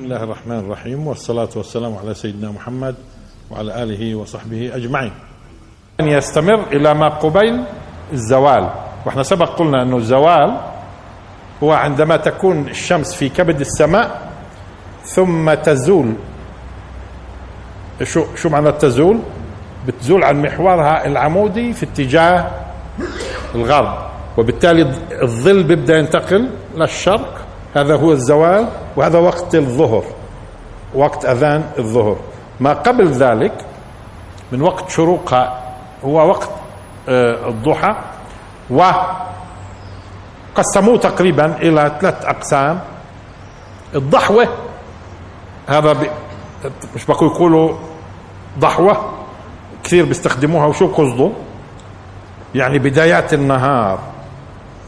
بسم 0.00 0.12
الله 0.12 0.24
الرحمن 0.24 0.58
الرحيم 0.58 1.06
والصلاة 1.06 1.48
والسلام 1.56 1.96
على 1.96 2.14
سيدنا 2.14 2.50
محمد 2.50 2.94
وعلى 3.50 3.82
آله 3.82 4.14
وصحبه 4.14 4.70
أجمعين 4.74 5.12
أن 6.00 6.08
يستمر 6.08 6.60
إلى 6.72 6.94
ما 6.94 7.08
قبيل 7.08 7.64
الزوال. 8.12 8.70
وإحنا 9.06 9.22
سبق 9.22 9.48
قلنا 9.58 9.82
أنه 9.82 9.96
الزوال 9.96 10.60
هو 11.62 11.72
عندما 11.72 12.16
تكون 12.16 12.68
الشمس 12.68 13.14
في 13.14 13.28
كبد 13.28 13.60
السماء 13.60 14.32
ثم 15.04 15.54
تزول. 15.54 16.14
شو 18.02 18.24
شو 18.36 18.48
معنى 18.48 18.72
تزول؟ 18.72 19.18
بتزول 19.86 20.24
عن 20.24 20.42
محورها 20.42 21.06
العمودي 21.06 21.72
في 21.72 21.86
اتجاه 21.86 22.50
الغرب. 23.54 23.98
وبالتالي 24.38 24.82
الظل 25.22 25.62
بيبدأ 25.62 25.98
ينتقل 25.98 26.50
للشرق 26.76 27.46
هذا 27.76 27.96
هو 27.96 28.12
الزوال. 28.12 28.68
وهذا 28.96 29.18
وقت 29.18 29.54
الظهر 29.54 30.04
وقت 30.94 31.24
أذان 31.24 31.70
الظهر. 31.78 32.16
ما 32.60 32.72
قبل 32.72 33.08
ذلك 33.08 33.64
من 34.52 34.62
وقت 34.62 34.90
شروقها 34.90 35.74
هو 36.04 36.28
وقت 36.28 36.50
آه، 37.08 37.48
الضحى 37.48 37.94
وقسموه 40.54 40.98
تقريبا 40.98 41.56
إلى 41.56 41.98
ثلاث 42.00 42.24
أقسام. 42.24 42.80
الضحوة 43.94 44.48
هذا 45.68 45.92
بي 45.92 46.10
مش 46.94 47.04
بقوا 47.06 47.28
يقولوا 47.28 47.76
ضحوة 48.58 49.12
كثير 49.84 50.04
بيستخدموها. 50.04 50.66
وشو 50.66 50.86
قصده؟ 50.86 51.30
يعني 52.54 52.78
بدايات 52.78 53.34
النهار 53.34 53.98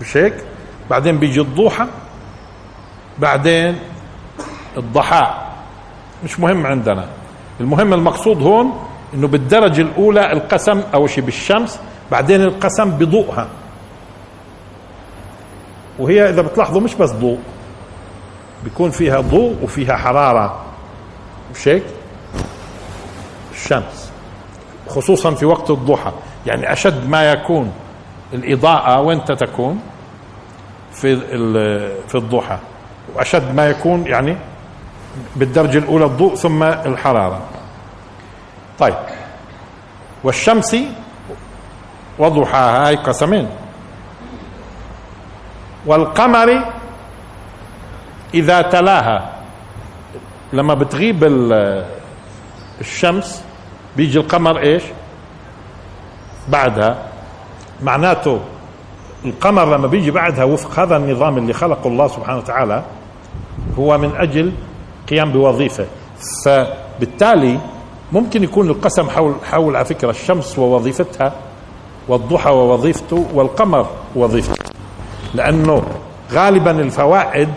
مش 0.00 0.16
هيك؟ 0.16 0.34
بعدين 0.91 1.19
بيجي 1.19 1.41
الضحى 1.41 1.87
بعدين 3.19 3.78
الضحاء 4.77 5.53
مش 6.25 6.41
مهم 6.41 6.67
عندنا. 6.67 7.07
المهم 7.61 7.93
المقصود 7.95 8.43
هون 8.43 8.79
إنه 9.14 9.29
بالدرجة 9.29 9.81
الأولى 9.83 10.33
القسم 10.33 10.83
أول 10.95 11.11
شيء 11.11 11.25
بالشمس 11.25 11.81
بعدين 12.11 12.42
القسم 12.42 12.91
بضوءها. 12.91 13.48
وهي 15.98 16.29
إذا 16.29 16.42
بتلاحظوا 16.42 16.81
مش 16.81 16.95
بس 16.95 17.11
ضوء 17.11 17.39
بيكون 18.64 18.91
فيها 18.91 19.20
ضوء 19.20 19.56
وفيها 19.62 19.97
حرارة. 19.97 20.61
مش 21.55 21.69
هيك؟ 21.69 21.83
الشمس. 23.53 24.12
خصوصا 24.89 25.31
في 25.31 25.47
وقت 25.47 25.70
الضحى. 25.70 26.12
يعني 26.47 26.73
أشد 26.73 27.09
ما 27.09 27.33
يكون 27.33 27.73
الإضاءة 28.34 29.01
وين 29.01 29.25
تكون؟ 29.25 29.81
في 30.92 31.17
في 32.09 32.14
الضحى. 32.14 32.59
وأشد 33.14 33.55
ما 33.55 33.67
يكون 33.70 34.07
يعني 34.07 34.36
بالدرجة 35.36 35.78
الأولى 35.78 36.05
الضوء 36.05 36.34
ثم 36.34 36.62
الحرارة. 36.62 37.41
طيب. 38.78 38.94
والشمس 40.24 40.77
وضحاها 42.18 42.88
هاي 42.88 42.96
قسمين. 42.96 43.48
والقمر 45.86 46.64
إذا 48.34 48.62
تلاها 48.62 49.33
لما 50.52 50.74
بتغيب 50.74 51.24
الشمس 52.80 53.44
بيجي 53.96 54.18
القمر 54.18 54.58
إيش؟ 54.58 54.83
بعدها. 56.48 56.98
معناته 57.83 58.40
القمر 59.24 59.77
لما 59.77 59.86
بيجي 59.86 60.10
بعدها 60.10 60.44
وفق 60.44 60.80
هذا 60.80 60.96
النظام 60.96 61.38
اللي 61.38 61.52
خلقه 61.52 61.88
الله 61.88 62.08
سبحانه 62.08 62.38
وتعالى 62.38 62.83
هو 63.78 63.98
من 63.98 64.16
أجل 64.16 64.52
قيام 65.11 65.33
بوظيفة. 65.33 65.86
فبالتالي 66.45 67.58
ممكن 68.12 68.45
يكون 68.45 68.69
القسم 68.70 69.11
حول 69.11 69.34
حول 69.50 69.77
على 69.77 69.84
فكرة 69.84 70.11
الشمس 70.11 70.58
ووظيفتها 70.58 71.33
والضحى 72.08 72.50
ووظيفته 72.50 73.27
والقمر 73.35 73.86
وظيفته 74.17 74.64
لأنه 75.35 75.83
غالبا 76.33 76.70
الفوائد 76.70 77.48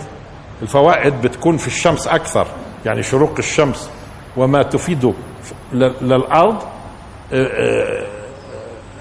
الفوائد 0.61 1.21
بتكون 1.21 1.57
في 1.57 1.67
الشمس 1.67 2.07
أكثر. 2.07 2.47
يعني 2.85 3.03
شروق 3.03 3.33
الشمس 3.37 3.89
وما 4.37 4.63
تفيده 4.63 5.13
للأرض 6.01 6.55
آه، 7.33 7.45
آه، 7.45 8.05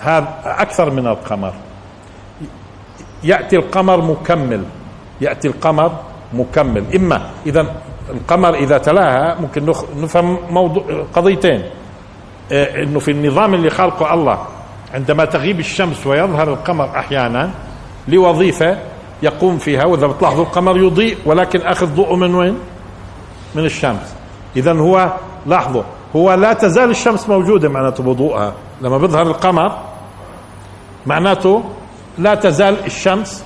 هذا 0.00 0.28
أكثر 0.44 0.90
من 0.90 1.06
القمر. 1.06 1.54
يأتي 3.24 3.56
القمر 3.56 4.00
مكمل. 4.00 4.64
يأتي 5.20 5.48
القمر 5.48 5.92
مكمل. 6.32 6.84
إما 6.96 7.30
إذا 7.46 7.74
القمر 8.10 8.54
إذا 8.54 8.78
تلاها 8.78 9.40
ممكن 9.40 9.72
نفهم 9.96 10.38
موضوع 10.50 10.84
قضيتين 11.14 11.62
آه، 12.52 12.82
إنه 12.82 12.98
في 12.98 13.10
النظام 13.10 13.54
اللي 13.54 13.70
خلقه 13.70 14.14
الله 14.14 14.38
عندما 14.94 15.24
تغيب 15.24 15.60
الشمس 15.60 16.06
ويظهر 16.06 16.52
القمر 16.52 16.98
أحيانا 16.98 17.50
لوظيفة 18.08 18.78
يقوم 19.22 19.58
فيها 19.58 19.84
وإذا 19.84 20.06
بتلاحظوا 20.06 20.44
القمر 20.44 20.78
يضيء 20.78 21.16
ولكن 21.26 21.60
أخذ 21.60 21.94
ضوءه 21.94 22.16
من 22.16 22.34
وين؟ 22.34 22.58
من 23.54 23.64
الشمس 23.64 24.14
اذا 24.56 24.72
هو 24.72 25.12
لاحظوا 25.46 25.82
هو 26.16 26.34
لا 26.34 26.52
تزال 26.52 26.90
الشمس 26.90 27.28
موجودة 27.28 27.68
معناته 27.68 28.04
بضوءها 28.04 28.54
لما 28.80 28.98
بيظهر 28.98 29.22
القمر 29.22 29.78
معناته 31.06 31.62
لا 32.18 32.34
تزال 32.34 32.84
الشمس 32.86 33.44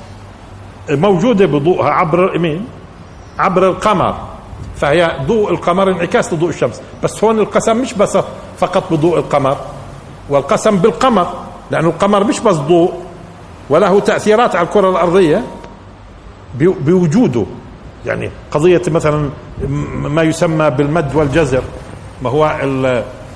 موجودة 0.90 1.46
بضوءها 1.46 1.90
عبر 1.90 2.38
مين؟ 2.38 2.66
عبر 3.38 3.68
القمر 3.68 4.14
فهي 4.80 5.16
ضوء 5.26 5.50
القمر 5.50 5.90
انعكاس 5.90 6.32
لضوء 6.32 6.48
الشمس. 6.48 6.82
بس 7.02 7.24
هون 7.24 7.38
القسم 7.38 7.76
مش 7.76 7.94
بس 7.94 8.18
فقط 8.58 8.92
بضوء 8.92 9.18
القمر 9.18 9.56
والقسم 10.28 10.76
بالقمر 10.76 11.26
لأن 11.70 11.86
القمر 11.86 12.24
مش 12.24 12.40
بس 12.40 12.56
ضوء 12.56 12.92
وله 13.70 14.00
تأثيرات 14.00 14.56
على 14.56 14.66
الكرة 14.66 14.90
الأرضية 14.90 15.44
بوجوده. 16.54 17.44
يعني 18.06 18.30
قضية 18.50 18.82
مثلا 18.88 19.30
ما 19.94 20.22
يسمى 20.22 20.70
بالمد 20.70 21.14
والجزر 21.14 21.62
ما 22.22 22.30
هو 22.30 22.56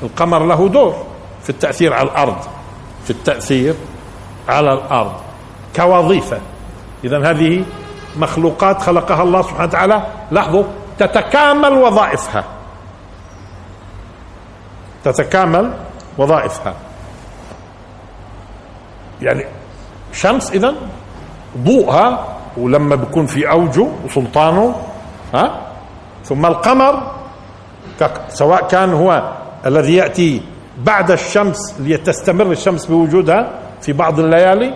القمر 0.02 0.46
له 0.46 0.68
دور 0.68 0.94
في 1.42 1.50
التأثير 1.50 1.92
على 1.92 2.08
الأرض 2.08 2.36
في 3.04 3.10
التأثير 3.10 3.74
على 4.48 4.72
الأرض 4.72 5.12
كوظيفة. 5.76 6.38
إذا 7.04 7.30
هذه 7.30 7.64
مخلوقات 8.16 8.82
خلقها 8.82 9.22
الله 9.22 9.42
سبحانه 9.42 9.64
وتعالى. 9.64 10.02
لاحظوا 10.30 10.64
تتكامل 11.06 11.72
وظائفها. 11.72 12.44
تتكامل 15.04 15.72
وظائفها. 16.18 16.74
يعني 19.22 19.44
شمس 20.12 20.50
إذا 20.50 20.74
ضوءها 21.58 22.28
ولما 22.56 22.94
بيكون 22.96 23.26
في 23.26 23.50
اوجه 23.50 23.86
وسلطانه 24.04 24.76
ها؟ 25.34 25.60
ثم 26.24 26.46
القمر 26.46 27.12
سواء 28.28 28.68
كان 28.68 28.92
هو 28.92 29.32
الذي 29.66 29.94
يأتي 29.94 30.42
بعد 30.78 31.10
الشمس 31.10 31.74
لتستمر 31.80 32.46
الشمس 32.52 32.86
بوجودها 32.86 33.50
في 33.80 33.92
بعض 33.92 34.20
الليالي 34.20 34.74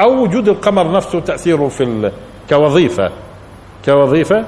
أو 0.00 0.22
وجود 0.22 0.48
القمر 0.48 0.92
نفسه 0.92 1.20
تأثيره 1.20 1.68
في 1.68 2.10
كوظيفة. 2.50 3.10
كوظيفة 3.84 4.44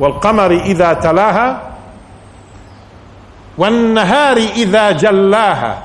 والقمر 0.00 0.50
إذا 0.50 0.92
تلاها 0.92 1.70
والنهار 3.58 4.36
إذا 4.36 4.90
جلاها. 4.90 5.82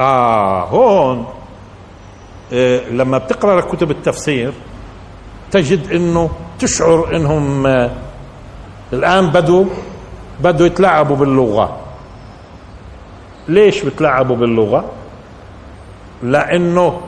آه 0.00 0.64
هون 0.64 1.26
إيه 2.52 2.88
لما 2.90 3.18
بتقرأ 3.18 3.60
كتب 3.60 3.90
التفسير 3.90 4.52
تجد 5.50 5.92
إنه 5.92 6.30
تشعر 6.58 7.16
إنهم 7.16 7.66
آه 7.66 7.90
الآن 8.92 9.26
بدوا 9.30 9.64
بدوا 10.40 10.66
يتلاعبوا 10.66 11.16
باللغة. 11.16 11.76
ليش 13.48 13.82
بتلاعبوا 13.82 14.36
باللغة؟ 14.36 14.84
لأنه 16.22 17.00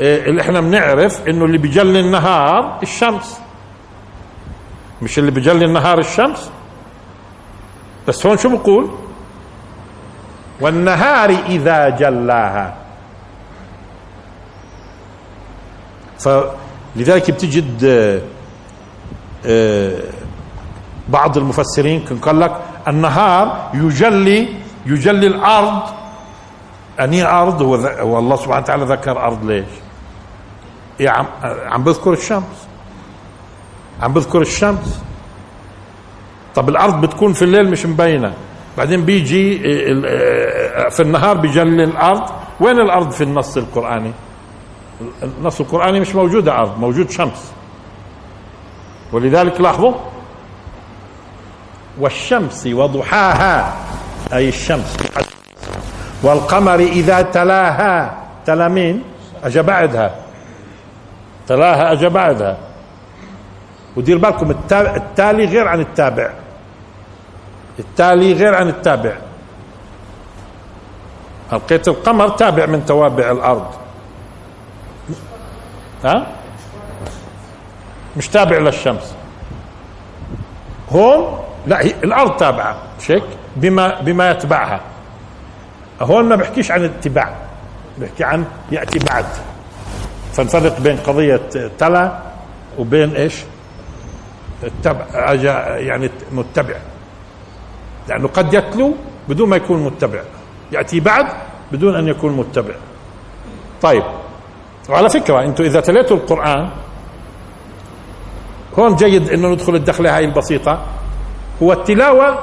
إيه 0.00 0.24
اللي 0.30 0.40
إحنا 0.40 0.60
بنعرف 0.60 1.28
إنه 1.28 1.44
اللي 1.44 1.58
بيجلي 1.58 2.00
النهار 2.00 2.78
الشمس. 2.82 3.40
مش 5.02 5.18
اللي 5.18 5.30
بيجلي 5.30 5.64
النهار 5.64 5.98
الشمس؟ 5.98 6.50
بس 8.08 8.26
هون 8.26 8.36
شو 8.36 8.56
بقول؟ 8.56 8.90
والنهار 10.60 11.30
إذا 11.30 11.88
جلاها. 11.88 12.74
فلذلك 16.18 17.30
بتجد 17.30 17.84
آه، 17.84 18.20
آه، 19.46 20.00
بعض 21.08 21.38
المفسرين 21.38 22.00
كان 22.00 22.18
قال 22.18 22.40
لك 22.40 22.60
النهار 22.88 23.70
يجلي 23.74 24.48
يجلي 24.86 25.26
الأرض. 25.26 25.82
أني 27.00 27.24
أرض؟ 27.24 27.62
هو 27.62 28.18
الله 28.18 28.36
سبحانه 28.36 28.62
وتعالى 28.62 28.84
ذكر 28.84 29.24
أرض 29.24 29.44
ليش؟ 29.44 29.66
إيه 31.00 31.10
عم 31.10 31.26
عم 31.42 31.84
بذكر 31.84 32.12
الشمس. 32.12 32.63
عم 34.02 34.12
بذكر 34.12 34.40
الشمس. 34.40 35.00
طب 36.54 36.68
الأرض 36.68 37.00
بتكون 37.00 37.32
في 37.32 37.42
الليل 37.42 37.70
مش 37.70 37.86
مبينة. 37.86 38.34
بعدين 38.78 39.04
بيجي 39.04 39.58
في 40.90 41.00
النهار 41.00 41.36
بيجلي 41.36 41.84
الأرض. 41.84 42.30
وين 42.60 42.80
الأرض 42.80 43.10
في 43.10 43.24
النص 43.24 43.56
القرآني؟ 43.56 44.12
النص 45.22 45.60
القرآني 45.60 46.00
مش 46.00 46.14
موجودة 46.14 46.58
أرض 46.58 46.78
موجود 46.78 47.10
شمس. 47.10 47.52
ولذلك 49.12 49.60
لاحظوا؟ 49.60 49.94
والشمس 52.00 52.66
وضحاها 52.66 53.74
أي 54.32 54.48
الشمس. 54.48 54.96
والقمر 56.22 56.78
إذا 56.80 57.22
تلاها 57.22 58.14
تلا 58.46 58.68
مين؟ 58.68 59.02
أجا 59.44 59.62
بعدها. 59.62 60.14
تلاها 61.46 61.92
أجا 61.92 62.08
بعدها. 62.08 62.58
ودير 63.96 64.18
بالكم 64.18 64.50
التالي 64.72 65.44
غير 65.44 65.68
عن 65.68 65.80
التابع. 65.80 66.30
التالي 67.78 68.32
غير 68.32 68.54
عن 68.54 68.68
التابع. 68.68 69.12
لقيت 71.52 71.88
القمر 71.88 72.28
تابع 72.28 72.66
من 72.66 72.86
توابع 72.86 73.30
الأرض. 73.30 73.66
ها؟ 76.04 76.26
مش 78.16 78.28
تابع 78.28 78.58
للشمس. 78.58 79.14
هون؟ 80.90 81.38
لا 81.66 81.84
هي 81.84 81.94
الأرض 82.04 82.36
تابعة. 82.36 82.76
شيك؟ 83.00 83.24
بما 83.56 84.00
بما 84.00 84.30
يتبعها. 84.30 84.80
هون 86.00 86.24
ما 86.24 86.36
بحكيش 86.36 86.70
عن 86.70 86.84
اتباع. 86.84 87.34
بحكي 87.98 88.24
عن 88.24 88.44
يأتي 88.72 88.98
بعد. 88.98 89.26
فنفرق 90.32 90.80
بين 90.80 90.96
قضية 90.96 91.40
تلا 91.78 92.18
وبين 92.78 93.16
إيش؟ 93.16 93.34
التبع 94.62 95.32
يعني 95.78 96.10
متبع. 96.32 96.74
لأنه 98.08 98.28
قد 98.28 98.54
يتلو 98.54 98.94
بدون 99.28 99.48
ما 99.48 99.56
يكون 99.56 99.84
متبع. 99.84 100.20
يأتي 100.72 101.00
بعد 101.00 101.26
بدون 101.72 101.94
أن 101.96 102.08
يكون 102.08 102.36
متبع. 102.36 102.74
طيب. 103.82 104.02
وعلى 104.88 105.08
فكرة 105.08 105.42
أنتم 105.42 105.64
إذا 105.64 105.80
تليتوا 105.80 106.16
القرآن 106.16 106.70
هون 108.78 108.96
جيد 108.96 109.30
أنه 109.30 109.48
ندخل 109.48 109.74
الدخلة 109.74 110.16
هاي 110.16 110.24
البسيطة. 110.24 110.86
هو 111.62 111.72
التلاوة 111.72 112.38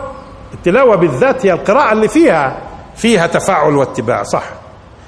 التلاوة 0.54 0.96
بالذات 0.96 1.46
هي 1.46 1.54
القراءة 1.54 1.94
اللي 1.94 2.07
فيها 2.07 2.62
فيها 2.96 3.28
تفاعل 3.28 3.74
واتباع 3.74 4.24
صح. 4.24 4.44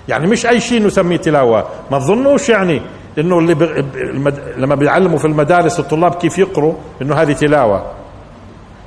يعني 0.08 0.28
مش 0.28 0.46
أي 0.46 0.60
شيء 0.60 0.86
نسميه 0.86 1.18
تلاوة. 1.18 1.68
ما 1.92 2.00
تظنوش 2.00 2.50
يعني 2.50 2.82
إنه 3.18 3.40
اللي 3.40 3.54
المد... 3.96 4.40
لما 4.58 4.76
بيعلموا 4.76 5.18
في 5.18 5.26
المدارس 5.26 5.80
الطلاب 5.80 6.16
كيف 6.16 6.38
يقروا 6.38 6.74
إنه 7.02 7.16
هذه 7.16 7.34
تلاوة. 7.34 7.92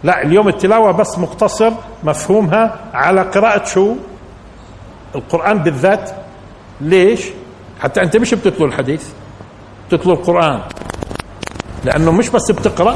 لا 0.04 0.22
اليوم 0.22 0.48
التلاوة 0.48 0.92
بس 0.92 1.18
مقتصر 1.18 1.72
مفهومها 2.04 2.80
على 2.94 3.20
قراءة 3.22 3.64
شو؟ 3.64 3.94
القرآن 5.14 5.58
بالذات. 5.58 6.10
ليش؟ 6.80 7.28
حتى 7.80 8.02
أنت 8.02 8.16
مش 8.16 8.34
بتتلو 8.34 8.66
الحديث 8.66 9.08
بتتلو 9.88 10.12
القرآن. 10.12 10.60
لأنه 11.84 12.12
مش 12.12 12.28
بس 12.28 12.50
بتقرأ 12.50 12.94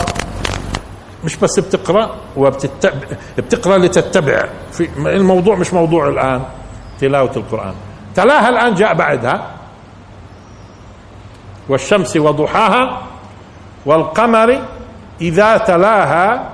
مش 1.25 1.37
بس 1.37 1.61
بتقرأ 1.61 2.11
وبتتبع 2.37 3.07
بتقرأ 3.39 3.79
لتتبع. 3.79 4.45
في 4.73 4.89
الموضوع 4.99 5.57
مش 5.57 5.73
موضوع 5.75 6.09
الآن 6.09 6.43
تلاوة 7.01 7.33
القرآن. 7.37 7.75
تلاها 8.15 8.49
الآن 8.49 8.75
جاء 8.75 8.95
بعدها. 8.95 9.51
والشمس 11.71 12.17
وضحاها 12.17 13.03
والقمر 13.87 14.59
إذا 15.21 15.59
تلاها 15.59 16.51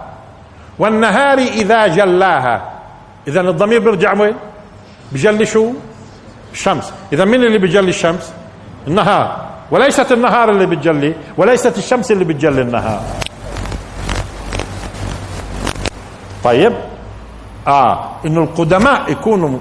والنهار 0.79 1.39
إذا 1.39 1.87
جلاها. 1.87 2.73
إذا 3.29 3.41
الضمير 3.41 3.81
بيرجع 3.81 4.13
وين؟ 4.21 4.35
بجلي 5.13 5.47
شو؟ 5.47 5.73
الشمس. 6.53 6.93
إذا 7.13 7.25
مين 7.25 7.45
اللي 7.45 7.59
بيجلي 7.59 7.89
الشمس؟ 7.89 8.33
النهار. 8.87 9.47
وليست 9.71 10.13
النهار 10.13 10.51
اللي 10.51 10.67
بتجلي 10.67 11.15
وليست 11.37 11.79
الشمس 11.79 12.13
اللي 12.13 12.25
بتجلي 12.25 12.63
النهار. 12.63 13.03
طيب. 16.45 16.73
آه. 17.67 18.11
إنه 18.27 18.43
القدماء 18.43 19.13
يكونوا 19.13 19.59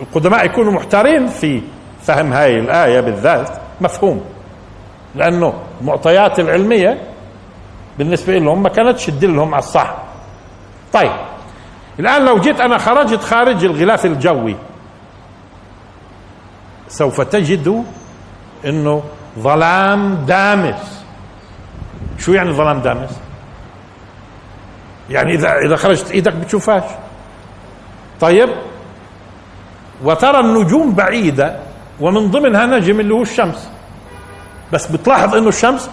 القدماء 0.00 0.46
يكونوا 0.46 0.72
محتارين 0.72 1.26
في 1.26 1.62
فهم 2.02 2.32
هاي 2.32 2.58
الآية 2.58 3.00
بالذات. 3.00 3.61
مفهوم. 3.80 4.24
لأنه 5.14 5.54
المعطيات 5.80 6.40
العلمية 6.40 7.08
بالنسبة 7.98 8.38
لهم 8.38 8.62
ما 8.62 8.68
كانتش 8.68 9.06
تدلهم 9.06 9.54
على 9.54 9.62
الصح. 9.62 9.96
طيب 10.92 11.12
الآن 11.98 12.24
لو 12.24 12.38
جيت 12.38 12.60
أنا 12.60 12.78
خرجت 12.78 13.20
خارج 13.22 13.64
الغلاف 13.64 14.06
الجوي 14.06 14.56
سوف 16.88 17.20
تجد 17.20 17.84
إنه 18.64 19.02
ظلام 19.38 20.14
دامس. 20.14 21.04
شو 22.18 22.32
يعني 22.32 22.52
ظلام 22.52 22.80
دامس؟ 22.80 23.10
يعني 25.10 25.34
إذا 25.34 25.54
إذا 25.66 25.76
خرجت 25.76 26.10
إيدك 26.10 26.32
بتشوفهاش. 26.32 26.90
طيب 28.20 28.48
وترى 30.04 30.40
النجوم 30.40 30.92
بعيدة 30.92 31.56
ومن 32.00 32.30
ضمنها 32.30 32.66
نجم 32.66 33.00
اللي 33.00 33.14
هو 33.14 33.22
الشمس. 33.22 33.68
بس 34.72 34.86
بتلاحظ 34.86 35.34
إنه 35.34 35.48
الشمس 35.48 35.90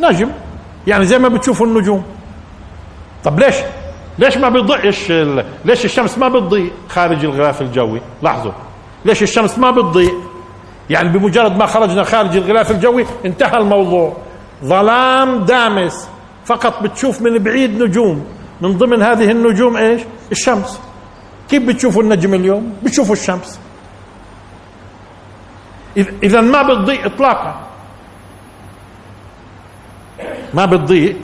نجم. 0.00 0.30
يعني 0.86 1.06
زي 1.06 1.18
ما 1.18 1.28
بتشوفوا 1.28 1.66
النجوم. 1.66 2.02
طب 3.24 3.40
ليش؟ 3.40 3.54
ليش 4.18 4.36
ما 4.36 4.48
بيضيعش 4.48 5.12
ليش 5.64 5.84
الشمس 5.84 6.18
ما 6.18 6.28
بتضيء 6.28 6.72
خارج 6.88 7.24
الغلاف 7.24 7.62
الجوي؟ 7.62 8.00
لاحظوا. 8.22 8.52
ليش 9.04 9.22
الشمس 9.22 9.58
ما 9.58 9.70
بتضيء؟ 9.70 10.14
يعني 10.90 11.08
بمجرد 11.08 11.56
ما 11.56 11.66
خرجنا 11.66 12.04
خارج 12.04 12.36
الغلاف 12.36 12.70
الجوي 12.70 13.06
انتهى 13.24 13.58
الموضوع. 13.58 14.16
ظلام 14.64 15.44
دامس. 15.44 16.08
فقط 16.44 16.82
بتشوف 16.82 17.22
من 17.22 17.38
بعيد 17.38 17.82
نجوم. 17.82 18.24
من 18.60 18.78
ضمن 18.78 19.02
هذه 19.02 19.30
النجوم 19.30 19.76
إيش؟ 19.76 20.00
الشمس. 20.32 20.80
كيف 21.48 21.62
بتشوفوا 21.62 22.02
النجم 22.02 22.34
اليوم؟ 22.34 22.72
بتشوفوا 22.82 23.12
الشمس. 23.12 23.58
إذا 25.96 26.40
ما 26.40 26.62
بتضيء 26.62 27.06
اطلاقا. 27.06 27.54
ما 30.54 30.64
بتضيء 30.66 31.16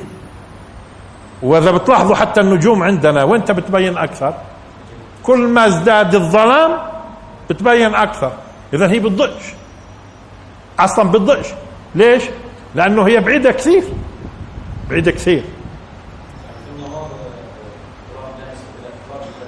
وإذا 1.42 1.70
بتلاحظوا 1.70 2.16
حتى 2.16 2.40
النجوم 2.40 2.82
عندنا 2.82 3.24
وين 3.24 3.40
بتبين 3.40 3.98
أكثر؟ 3.98 4.34
كل 5.22 5.38
ما 5.38 5.66
ازداد 5.66 6.14
الظلام 6.14 6.78
بتبين 7.50 7.94
أكثر. 7.94 8.32
إذا 8.72 8.90
هي 8.90 8.98
بتضيئش 8.98 9.44
أصلا 10.78 11.10
بتضيئش 11.10 11.46
ليش؟ 11.94 12.22
لأنه 12.74 13.06
هي 13.06 13.20
بعيدة 13.20 13.52
كثير. 13.52 13.84
بعيدة 14.90 15.10
كثير. 15.10 15.44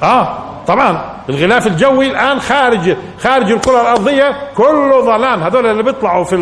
آه. 0.03 0.48
طبعا 0.69 1.17
الغلاف 1.29 1.67
الجوي 1.67 2.11
الآن 2.11 2.41
خارج 2.41 2.97
خارج 3.19 3.53
الكرة 3.53 3.81
الأرضية 3.81 4.55
كله 4.57 5.01
ظلام 5.01 5.43
هذول 5.43 5.67
اللي 5.67 5.83
بيطلعوا 5.83 6.25
في 6.25 6.35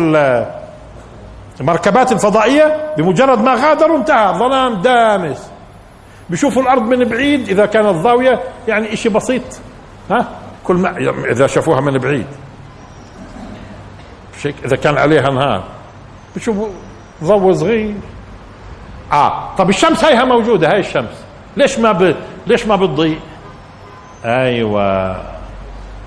المركبات 1.61 2.11
الفضائيه 2.11 2.93
بمجرد 2.97 3.41
ما 3.41 3.53
غادروا 3.53 3.97
انتهى. 3.97 4.33
ظلام 4.33 4.81
دامس. 4.81 5.51
بيشوفوا 6.29 6.61
الأرض 6.61 6.81
من 6.81 7.03
بعيد 7.03 7.49
إذا 7.49 7.65
كانت 7.65 7.87
ضاوية 7.87 8.39
يعني 8.67 8.95
شيء 8.95 9.11
بسيط. 9.11 9.43
ها؟ 10.11 10.27
كل 10.63 10.75
ما 10.75 10.97
إذا 11.31 11.47
شافوها 11.47 11.81
من 11.81 11.97
بعيد. 11.97 12.27
إذا 14.65 14.75
كان 14.75 14.97
عليها 14.97 15.29
نهار. 15.29 15.63
بشوفوا 16.35 16.67
ضوء 17.23 17.53
صغير. 17.53 17.95
آه 19.11 19.55
طب 19.55 19.69
الشمس 19.69 20.05
هيها 20.05 20.23
موجودة 20.23 20.67
هاي 20.67 20.79
الشمس. 20.79 21.23
ليش 21.57 21.79
ما 21.79 21.91
ب... 21.91 22.15
ليش 22.47 22.67
ما 22.67 22.75
بتضيء؟ 22.75 23.19
أيوه. 24.27 25.21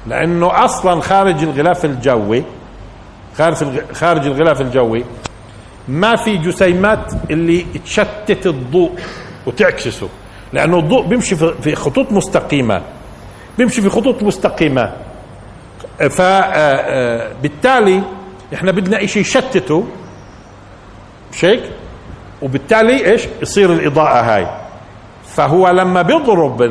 لأنه 0.07 0.65
أصلا 0.65 1.01
خارج 1.01 1.43
الغلاف 1.43 1.85
الجوي 1.85 2.45
خارج 3.93 4.27
الغلاف 4.27 4.61
الجوي 4.61 5.05
ما 5.89 6.17
في 6.17 6.37
جسيمات 6.37 7.13
اللي 7.31 7.67
تشتت 7.85 8.47
الضوء 8.47 8.91
وتعكسه 9.47 10.09
لأنه 10.53 10.79
الضوء 10.79 11.07
بيمشي 11.07 11.37
في 11.37 11.75
خطوط 11.75 12.13
مستقيمة 12.13 12.83
بيمشي 13.59 13.83
في 13.83 13.89
خطوط 13.89 14.23
مستقيمة. 14.23 14.93
فبالتالي 15.99 17.95
آه، 17.95 17.99
آه، 17.99 18.55
إحنا 18.55 18.73
بدنا 18.73 19.07
شيء 19.07 19.23
يشتته 19.23 19.85
مش 21.33 21.45
هيك 21.45 21.63
وبالتالي 22.43 23.11
إيش؟ 23.11 23.29
يصير 23.43 23.73
الإضاءة 23.73 24.21
هاي. 24.21 24.47
فهو 25.25 25.69
لما 25.69 26.03
بيضرب 26.03 26.63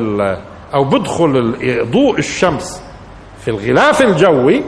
أو 0.74 0.84
بدخل 0.84 1.54
ضوء 1.90 2.18
الشمس 2.18 2.82
في 3.44 3.48
الغلاف 3.48 4.02
الجوي 4.02 4.62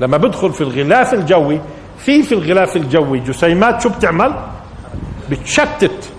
لما 0.00 0.16
بدخل 0.16 0.52
في 0.52 0.60
الغلاف 0.60 1.14
الجوي 1.14 1.60
في 1.98 2.22
في 2.22 2.32
الغلاف 2.32 2.76
الجوي 2.76 3.18
جسيمات 3.20 3.82
شو 3.82 3.88
بتعمل؟ 3.88 4.34
بتشتت 5.30 6.12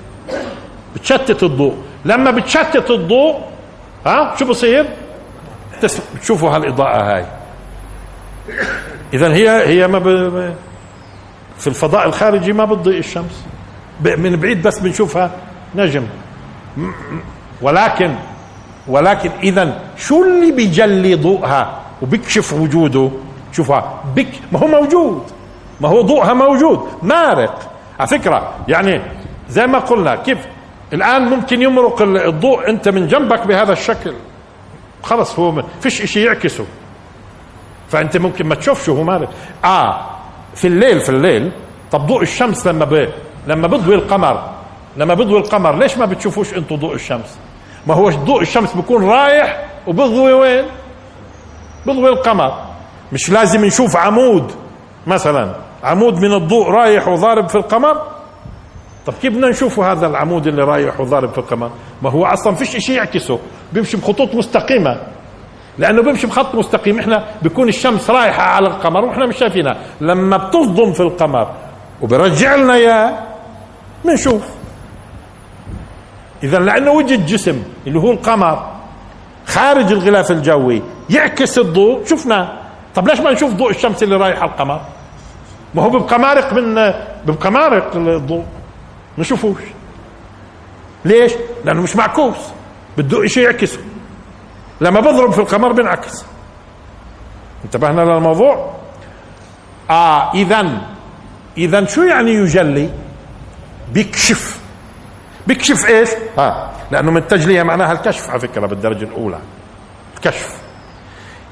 بتشتت 0.95 1.43
الضوء. 1.43 1.75
لما 2.05 2.31
بتشتت 2.31 2.91
الضوء 2.91 3.39
ها 4.05 4.35
شو 4.35 4.45
بصير؟ 4.45 4.85
بتشوفوا 6.15 6.49
هالإضاءة 6.49 7.15
هاي. 7.15 7.25
اذا 9.13 9.33
هي 9.33 9.67
هي 9.67 9.87
ما 9.87 9.99
ب... 9.99 10.53
في 11.57 11.67
الفضاء 11.67 12.07
الخارجي 12.07 12.53
ما 12.53 12.65
بتضيء 12.65 12.99
الشمس. 12.99 13.45
من 14.17 14.35
بعيد 14.35 14.67
بس 14.67 14.79
بنشوفها 14.79 15.31
نجم. 15.75 16.03
ولكن 17.61 18.15
ولكن 18.87 19.31
اذا 19.43 19.79
شو 19.97 20.23
اللي 20.23 20.51
بيجلي 20.51 21.15
ضوءها؟ 21.15 21.79
وبيكشف 22.01 22.53
وجوده. 22.53 23.09
شوفها 23.51 24.03
بك 24.15 24.27
ما 24.51 24.59
هو 24.59 24.67
موجود. 24.67 25.23
ما 25.81 25.89
هو 25.89 26.01
ضوءها 26.01 26.33
موجود. 26.33 26.87
مارق. 27.01 27.71
على 27.99 28.07
فكرة 28.07 28.53
يعني 28.67 29.01
زي 29.49 29.67
ما 29.67 29.79
قلنا 29.79 30.15
كيف؟ 30.15 30.37
الآن 30.93 31.21
ممكن 31.21 31.61
يمرق 31.61 32.01
الضوء 32.01 32.69
أنت 32.69 32.89
من 32.89 33.07
جنبك 33.07 33.47
بهذا 33.47 33.73
الشكل. 33.73 34.13
خلص 35.03 35.39
هو 35.39 35.63
فيش 35.81 36.01
إشي 36.01 36.23
يعكسه. 36.23 36.65
فأنت 37.89 38.17
ممكن 38.17 38.45
ما 38.47 38.55
تشوفش 38.55 38.89
هو 38.89 39.03
مارق. 39.03 39.29
آه 39.65 40.05
في 40.55 40.67
الليل 40.67 40.99
في 40.99 41.09
الليل 41.09 41.51
طب 41.91 42.07
ضوء 42.07 42.21
الشمس 42.21 42.67
لما 42.67 42.85
ب... 42.85 43.09
لما 43.47 43.67
بضوي 43.67 43.95
القمر 43.95 44.49
لما 44.97 45.13
بضوي 45.13 45.39
القمر 45.39 45.75
ليش 45.77 45.97
ما 45.97 46.05
بتشوفوش 46.05 46.53
أنتم 46.53 46.75
ضوء 46.75 46.93
الشمس؟ 46.95 47.37
ما 47.87 47.93
هو 47.93 48.09
ضوء 48.09 48.41
الشمس 48.41 48.73
بيكون 48.73 49.05
رايح 49.05 49.65
وبضوي 49.87 50.33
وين؟ 50.33 50.65
بضوي 51.85 52.09
القمر. 52.09 52.53
مش 53.13 53.29
لازم 53.29 53.65
نشوف 53.65 53.97
عمود 53.97 54.51
مثلا. 55.07 55.55
عمود 55.83 56.13
من 56.13 56.33
الضوء 56.33 56.67
رايح 56.69 57.07
وضارب 57.07 57.49
في 57.49 57.55
القمر؟ 57.55 58.01
طب 59.05 59.13
كيف 59.21 59.33
بدنا 59.33 59.49
نشوف 59.49 59.79
هذا 59.79 60.07
العمود 60.07 60.47
اللي 60.47 60.63
رايح 60.63 60.99
وضارب 60.99 61.31
في 61.31 61.37
القمر؟ 61.37 61.71
ما 62.01 62.09
هو 62.09 62.25
أصلا 62.25 62.55
فيش 62.55 62.77
شيء 62.77 62.95
يعكسه. 62.95 63.39
بيمشي 63.73 63.97
بخطوط 63.97 64.35
مستقيمة. 64.35 64.97
لأنه 65.77 66.01
بيمشي 66.01 66.27
بخط 66.27 66.55
مستقيم. 66.55 66.99
إحنا 66.99 67.25
بيكون 67.41 67.67
الشمس 67.67 68.09
رايحة 68.09 68.43
على 68.43 68.67
القمر 68.67 69.05
وإحنا 69.05 69.25
مش 69.25 69.37
شايفينها. 69.37 69.77
لما 70.01 70.37
بتصدم 70.37 70.93
في 70.93 70.99
القمر 70.99 71.51
وبرجع 72.01 72.55
لنا 72.55 72.73
إياه 72.73 73.19
بنشوف. 74.05 74.58
اذا 76.43 76.59
لأنه 76.59 76.91
وجد 76.91 77.25
جسم 77.25 77.63
اللي 77.87 77.99
هو 77.99 78.11
القمر 78.11 78.71
خارج 79.47 79.91
الغلاف 79.91 80.31
الجوي 80.31 80.81
يعكس 81.09 81.57
الضوء. 81.57 82.05
شفناه 82.05 82.59
طب 82.95 83.07
ليش 83.07 83.19
ما 83.19 83.31
نشوف 83.31 83.53
ضوء 83.53 83.69
الشمس 83.71 84.03
اللي 84.03 84.15
رايح 84.15 84.41
على 84.41 84.51
القمر؟ 84.51 84.81
ما 85.75 85.83
هو 85.83 85.89
بيبقى 85.89 86.19
مارق 86.19 86.53
من 86.53 86.93
بيبقى 87.25 87.51
مارق 87.51 87.95
الضوء. 87.95 88.43
ما 89.17 89.21
نشوفوش. 89.23 89.61
ليش؟ 91.05 91.31
لأنه 91.65 91.81
مش 91.81 91.95
معكوس. 91.95 92.35
بده 92.97 93.27
شيء 93.27 93.43
يعكسه 93.43 93.79
لما 94.81 94.99
بضرب 94.99 95.31
في 95.31 95.39
القمر 95.39 95.71
بينعكس 95.71 96.25
انتبهنا 97.65 98.01
للموضوع؟ 98.01 98.73
آه 99.89 100.33
اذا 100.33 100.81
اذا 101.57 101.85
شو 101.85 102.01
يعني 102.01 102.31
يجلي؟ 102.31 102.89
بيكشف. 103.93 104.58
بيكشف 105.49 105.89
إيش؟ 105.89 106.09
ها. 106.37 106.71
لأنه 106.91 107.11
من 107.11 107.17
التجلية 107.17 107.63
معناها 107.63 107.91
الكشف 107.91 108.29
على 108.29 108.39
فكرة 108.39 108.67
بالدرجة 108.67 109.03
الأولى. 109.03 109.39
الكشف. 110.15 110.55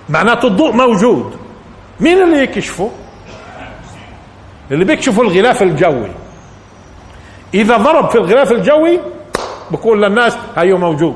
معناته 0.09 0.47
الضوء 0.47 0.71
موجود. 0.71 1.37
مين 1.99 2.21
اللي 2.23 2.43
يكشفه؟ 2.43 2.91
اللي 4.71 4.85
بيكشفوا 4.85 5.23
الغلاف 5.23 5.63
الجوي. 5.63 6.11
إذا 7.53 7.77
ضرب 7.77 8.09
في 8.09 8.17
الغلاف 8.17 8.51
الجوي 8.51 8.99
بقول 9.71 10.01
للناس 10.03 10.37
هيو 10.57 10.77
موجود. 10.77 11.15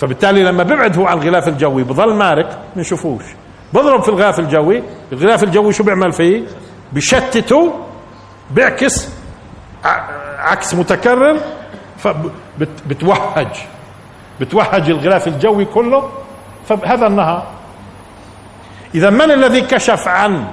فبالتالي 0.00 0.42
لما 0.42 0.62
بيبعد 0.62 0.98
هو 0.98 1.06
عن 1.06 1.18
الغلاف 1.18 1.48
الجوي 1.48 1.82
بظل 1.82 2.14
مارق 2.14 2.58
بنشوفوش 2.76 3.22
بضرب 3.72 4.02
في 4.02 4.08
الغلاف 4.08 4.38
الجوي 4.38 4.82
الغلاف 5.12 5.42
الجوي 5.42 5.72
شو 5.72 5.84
بيعمل 5.84 6.12
فيه؟ 6.12 6.42
بشتته 6.92 7.72
بيعكس 8.50 9.08
عكس 10.42 10.74
متكرر 10.74 11.40
فبتوهج 11.98 13.48
بتوهج 14.40 14.90
الغلاف 14.90 15.28
الجوي 15.28 15.64
كله 15.64 16.10
فهذا 16.68 17.06
النهار. 17.06 17.46
إذا 18.94 19.10
من 19.10 19.30
الذي 19.30 19.60
كشف 19.60 20.08
عن 20.08 20.44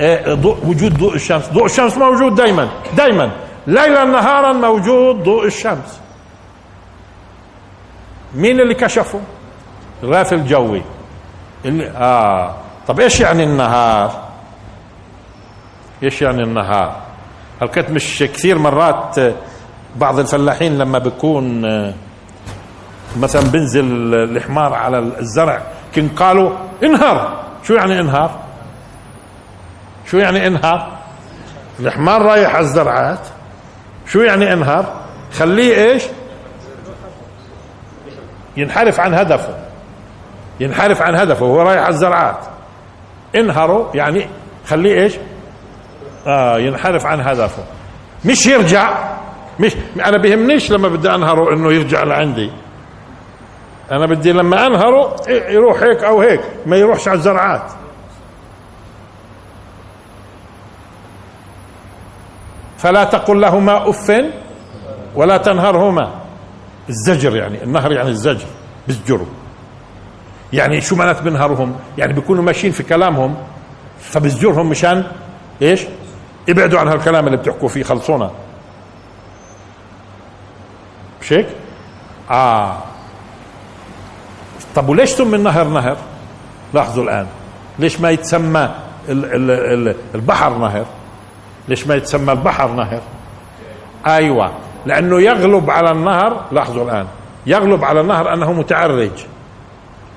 آه، 0.00 0.34
ضوء 0.34 0.66
وجود 0.66 0.98
ضوء 0.98 1.14
الشمس؟ 1.14 1.48
ضوء 1.48 1.64
الشمس 1.64 1.98
موجود 1.98 2.34
دائما 2.34 2.68
دائما 2.96 3.30
ليلا 3.66 4.04
نهارا 4.04 4.52
موجود 4.52 5.22
ضوء 5.22 5.46
الشمس. 5.46 6.00
مين 8.34 8.60
اللي 8.60 8.74
كشفه؟ 8.74 9.20
الغلاف 10.02 10.32
الجوي. 10.32 10.82
اللي 11.64 11.88
آه. 11.88 12.54
طب 12.88 13.00
إيش 13.00 13.20
يعني 13.20 13.44
النهار؟ 13.44 14.24
إيش 16.02 16.22
يعني 16.22 16.42
النهار؟ 16.42 17.03
هل 17.64 17.70
كنت 17.70 17.90
مش 17.90 18.18
كثير 18.18 18.58
مرات 18.58 19.18
آه، 19.18 19.34
بعض 19.96 20.18
الفلاحين 20.18 20.78
لما 20.78 20.98
بيكون 20.98 21.64
آه، 21.64 21.94
مثلا 23.16 23.42
بنزل 23.42 24.14
الحمار 24.14 24.74
على 24.74 24.98
الزرع 24.98 25.62
كن 25.94 26.08
قالوا 26.08 26.50
انهر 26.82 27.44
شو 27.62 27.74
يعني 27.74 28.00
انهار؟ 28.00 28.40
شو 30.06 30.18
يعني 30.18 30.46
انهار؟ 30.46 30.98
الحمار 31.80 32.22
رايح 32.22 32.54
على 32.54 32.64
الزرعات. 32.64 33.26
شو 34.06 34.20
يعني 34.20 34.52
انهار؟ 34.52 34.94
خليه 35.32 35.90
إيش؟ 35.90 36.02
ينحرف 38.56 39.00
عن 39.00 39.14
هدفه. 39.14 39.54
ينحرف 40.60 41.02
عن 41.02 41.14
هدفه 41.14 41.44
وهو 41.44 41.62
رايح 41.62 41.80
على 41.80 41.94
الزرعات. 41.94 42.38
انهروا 43.34 43.86
يعني 43.94 44.28
خليه 44.66 45.02
إيش؟ 45.02 45.14
آه 46.26 46.58
ينحرف 46.58 47.06
عن 47.06 47.20
هدفه. 47.20 47.62
مش 48.24 48.46
يرجع 48.46 49.14
مش 49.60 49.76
أنا 50.04 50.18
بيهمنيش 50.18 50.70
لما 50.70 50.88
بدي 50.88 51.14
أنهره 51.14 51.52
إنه 51.54 51.72
يرجع 51.72 52.02
لعندي. 52.02 52.50
أنا 53.92 54.06
بدي 54.06 54.32
لما 54.32 54.66
أنهره 54.66 55.16
يروح 55.28 55.82
هيك 55.82 56.04
أو 56.04 56.20
هيك 56.20 56.40
ما 56.66 56.76
يروحش 56.76 57.08
على 57.08 57.16
الزرعات. 57.18 57.72
فلا 62.78 63.04
تقل 63.04 63.40
لهما 63.40 63.90
أف 63.90 64.12
ولا 65.14 65.36
تنهرهما. 65.36 66.10
الزجر 66.88 67.36
يعني 67.36 67.62
النهر 67.62 67.92
يعني 67.92 68.08
الزجر 68.08 68.46
بزجروا 68.88 69.26
يعني 70.52 70.80
شو 70.80 70.96
معنات 70.96 71.22
بنهرهم؟ 71.22 71.76
يعني 71.98 72.12
بيكونوا 72.12 72.42
ماشيين 72.42 72.72
في 72.72 72.82
كلامهم 72.82 73.36
فبزجرهم 74.00 74.70
مشان 74.70 75.04
إيش؟ 75.62 75.80
ابعدوا 76.48 76.80
عن 76.80 76.88
هالكلام 76.88 77.26
اللي 77.26 77.36
بتحكوا 77.36 77.68
فيه 77.68 77.82
خلصونا. 77.82 78.30
مش 81.22 81.32
هيك؟ 81.32 81.48
آه. 82.30 82.78
طب 84.74 84.88
وليش 84.88 85.10
سمي 85.10 85.36
النهر 85.36 85.64
نهر 85.68 85.96
لاحظوا 86.74 87.04
الآن. 87.04 87.26
ليش 87.78 88.00
ما 88.00 88.10
يتسمى 88.10 88.70
البحر 90.14 90.58
نهر؟ 90.58 90.84
ليش 91.68 91.86
ما 91.86 91.94
يتسمى 91.94 92.32
البحر 92.32 92.70
نهر؟ 92.72 93.00
أيوه. 94.06 94.52
لأنه 94.86 95.20
يغلب 95.20 95.70
على 95.70 95.90
النهر 95.90 96.44
لاحظوا 96.52 96.84
الآن. 96.84 97.06
يغلب 97.46 97.84
على 97.84 98.00
النهر 98.00 98.34
أنه 98.34 98.52
متعرج. 98.52 99.26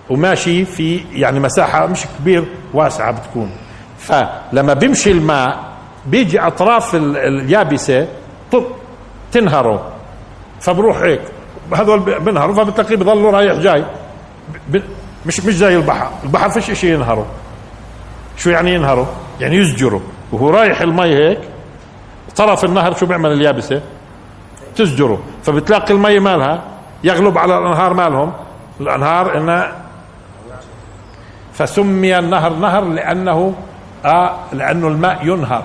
وماشي 0.10 0.66
في 0.66 1.02
يعني 1.14 1.40
مساحة 1.40 1.86
مش 1.88 2.06
كبير 2.20 2.46
واسعة 2.74 3.12
بتكون. 3.12 3.52
فلما 4.00 4.74
بيمشي 4.74 5.12
الماء 5.12 5.64
بيجي 6.08 6.40
أطراف 6.40 6.96
اليابسة 6.96 8.08
تنهره. 9.32 9.92
فبروح 10.60 10.98
هيك. 10.98 11.22
هذول 11.74 12.00
بنهروا 12.00 12.56
فبتلاقيه 12.56 12.96
بضلوا 12.96 13.32
رايح 13.32 13.54
جاي. 13.54 13.86
مش 15.26 15.46
مش 15.46 15.54
زي 15.54 15.76
البحر. 15.76 16.10
البحر 16.24 16.50
فيش 16.50 16.72
شيء 16.72 16.94
ينهره. 16.94 17.26
شو 18.38 18.50
يعني 18.50 18.74
ينهره؟ 18.74 19.14
يعني 19.40 19.56
يزجره. 19.56 20.02
وهو 20.32 20.50
رايح 20.50 20.82
المي 20.82 21.16
هيك 21.16 21.40
طرف 22.36 22.66
النهر 22.66 22.94
شو 22.94 23.06
بيعمل 23.06 23.32
اليابسة؟ 23.32 23.82
تزجره. 24.76 25.20
فبتلاقي 25.44 25.94
المي 25.94 26.20
مالها 26.20 26.64
يغلب 27.04 27.38
على 27.38 27.58
الأنهار 27.58 27.94
مالهم. 27.94 28.34
الأنهار 28.82 29.38
انها 29.38 29.76
فسمي 31.54 32.20
النهر 32.20 32.54
نهر 32.54 32.84
لأنه 32.84 33.54
آه 34.06 34.36
لأنه 34.54 34.88
الماء 34.88 35.26
ينهر. 35.28 35.64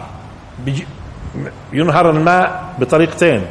ينهر 1.72 2.10
الماء 2.10 2.74
بطريقتين. 2.78 3.46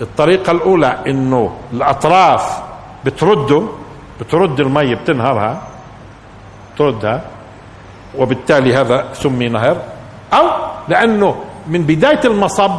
الطريقة 0.00 0.50
الأولى 0.50 0.98
إنه 1.06 1.56
الأطراف 1.72 2.62
بترده 3.04 3.62
بترد 4.20 4.60
المي 4.60 4.94
بتنهرها 4.94 5.62
تردها 6.78 7.22
وبالتالي 8.18 8.74
هذا 8.74 9.08
سمي 9.12 9.48
نهر. 9.48 9.76
أو 10.32 10.46
لأنه 10.88 11.44
من 11.66 11.82
بداية 11.82 12.20
المصب 12.24 12.70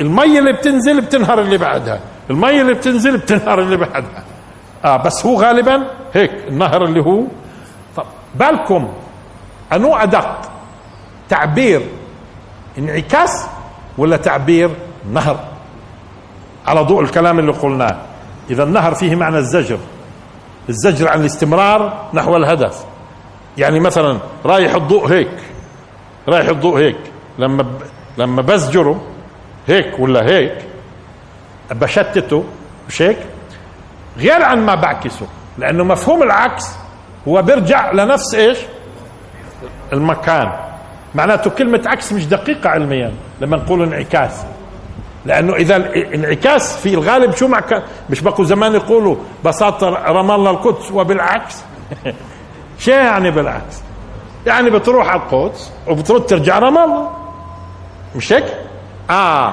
المية 0.00 0.38
اللي 0.38 0.52
بتنزل 0.52 1.00
بتنهر 1.00 1.40
اللي 1.40 1.58
بعدها. 1.58 2.00
المية 2.30 2.60
اللي 2.60 2.74
بتنزل 2.74 3.16
بتنهر 3.16 3.58
اللي 3.58 3.76
بعدها. 3.76 4.24
آه 4.84 4.96
بس 4.96 5.26
هو 5.26 5.40
غالبا 5.40 5.86
هيك 6.14 6.30
النهر 6.48 6.84
اللي 6.84 7.00
هو. 7.00 7.22
طب 7.96 8.04
بالكم 8.34 8.88
أنو 9.72 9.96
أدق 9.96 10.50
تعبير 11.28 11.82
انعكاس 12.78 13.46
ولا 13.98 14.16
تعبير 14.16 14.70
نهر؟ 15.12 15.38
على 16.66 16.80
ضوء 16.80 17.02
الكلام 17.02 17.38
اللي 17.38 17.52
قلناه. 17.52 17.96
إذا 18.50 18.62
النهر 18.62 18.94
فيه 18.94 19.16
معنى 19.16 19.38
الزجر. 19.38 19.78
الزجر 20.68 21.08
عن 21.08 21.20
الاستمرار 21.20 22.08
نحو 22.14 22.36
الهدف. 22.36 22.84
يعني 23.58 23.80
مثلا 23.80 24.18
رايح 24.44 24.74
الضوء 24.74 25.06
هيك. 25.06 25.30
رايح 26.28 26.48
الضوء 26.48 26.78
هيك. 26.78 26.98
لما 27.38 27.62
ب... 27.62 27.68
لما 28.18 28.42
بزجره 28.42 29.00
هيك 29.66 29.98
ولا 29.98 30.26
هيك 30.26 30.64
بشتته 31.70 32.44
مش 32.88 33.02
هيك؟ 33.02 33.18
غير 34.18 34.42
عن 34.42 34.66
ما 34.66 34.74
بعكسه. 34.74 35.26
لأنه 35.58 35.84
مفهوم 35.84 36.22
العكس 36.22 36.64
هو 37.28 37.42
بيرجع 37.42 37.92
لنفس 37.92 38.34
إيش؟ 38.34 38.58
المكان. 39.92 40.52
معناته 41.14 41.50
كلمة 41.50 41.82
عكس 41.86 42.12
مش 42.12 42.26
دقيقة 42.26 42.70
علميا 42.70 43.12
لما 43.40 43.56
نقول 43.56 43.82
انعكاس. 43.82 44.44
لأنه 45.26 45.54
إذا 45.54 45.76
انعكاس 46.14 46.76
في 46.76 46.94
الغالب 46.94 47.34
شو 47.34 47.48
مع 47.48 47.60
مش 48.10 48.20
بقوا 48.20 48.44
زمان 48.44 48.74
يقولوا 48.74 49.16
بساطة 49.44 49.88
رمى 49.88 50.34
الله 50.34 50.50
القدس 50.50 50.92
وبالعكس. 50.92 51.64
شو 52.78 52.90
يعني 52.90 53.30
بالعكس؟ 53.30 53.82
يعني 54.46 54.70
بتروح 54.70 55.08
على 55.08 55.20
القدس 55.20 55.72
وبترد 55.86 56.26
ترجع 56.26 56.58
رمى 56.58 56.84
الله. 56.84 57.10
مش 58.16 58.32
هيك؟ 58.32 58.44
آه. 59.10 59.52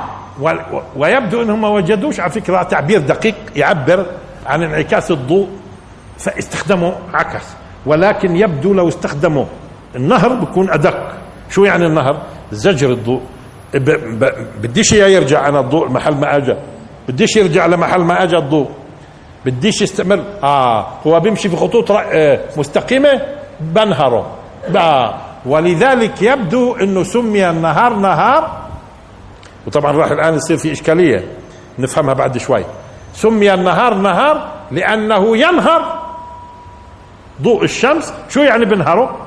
ويبدو 0.95 1.41
إنهم 1.41 1.61
ما 1.61 1.67
وجدوش. 1.67 2.19
على 2.19 2.31
فكرة 2.31 2.63
تعبير 2.63 2.99
دقيق 2.99 3.35
يعبر 3.55 4.05
عن 4.45 4.63
انعكاس 4.63 5.11
الضوء 5.11 5.47
فاستخدموا 6.17 6.91
عكس. 7.13 7.45
ولكن 7.85 8.35
يبدو 8.35 8.73
لو 8.73 8.87
استخدموا 8.87 9.45
النهر 9.95 10.33
بيكون 10.33 10.69
أدق. 10.69 11.24
شو 11.49 11.63
يعني 11.63 11.85
النهر؟ 11.85 12.17
زجر 12.51 12.89
الضوء. 12.89 13.21
بديش 14.61 14.93
إياه 14.93 15.07
يرجع 15.07 15.41
عن 15.41 15.55
الضوء 15.55 15.89
محل 15.89 16.15
ما 16.15 16.37
اجى 16.37 16.55
بديش 17.07 17.35
يرجع 17.35 17.65
لمحل 17.65 18.01
ما 18.01 18.23
اجى 18.23 18.37
الضوء. 18.37 18.69
بديش 19.45 19.81
يستمر. 19.81 20.23
آه 20.43 20.87
هو 21.07 21.19
بيمشي 21.19 21.49
في 21.49 21.55
خطوط 21.55 21.91
آه 21.91 22.39
مستقيمة 22.57 23.21
بنهره. 23.59 24.31
آه. 24.75 25.15
ولذلك 25.45 26.21
يبدو 26.21 26.75
إنه 26.75 27.03
سمي 27.03 27.49
النهار 27.49 27.93
نهار. 27.95 28.61
وطبعا 29.67 29.91
راح 29.91 30.11
الآن 30.11 30.33
يصير 30.33 30.57
في 30.57 30.71
إشكالية. 30.71 31.25
نفهمها 31.79 32.13
بعد 32.13 32.37
شوي. 32.37 32.65
سمي 33.13 33.53
النهار 33.53 33.93
نهار 33.93 34.47
لأنه 34.71 35.37
ينهر. 35.37 36.01
ضوء 37.41 37.63
الشمس 37.63 38.13
شو 38.29 38.39
يعني 38.39 38.65
بنهره؟ 38.65 39.24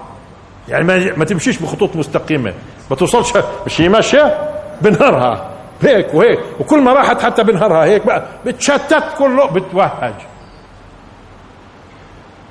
يعني 0.69 0.85
ما, 0.85 1.17
ما 1.17 1.25
تمشيش 1.25 1.59
بخطوط 1.59 1.97
مستقيمة. 1.97 2.55
ما 2.91 2.97
توصلش 2.97 3.33
مش 3.67 3.81
هي 3.81 3.89
ماشيه 3.89 4.39
بنهرها 4.83 5.51
هيك 5.83 6.15
وهيك. 6.15 6.39
وكل 6.61 6.81
ما 6.81 6.93
راحت 6.93 7.23
حتى 7.23 7.45
بنهرها 7.45 7.85
هيك 7.85 8.07
بقى. 8.07 8.25
بتشتت 8.47 9.05
كله. 9.19 9.47
بتوهج. 9.47 10.15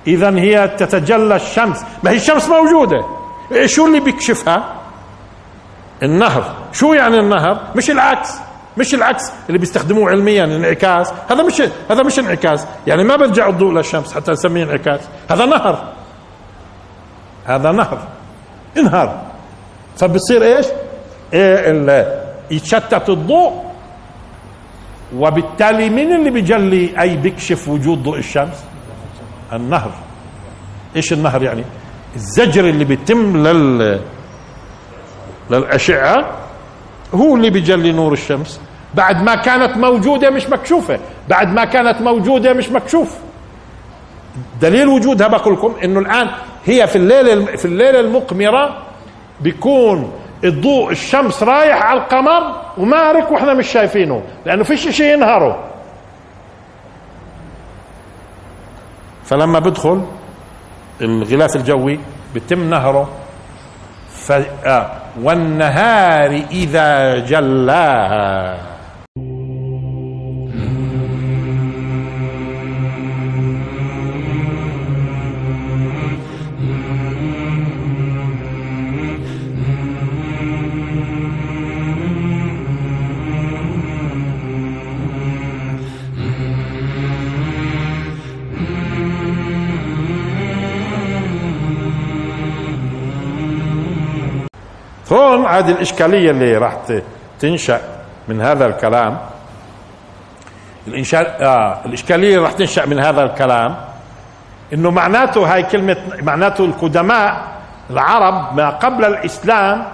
اذا 0.07 0.29
هي 0.39 0.67
تتجلى 0.67 1.35
الشمس. 1.35 1.85
ما 2.03 2.11
هي 2.11 2.15
الشمس 2.15 2.49
موجودة. 2.49 3.05
شو 3.65 3.87
اللي 3.87 3.99
بيكشفها؟ 3.99 4.73
النهر. 6.03 6.55
شو 6.73 6.93
يعني 6.93 7.19
النهر؟ 7.19 7.59
مش 7.75 7.91
العكس. 7.91 8.33
مش 8.77 8.93
العكس. 8.93 9.31
اللي 9.47 9.57
بيستخدموه 9.57 10.09
علميا 10.09 10.43
انعكاس. 10.43 11.13
هذا 11.29 11.43
مش 11.43 11.61
هذا 11.91 12.03
مش 12.03 12.19
انعكاس. 12.19 12.67
يعني 12.87 13.03
ما 13.03 13.15
برجع 13.15 13.49
الضوء 13.49 13.73
للشمس 13.73 14.13
حتى 14.13 14.31
نسميه 14.31 14.63
انعكاس. 14.63 14.99
هذا 15.29 15.45
نهر. 15.45 15.96
هذا 17.47 17.71
نهر 17.71 17.99
انهار 18.77 19.21
فبصير 19.97 20.43
إيش؟ 20.43 20.65
إيه 21.33 22.27
يتشتت 22.51 23.09
الضوء 23.09 23.63
وبالتالي 25.15 25.89
من 25.89 26.15
اللي 26.15 26.29
بيجلي 26.29 27.01
أي 27.01 27.17
بيكشف 27.17 27.67
وجود 27.67 28.03
ضوء 28.03 28.17
الشمس؟ 28.17 28.63
النهر 29.53 29.91
إيش 30.95 31.13
النهر 31.13 31.43
يعني؟ 31.43 31.63
الزجر 32.15 32.69
اللي 32.69 32.85
بيتم 32.85 33.47
لل 33.47 33.99
للأشعة 35.49 36.37
هو 37.13 37.35
اللي 37.35 37.49
بيجلي 37.49 37.91
نور 37.91 38.13
الشمس. 38.13 38.59
بعد 38.93 39.21
ما 39.23 39.35
كانت 39.35 39.77
موجودة 39.77 40.29
مش 40.29 40.49
مكشوفة. 40.49 40.99
بعد 41.29 41.47
ما 41.47 41.65
كانت 41.65 42.01
موجودة 42.01 42.53
مش 42.53 42.69
مكشوف. 42.69 43.17
دليل 44.61 44.87
وجودها 44.87 45.27
بقول 45.27 45.53
لكم 45.53 45.75
إنه 45.83 45.99
الآن 45.99 46.27
هي 46.67 46.87
في 46.87 46.95
الليلة 46.95 47.45
في 47.45 47.65
الليلة 47.65 47.99
المقمرة 47.99 48.77
بيكون 49.41 50.13
الضوء 50.43 50.91
الشمس 50.91 51.43
رايح 51.43 51.81
على 51.83 51.99
القمر 51.99 52.55
ومارك 52.77 53.31
وإحنا 53.31 53.53
مش 53.53 53.67
شايفينه 53.67 54.23
لأنه 54.45 54.63
فيش 54.63 54.89
شيء 54.89 55.13
ينهره. 55.13 55.63
فلما 59.25 59.59
بدخل 59.59 60.05
الغلاف 61.01 61.55
الجوي 61.55 61.99
بيتم 62.33 62.69
نهره. 62.69 63.09
ف... 64.09 64.31
آه 64.65 64.91
والنهار 65.21 66.41
إذا 66.51 67.19
جلاها. 67.19 68.57
هذه 95.47 95.71
الإشكالية 95.71 96.31
اللي 96.31 96.57
راح 96.57 96.77
تنشأ 97.39 97.81
من 98.27 98.41
هذا 98.41 98.65
الكلام. 98.65 99.17
الإنشاء 100.87 101.37
آه 101.41 101.85
الإشكالية 101.85 102.27
اللي 102.35 102.43
راح 102.43 102.51
تنشأ 102.51 102.85
من 102.85 102.99
هذا 102.99 103.23
الكلام 103.23 103.75
إنه 104.73 104.91
معناته 104.91 105.53
هاي 105.53 105.63
كلمة 105.63 105.97
معناته 106.21 106.65
القدماء 106.65 107.41
العرب 107.89 108.55
ما 108.57 108.69
قبل 108.69 109.05
الإسلام 109.05 109.85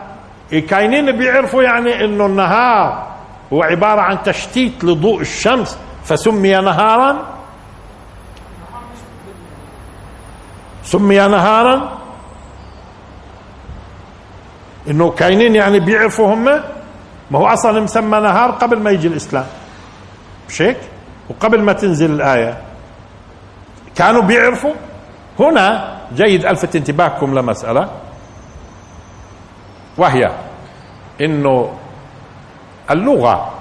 كاينين 0.69 1.11
بيعرفوا 1.17 1.63
يعني 1.63 2.05
إنه 2.05 2.25
النهار 2.25 3.07
هو 3.53 3.63
عبارة 3.63 4.01
عن 4.01 4.23
تشتيت 4.23 4.83
لضوء 4.83 5.21
الشمس 5.21 5.77
فسمي 6.03 6.51
نهارا. 6.55 7.15
سمي 10.83 11.17
نهارا. 11.17 12.02
إنه 14.87 15.11
كاينين 15.11 15.55
يعني 15.55 15.79
بيعرفوا 15.79 16.33
هم 16.33 16.43
ما 17.31 17.39
هو 17.39 17.47
أصلا 17.47 17.81
مسمى 17.81 18.19
نهار 18.19 18.51
قبل 18.51 18.79
ما 18.79 18.91
يجي 18.91 19.07
الإسلام. 19.07 19.45
مش 20.49 20.61
هيك 20.61 20.77
وقبل 21.29 21.61
ما 21.61 21.73
تنزل 21.73 22.11
الآية. 22.11 22.57
كانوا 23.95 24.21
بيعرفوا. 24.21 24.73
هنا 25.39 25.97
جيد 26.15 26.45
الفت 26.45 26.75
انتباهكم 26.75 27.39
لمسألة. 27.39 27.89
وهي 29.97 30.31
إنه 31.21 31.73
اللغة. 32.91 33.53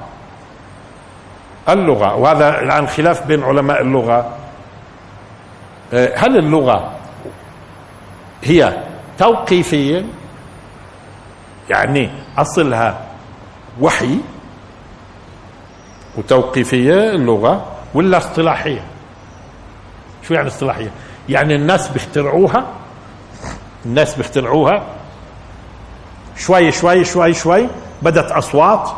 اللغة. 1.69 2.15
وهذا 2.17 2.61
الآن 2.61 2.87
خلاف 2.89 3.27
بين 3.27 3.43
علماء 3.45 3.83
اللغة. 3.83 4.37
هل 5.93 6.39
اللغة 6.39 6.93
هي 8.45 8.83
توقيفية؟ 9.19 10.05
يعني 11.70 12.11
أصلها 12.38 13.01
وحي 13.81 14.18
وتوقيفية 16.18 17.11
اللغة 17.11 17.66
ولا 17.94 18.18
اصطلاحية؟ 18.18 18.85
شو 20.29 20.35
يعني 20.35 20.48
اصطلاحية؟ 20.48 20.90
يعني 21.29 21.55
الناس 21.55 21.88
بيخترعوها 21.88 22.64
الناس 23.87 24.14
بيخترعوها 24.14 24.83
شوي 26.37 26.72
شوي 26.72 27.05
شوي 27.05 27.35
شوي 27.35 27.66
بدت 28.03 28.31
أصوات. 28.33 28.90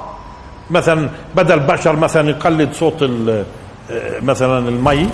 مثلا 0.70 1.08
بدا 1.36 1.54
البشر 1.54 1.96
مثلا 1.96 2.30
يقلد 2.30 2.72
صوت 2.72 3.10
مثلا 4.22 4.68
المي 4.68 5.08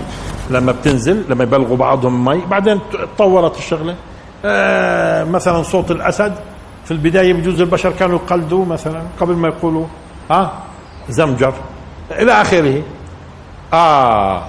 لما 0.51 0.73
بتنزل 0.73 1.25
لما 1.29 1.45
يبلغوا 1.45 1.77
بعضهم 1.77 2.25
مي 2.25 2.41
بعدين 2.47 2.81
تطورت 3.17 3.59
الشغلة. 3.59 3.95
آه، 4.45 5.25
مثلا 5.25 5.63
صوت 5.63 5.91
الأسد 5.91 6.35
في 6.85 6.91
البداية 6.91 7.33
بجوز 7.33 7.61
البشر 7.61 7.91
كانوا 7.93 8.19
يقلدوا 8.19 8.65
مثلا 8.65 9.03
قبل 9.21 9.35
ما 9.35 9.49
يقولوا 9.49 9.87
ها؟ 10.31 10.53
زمجر. 11.09 11.55
إلى 12.11 12.33
آخره. 12.33 12.83
آه. 13.73 14.43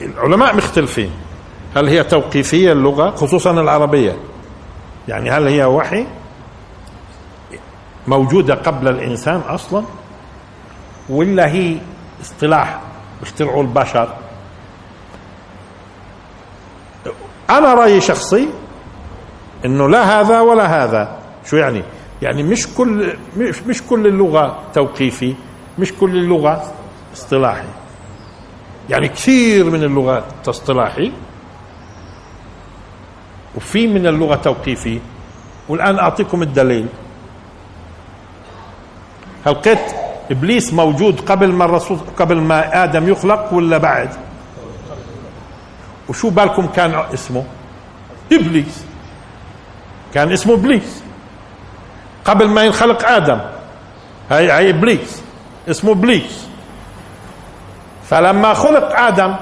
العلماء 0.00 0.56
مختلفين. 0.56 1.10
هل 1.76 1.88
هي 1.88 2.04
توقيفية 2.04 2.72
اللغة؟ 2.72 3.10
خصوصا 3.10 3.50
العربية. 3.50 4.16
يعني 5.08 5.30
هل 5.30 5.46
هي 5.46 5.64
وحي؟ 5.64 6.06
موجودة 8.08 8.54
قبل 8.54 8.88
الإنسان 8.88 9.40
أصلا؟ 9.48 9.84
ولا 11.08 11.46
هي 11.48 11.76
اصطلاح 12.22 12.80
اخترعوا 13.22 13.62
البشر؟ 13.62 14.08
أنا 17.50 17.74
رأيي 17.74 18.00
شخصي 18.00 18.48
إنه 19.64 19.88
لا 19.88 20.20
هذا 20.20 20.40
ولا 20.40 20.66
هذا. 20.84 21.18
شو 21.46 21.56
يعني؟ 21.56 21.82
يعني 22.22 22.42
مش 22.42 22.66
كل 22.66 23.16
مش, 23.36 23.62
مش 23.62 23.82
كل 23.82 24.06
اللغة 24.06 24.58
توقيفي 24.74 25.34
مش 25.78 25.92
كل 25.92 26.16
اللغة 26.16 26.72
اصطلاحي. 27.14 27.68
يعني 28.90 29.08
كثير 29.08 29.64
من 29.64 29.84
اللغات 29.84 30.48
اصطلاحي 30.48 31.12
وفي 33.56 33.86
من 33.86 34.06
اللغة 34.06 34.36
توقيفي. 34.36 35.00
والآن 35.68 35.98
أعطيكم 35.98 36.42
الدليل. 36.42 36.86
هل 39.46 39.52
لقيت 39.52 39.78
إبليس 40.30 40.74
موجود 40.74 41.20
قبل 41.20 41.52
ما 41.52 41.64
الرسول 41.64 41.98
قبل 42.16 42.40
ما 42.40 42.84
آدم 42.84 43.08
يخلق 43.08 43.54
ولا 43.54 43.78
بعد؟ 43.78 44.10
وشو 46.08 46.30
بالكم 46.30 46.66
كان 46.66 46.94
اسمه؟ 47.14 47.44
إبليس. 48.32 48.84
كان 50.14 50.32
اسمه 50.32 50.54
إبليس. 50.54 51.02
قبل 52.24 52.48
ما 52.48 52.62
ينخلق 52.64 53.08
آدم. 53.08 53.40
هاي 54.30 54.50
هاي 54.50 54.70
إبليس. 54.70 55.22
اسمه 55.70 55.92
إبليس. 55.92 56.48
فلما 58.10 58.54
خلق 58.54 59.00
آدم 59.00 59.36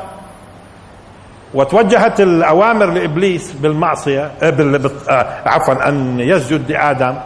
وتوجهت 1.55 2.21
الأوامر 2.21 2.87
لإبليس 2.87 3.53
بالمعصية 3.53 4.33
آه،. 4.43 4.91
آه، 5.09 5.49
عفوا 5.49 5.89
أن 5.89 6.21
يسجد 6.21 6.71
لآدم 6.71 7.17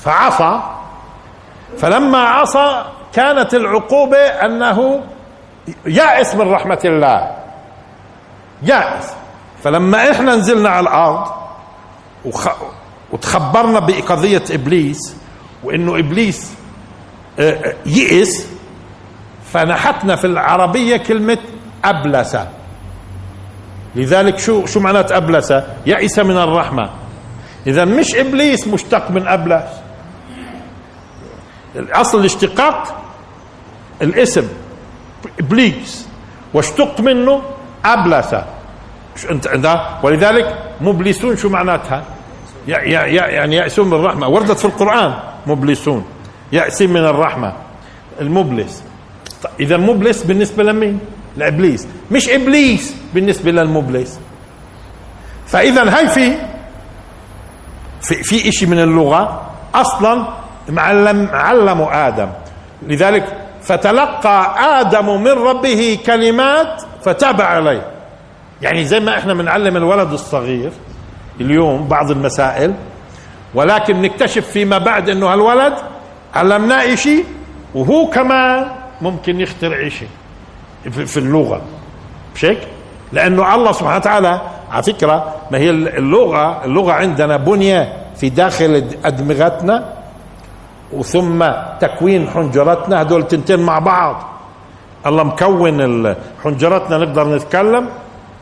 فعصى. 0.00 0.60
فلما 1.78 2.18
عصى 2.18 2.84
كانت 3.12 3.54
العقوبة 3.54 4.18
أنه 4.18 5.00
يائس 5.86 6.34
من 6.34 6.52
رحمة 6.52 6.80
الله. 6.84 7.30
يائس. 8.62 9.14
فلما 9.64 10.10
إحنا 10.10 10.34
نزلنا 10.34 10.68
على 10.68 10.88
الأرض 10.88 11.43
وخ... 12.24 12.48
وتخبرنا 13.12 13.78
بقضية 13.78 14.42
إبليس 14.50 15.16
وإنه 15.64 15.98
إبليس 15.98 16.52
آه، 17.38 17.50
آه، 17.50 17.74
يئس 17.86 18.46
فنحتنا 19.52 20.16
في 20.16 20.26
العربية 20.26 20.96
كلمة 20.96 21.38
أبلس. 21.84 22.36
لذلك 23.94 24.38
شو 24.38 24.66
شو 24.66 24.80
معنات 24.80 25.12
أبلس؟ 25.12 25.54
يئس 25.86 26.18
من 26.18 26.36
الرحمة. 26.36 26.90
إذا 27.66 27.84
مش 27.84 28.14
إبليس 28.14 28.68
مشتق 28.68 29.10
من 29.10 29.28
أبلس. 29.28 29.70
أصل 31.76 32.20
الاشتقاق 32.20 33.02
الاسم 34.02 34.48
إبليس. 35.40 36.08
واشتق 36.54 37.00
منه 37.00 37.42
أبلس. 37.84 38.34
أنت؟ 39.30 39.80
ولذلك 40.02 40.58
مبلسون 40.80 41.36
شو 41.36 41.48
معناتها؟ 41.48 42.13
يعني 42.68 43.56
يأسون 43.56 43.86
من 43.86 43.94
الرحمة. 43.94 44.28
وردت 44.28 44.58
في 44.58 44.64
القرآن 44.64 45.14
مبلسون. 45.46 46.04
يأسين 46.52 46.90
من 46.90 47.04
الرحمة. 47.04 47.52
المبلس. 48.20 48.82
إذا 49.60 49.76
مبلس 49.76 50.22
بالنسبة 50.22 50.62
لمين؟ 50.62 51.00
لإبليس. 51.36 51.88
مش 52.10 52.28
إبليس 52.28 52.94
بالنسبة 53.14 53.50
للمبلس. 53.50 54.18
فإذا 55.46 55.96
هاي 55.98 56.08
في 56.08 56.36
في, 58.02 58.22
في 58.22 58.48
إشي 58.48 58.66
من 58.66 58.78
اللغة 58.78 59.50
أصلا 59.74 60.26
معلم 60.68 61.28
علموا 61.32 62.08
آدم. 62.08 62.28
لذلك 62.86 63.36
فتلقى 63.62 64.54
آدم 64.80 65.22
من 65.22 65.30
ربه 65.32 65.98
كلمات 66.06 66.82
فتاب 67.04 67.40
عليه. 67.40 67.86
يعني 68.62 68.84
زي 68.84 69.00
ما 69.00 69.18
إحنا 69.18 69.34
بنعلم 69.34 69.76
الولد 69.76 70.12
الصغير 70.12 70.70
اليوم 71.40 71.88
بعض 71.88 72.10
المسائل 72.10 72.74
ولكن 73.54 74.02
نكتشف 74.02 74.46
فيما 74.50 74.78
بعد 74.78 75.08
إنه 75.08 75.26
هالولد 75.32 75.74
علمناه 76.34 76.94
شيء 76.94 77.24
وهو 77.74 78.06
كمان 78.06 78.66
ممكن 79.02 79.40
يخترع 79.40 79.88
شيء 79.88 80.08
في 80.90 81.16
اللغة 81.16 81.62
مش 82.34 82.44
هيك؟ 82.44 82.58
لأنه 83.12 83.54
الله 83.54 83.72
سبحانه 83.72 83.96
وتعالى 83.96 84.40
على 84.70 84.82
فكرة 84.82 85.34
ما 85.50 85.58
هي 85.58 85.70
اللغة 85.70 86.64
اللغة 86.64 86.92
عندنا 86.92 87.36
بنية 87.36 87.92
في 88.16 88.28
داخل 88.28 88.84
أدمغتنا 89.04 89.92
وثم 90.92 91.44
تكوين 91.80 92.28
حنجرتنا 92.30 93.02
هدول 93.02 93.28
تنتين 93.28 93.60
مع 93.60 93.78
بعض 93.78 94.22
الله 95.06 95.22
مكون 95.22 96.14
حنجرتنا 96.44 96.98
نقدر 96.98 97.34
نتكلم 97.36 97.88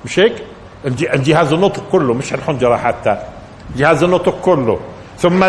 مش 0.04 0.18
هيك؟ 0.18 0.42
الجهاز 0.86 1.52
النطق 1.52 1.82
كله 1.92 2.14
مش 2.14 2.34
الحنجرة 2.34 2.76
حتى. 2.76 3.16
جهاز 3.76 4.02
النطق 4.02 4.40
كله. 4.40 4.80
ثم 5.18 5.44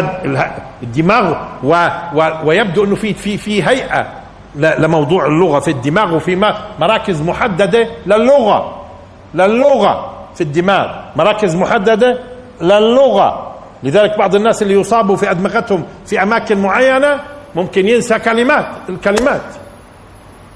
الدماغ 0.83 1.35
و 1.63 1.87
و 2.13 2.29
ويبدو 2.45 2.83
إنه 2.83 2.95
في 2.95 3.13
في 3.13 3.37
في 3.37 3.63
هيئة 3.63 4.07
لموضوع 4.55 5.25
اللغة 5.25 5.59
في 5.59 5.71
الدماغ 5.71 6.15
وفي 6.15 6.35
مراكز 6.79 7.21
محددة 7.21 7.87
للغة. 8.05 8.85
للغة 9.33 10.13
في 10.35 10.41
الدماغ. 10.41 10.87
مراكز 11.15 11.55
محددة 11.55 12.19
للغة. 12.61 13.53
لذلك 13.83 14.17
بعض 14.17 14.35
الناس 14.35 14.61
اللي 14.61 14.73
يصابوا 14.73 15.15
في 15.15 15.31
أدمغتهم 15.31 15.85
في 16.05 16.23
أماكن 16.23 16.57
معينة 16.61 17.19
ممكن 17.55 17.87
ينسى 17.87 18.19
كلمات 18.19 18.65
الكلمات. 18.89 19.41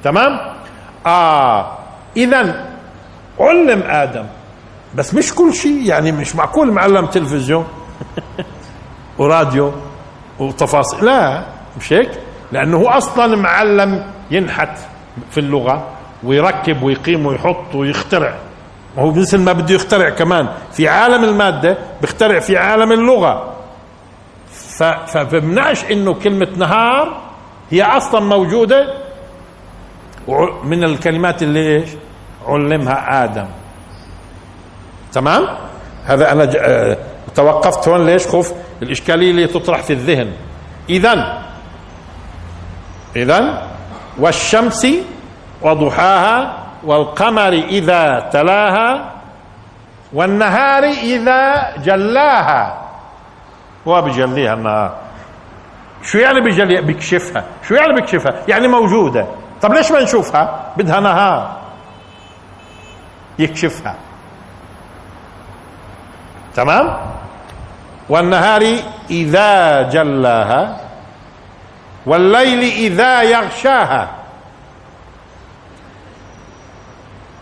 تمام؟ 0.04 0.40
آه. 1.06 1.72
اذا 2.18 2.66
علم 3.40 3.84
آدم 3.84 4.26
بس 4.96 5.14
مش 5.14 5.34
كل 5.36 5.54
شيء 5.54 5.82
يعني 5.86 6.12
مش 6.12 6.36
معقول 6.36 6.72
معلم 6.72 7.06
تلفزيون 7.06 7.68
وراديو 9.20 9.72
وتفاصيل. 10.40 11.06
لا 11.06 11.46
مش 11.80 11.94
هيك؟ 11.94 12.12
لأنه 12.52 12.78
هو 12.78 12.88
أصلا 12.88 13.36
معلم 13.36 14.12
ينحت 14.32 14.78
في 15.32 15.40
اللغة 15.40 15.88
ويركب 16.24 16.84
ويقيم 16.84 17.26
ويحط 17.26 17.76
ويخترع. 17.76 18.36
هو 18.98 19.12
مثل 19.12 19.38
ما 19.38 19.54
بده 19.54 19.76
يخترع 19.76 20.10
كمان. 20.10 20.48
في 20.74 20.88
عالم 20.88 21.24
المادة 21.24 21.78
بيخترع 22.02 22.40
في 22.40 22.58
عالم 22.58 22.92
اللغة. 22.92 23.54
فبمنعش 25.08 25.84
إنه 25.92 26.14
كلمة 26.14 26.48
نهار 26.58 27.22
هي 27.72 27.84
أصلا 27.84 28.20
موجودة. 28.20 28.94
من 30.64 30.84
الكلمات 30.84 31.44
اللي 31.44 31.76
إيش؟ 31.76 31.90
علمها 32.48 33.24
آدم. 33.24 33.46
تمام؟ 35.18 35.48
هذا 36.06 36.32
أنا 36.32 36.52
آه، 36.58 36.98
توقفت 37.36 37.88
هون 37.88 38.06
ليش؟ 38.06 38.28
خوف 38.28 38.54
الإشكالية 38.82 39.32
اللي 39.32 39.48
تطرح 39.48 39.82
في 39.82 39.94
الذهن. 39.94 40.32
اذا 40.90 41.44
اذا 43.16 43.68
والشمس 44.18 44.88
وضحاها 45.62 46.58
والقمر 46.84 47.54
إذا 47.54 48.30
تلاها 48.34 49.12
والنهار 50.14 50.84
إذا 50.84 51.74
جلاها. 51.78 52.82
هو 53.88 54.02
بجليها 54.02 54.54
النهار. 54.54 54.96
شو 56.04 56.18
يعني 56.18 56.42
بجلي؟ 56.42 56.82
بيكشفها 56.82 57.44
شو 57.68 57.74
يعني 57.74 57.94
بيكشفها 57.94 58.34
يعني 58.48 58.68
موجودة. 58.68 59.26
طب 59.62 59.74
ليش 59.74 59.92
ما 59.92 60.04
نشوفها؟ 60.04 60.74
بدها 60.78 61.00
نهار. 61.00 61.58
يكشفها. 63.40 64.07
تمام؟ 66.58 66.98
والنهار 68.10 68.76
إذا 69.10 69.82
جلاها 69.82 70.82
والليل 72.06 72.62
إذا 72.64 73.22
يغشاها. 73.22 74.10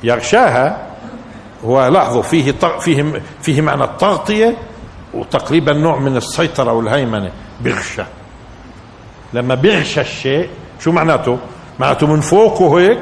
يغشاها 0.03 0.77
هو 1.65 1.87
لاحظوا 1.87 2.21
فيه 2.21 2.51
فيه 2.79 3.21
فيه 3.41 3.61
معنى 3.61 3.83
التغطية 3.83 4.57
وتقريبا 5.13 5.73
نوع 5.73 5.99
من 5.99 6.17
السيطرة 6.17 6.71
والهيمنة 6.71 7.31
بيغشى 7.61 8.03
لما 9.33 9.55
بيغشى 9.55 10.01
الشيء 10.01 10.49
شو 10.79 10.91
معناته؟ 10.91 11.37
معناته 11.79 12.07
من 12.07 12.21
فوقه 12.21 12.79
هيك 12.79 12.99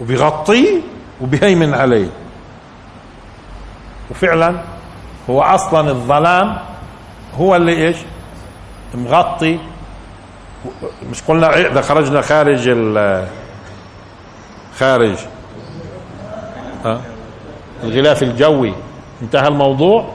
وبيغطيه 0.00 0.80
وبيهيمن 1.20 1.74
عليه. 1.74 2.08
وفعلا 4.10 4.62
هو 5.30 5.42
أصلا 5.42 5.90
الظلام 5.90 6.58
هو 7.38 7.56
اللي 7.56 7.86
إيش؟ 7.86 7.96
مغطي. 8.94 9.58
مش 11.10 11.22
قلنا 11.22 11.56
إذا 11.56 11.80
خرجنا 11.80 12.20
خارج 12.20 12.68
ال 12.68 13.26
خارج. 14.78 15.16
ها؟ 16.84 17.00
الغلاف 17.84 18.22
الجوي. 18.22 18.74
انتهى 19.22 19.48
الموضوع. 19.48 20.12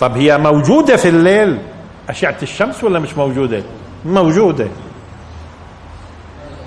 طب 0.00 0.16
هي 0.16 0.38
موجودة 0.38 0.96
في 0.96 1.08
الليل؟ 1.08 1.58
أشعة 2.08 2.36
الشمس 2.42 2.84
ولا 2.84 2.98
مش 2.98 3.16
موجودة؟ 3.16 3.62
موجودة. 4.04 4.68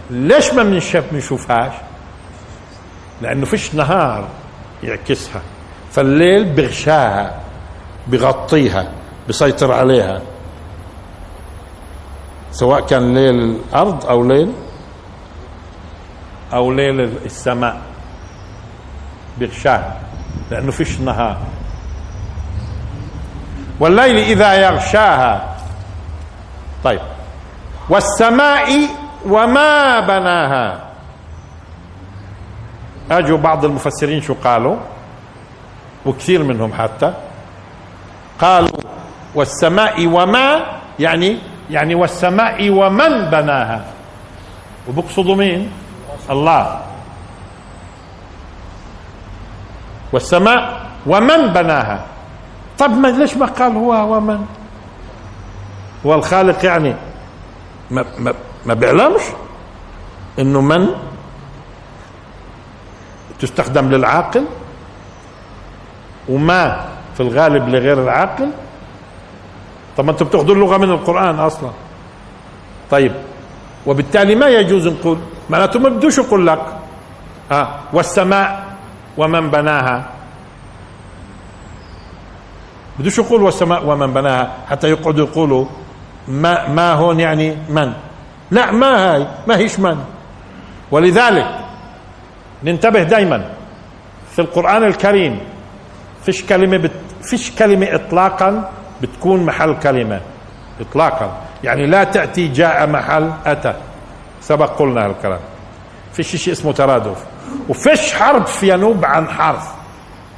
ليش 0.10 0.54
ما 0.54 0.64
بنشوف 0.64 1.04
بنشوفهاش؟ 1.12 1.74
لأنه 3.22 3.46
فيش 3.46 3.76
نهار 3.76 4.28
يعكسها. 4.84 5.42
فالليل 5.92 6.54
بغشاها 6.54 7.40
بغطيها 8.08 8.92
بسيطر 9.30 9.72
عليها. 9.72 10.22
سواء 12.52 12.82
كان 12.82 13.14
ليل 13.14 13.36
الأرض 13.36 14.06
أو 14.06 14.24
ليل 14.24 14.52
أو 16.54 16.72
ليل 16.72 17.00
السماء 17.26 17.82
بغشاها 19.40 20.00
لأنه 20.52 20.72
فيش 20.72 21.00
نهار. 21.00 21.38
والليل 23.80 24.18
إذا 24.18 24.54
يغشاها. 24.54 25.56
طيب. 26.84 27.02
والسماء 27.90 28.88
وما 29.26 30.00
بناها. 30.00 30.90
اجوا 33.12 33.38
بعض 33.38 33.66
المفسرين 33.66 34.22
شو 34.22 34.34
قالوا؟ 34.34 34.78
وكثير 36.06 36.44
منهم 36.44 36.74
حتى 36.74 37.14
قالوا 38.40 38.80
والسماء 39.36 40.08
وما 40.08 40.66
يعني 41.00 41.38
يعني 41.70 41.96
والسماء 41.96 42.70
ومن 42.70 43.30
بناها. 43.30 43.86
وبقصدوا 44.90 45.36
مين؟ 45.36 45.72
الله. 46.30 46.80
والسماء 50.14 50.86
ومن 51.06 51.48
بناها. 51.54 52.06
طب 52.80 52.92
ما 52.92 53.08
ليش 53.08 53.38
ما 53.38 53.46
قال 53.46 53.76
هو 53.76 54.16
ومن؟ 54.16 54.46
هو 56.06 56.14
الخالق 56.16 56.66
يعني 56.66 56.96
ما, 57.92 58.06
ما, 58.20 58.34
ما 58.66 58.74
بيعلمش 58.74 59.22
إنه 60.40 60.62
من 60.62 60.88
تستخدم 63.40 63.90
للعاقل؟ 63.90 64.46
وما 66.30 66.86
في 67.18 67.20
الغالب 67.24 67.70
لغير 67.70 68.04
العاقل؟ 68.04 68.50
طب 69.98 70.06
ما 70.06 70.12
أنتم 70.12 70.26
بتاخذوا 70.26 70.56
اللغة 70.56 70.78
من 70.78 70.90
القرآن 70.90 71.40
أصلا. 71.40 71.70
طيب 72.92 73.12
وبالتالي 73.86 74.36
ما 74.36 74.48
يجوز 74.48 74.88
نقول 74.88 75.18
معناته 75.50 75.80
ما 75.80 75.90
بدوش 75.90 76.18
يقول 76.18 76.48
لك 76.48 76.62
ها 77.52 77.62
آه 77.62 77.68
والسماء 77.94 78.66
ومن 79.18 79.50
بناها. 79.50 80.06
بدوش 83.00 83.18
يقول 83.18 83.42
والسماء 83.44 83.86
ومن 83.86 84.14
بناها 84.14 84.52
حتى 84.70 84.90
يقعدوا 84.90 85.26
يقولوا 85.26 85.66
ما 86.28 86.68
ما 86.68 86.94
هون 86.94 87.20
يعني 87.20 87.58
من. 87.70 87.94
لا 88.52 88.72
ما 88.72 89.14
هاي 89.14 89.28
ما 89.48 89.58
هيش 89.58 89.80
من. 89.80 89.98
ولذلك 90.92 91.48
ننتبه 92.64 93.04
دائما 93.04 93.46
في 94.32 94.40
القرآن 94.42 94.84
الكريم 94.84 95.40
فيش 96.26 96.46
كلمة 96.46 96.78
بت 96.78 96.92
فيش 97.24 97.52
كلمة 97.52 97.96
إطلاقا 97.96 98.72
بتكون 99.02 99.46
محل 99.46 99.80
كلمة. 99.80 100.22
إطلاقا. 100.82 101.38
يعني 101.64 101.86
لا 101.86 102.04
تأتي 102.04 102.48
جاء 102.48 102.88
محل 102.88 103.32
أتى. 103.46 103.74
سبق 104.42 104.80
قلنا 104.80 105.06
هالكلام. 105.06 105.40
فيش 106.14 106.36
شيء 106.36 106.54
اسمه 106.54 106.72
ترادف. 106.72 107.26
وفيش 107.70 108.14
حرف 108.14 108.64
ينوب 108.64 109.06
عن 109.06 109.28
حرف. 109.30 109.72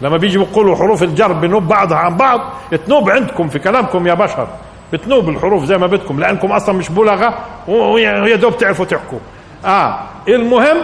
لما 0.01 0.17
بيجي 0.17 0.37
بيقولوا 0.37 0.75
حروف 0.75 1.03
الجر 1.03 1.33
بنوب 1.33 1.67
بعضها 1.67 1.97
عن 1.97 2.17
بعض 2.17 2.39
تنوب 2.85 3.09
عندكم 3.09 3.47
في 3.47 3.59
كلامكم 3.59 4.07
يا 4.07 4.13
بشر. 4.13 4.47
بتنوب 4.93 5.29
الحروف 5.29 5.63
زي 5.63 5.77
ما 5.77 5.87
بدكم 5.87 6.19
لأنكم 6.19 6.51
أصلا 6.51 6.75
مش 6.75 6.89
بلغة 6.89 7.33
ويا 7.67 8.35
دوب 8.35 8.57
تعرفوا 8.57 8.85
تحكوا. 8.85 9.19
آه. 9.65 9.99
المهم 10.27 10.77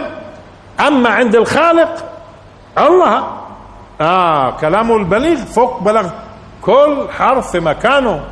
أما 0.86 1.08
عند 1.08 1.36
الخالق 1.36 2.04
الله 2.78 3.38
آه 4.00 4.50
كلامه 4.50 4.96
البليغ 4.96 5.36
فوق 5.36 5.82
بلغ 5.82 6.10
كل 6.62 7.08
حرف 7.18 7.50
في 7.50 7.60
مكانه. 7.60 8.24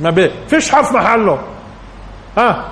ما 0.00 0.10
بي 0.10 0.30
فيش 0.48 0.70
حرف 0.72 0.92
محله. 0.92 1.38
ها؟ 2.38 2.48
آه. 2.48 2.64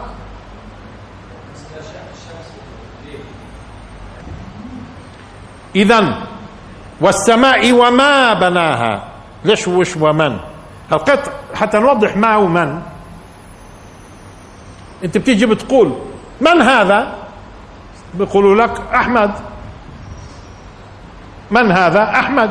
اذا 5.76 6.26
والسماء 7.00 7.72
وما 7.72 8.34
بناها. 8.34 9.04
ليش 9.44 9.68
وش 9.68 9.96
ومن؟ 9.96 10.38
القطع 10.92 11.32
حتى 11.54 11.78
نوضح 11.78 12.16
ما 12.16 12.36
ومن 12.36 12.82
انت 15.04 15.18
بتيجي 15.18 15.46
بتقول 15.46 15.98
من 16.40 16.62
هذا؟ 16.62 17.14
بيقولوا 18.14 18.54
لك 18.66 18.80
أحمد. 18.94 19.30
من 21.50 21.72
هذا؟ 21.72 22.02
أحمد. 22.02 22.50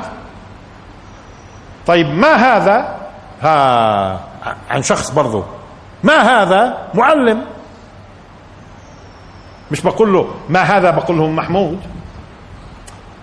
طيب 1.88 2.08
ما 2.10 2.34
هذا؟ 2.34 2.98
ها 3.42 4.20
عن 4.70 4.84
شخص 4.84 5.10
برضه 5.10 5.46
ما 6.04 6.14
هذا؟ 6.14 6.78
معلم. 6.94 7.46
مش 9.72 9.82
بقول 9.82 10.14
له 10.14 10.34
ما 10.50 10.62
هذا 10.62 10.92
بقول 10.92 11.18
له 11.18 11.28
محمود. 11.28 11.80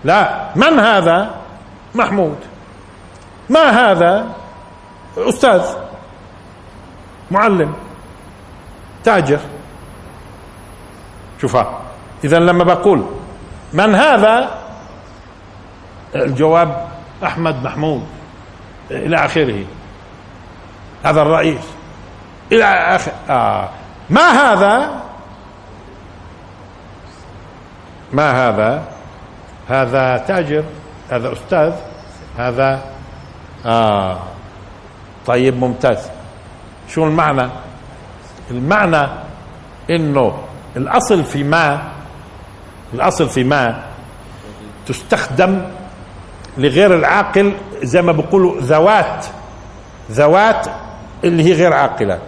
لا 0.03 0.45
من 0.55 0.79
هذا؟ 0.79 1.35
محمود. 1.95 2.37
ما 3.49 3.91
هذا؟ 3.91 4.27
أستاذ. 5.17 5.61
معلم. 7.31 7.73
تاجر. 9.03 9.39
شوفها. 11.41 11.79
إذا 12.23 12.39
لما 12.39 12.63
بقول 12.63 13.05
من 13.73 13.95
هذا 13.95 14.64
الجواب 16.15 16.87
أحمد 17.23 17.63
محمود. 17.63 18.03
إلى 18.91 19.15
آخره. 19.25 19.65
هذا 21.03 21.21
الرئيس 21.21 21.65
إلى 22.51 22.65
آخر. 22.65 23.11
آه. 23.29 23.69
ما 24.09 24.29
هذا؟ 24.29 25.01
ما 28.13 28.49
هذا؟ 28.49 28.83
هذا 29.69 30.17
تاجر. 30.17 30.63
هذا 31.11 31.33
أستاذ. 31.33 31.73
هذا. 32.37 32.83
آه. 33.65 34.19
طيب 35.25 35.57
ممتاز. 35.57 36.09
شو 36.89 37.03
المعنى؟ 37.03 37.49
المعنى 38.51 39.07
إنه 39.89 40.43
الأصل 40.77 41.23
في 41.23 41.43
ما 41.43 41.81
الأصل 42.93 43.29
في 43.29 43.43
ما 43.43 43.83
تستخدم 44.85 45.61
لغير 46.57 46.95
العاقل 46.95 47.53
زي 47.83 48.01
ما 48.01 48.11
بيقولوا 48.11 48.61
ذوات 48.61 49.25
ذوات 50.11 50.67
اللي 51.23 51.43
هي 51.43 51.53
غير 51.53 51.73
عاقلة. 51.73 52.19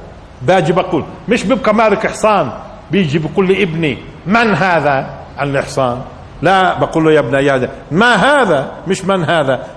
باجي 0.42 0.74
بقول 0.74 1.06
مش 1.30 1.44
بيبقى 1.44 1.76
مالك 1.76 2.08
حصان 2.08 2.52
بيجي 2.92 3.20
بيقول 3.20 3.48
لي 3.48 3.64
ابني 3.64 3.98
من 4.26 4.56
هذا؟ 4.56 5.10
عن 5.38 5.56
الحصان 5.56 6.02
لا 6.42 6.80
بقول 6.80 7.04
له 7.06 7.12
يا 7.12 7.20
ابن 7.20 7.34
يا 7.34 7.70
ما 7.92 8.16
هذا؟ 8.16 8.72
مش 8.88 9.06
من 9.06 9.24
هذا 9.24 9.68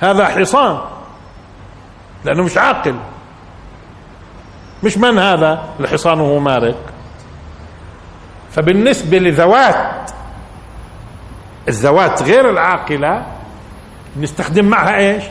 هذا 0.00 0.24
حصان. 0.26 0.78
لأنه 2.24 2.42
مش 2.42 2.58
عاقل. 2.58 2.94
مش 4.82 4.98
من 4.98 5.18
هذا؟ 5.18 5.62
الحصان 5.80 6.20
وهو 6.20 6.38
مارق 6.38 6.76
فبالنسبة 8.52 9.18
لذوات 9.18 10.10
الذوات 11.68 12.22
غير 12.22 12.50
العاقلة 12.50 13.26
نستخدم 14.16 14.64
معها 14.64 14.96
إيش؟ 14.96 15.24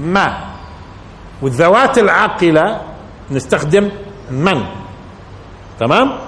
ما. 0.00 0.44
والذوات 1.42 1.98
العاقلة 1.98 2.80
نستخدم 3.30 3.90
من. 4.30 4.64
تمام؟ 5.80 6.18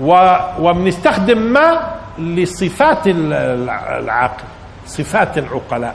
و... 0.00 0.36
وبنستخدم 0.60 1.38
ما 1.38 1.94
لصفات 2.18 3.06
العاقل 3.06 4.44
صفات 4.86 5.38
العقلاء. 5.38 5.94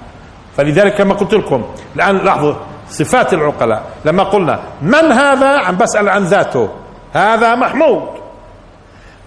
فلذلك 0.58 0.96
كما 0.96 1.14
قلت 1.14 1.34
لكم 1.34 1.66
الآن 1.96 2.18
لاحظوا 2.18 2.56
صفات 2.90 3.34
العقلاء. 3.34 3.84
لما 4.06 4.24
قلنا 4.24 4.60
من 4.82 5.12
هذا؟ 5.12 5.58
عم 5.58 5.78
بسأل 5.78 6.10
عن 6.10 6.24
ذاته. 6.24 6.70
هذا 7.14 7.56
محمود. 7.56 8.10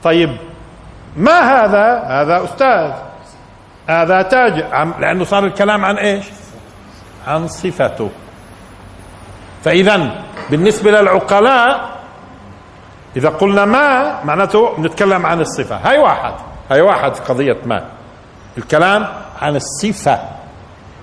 طيب 0.02 0.36
ما 1.16 1.40
هذا؟ 1.40 2.02
هذا 2.06 2.44
أستاذ. 2.44 2.92
هذا 3.88 4.22
تاجر 4.22 4.94
لأنه 5.00 5.24
صار 5.24 5.44
الكلام 5.44 5.84
عن 5.84 5.96
إيش؟ 5.96 6.24
عن 7.26 7.48
صفته. 7.48 8.10
فإذا 9.64 10.24
بالنسبة 10.50 10.90
للعقلاء 10.90 11.94
إذا 13.16 13.28
قلنا 13.28 13.64
ما 13.64 14.24
معناته 14.24 14.80
نتكلم 14.80 15.26
عن 15.26 15.40
الصفة. 15.40 15.76
هاي 15.76 15.98
واحد. 15.98 16.34
هاي 16.70 16.80
واحد 16.80 17.10
قضية 17.16 17.56
ما. 17.66 17.84
الكلام 18.58 19.08
عن 19.42 19.56
الصفة. 19.56 20.18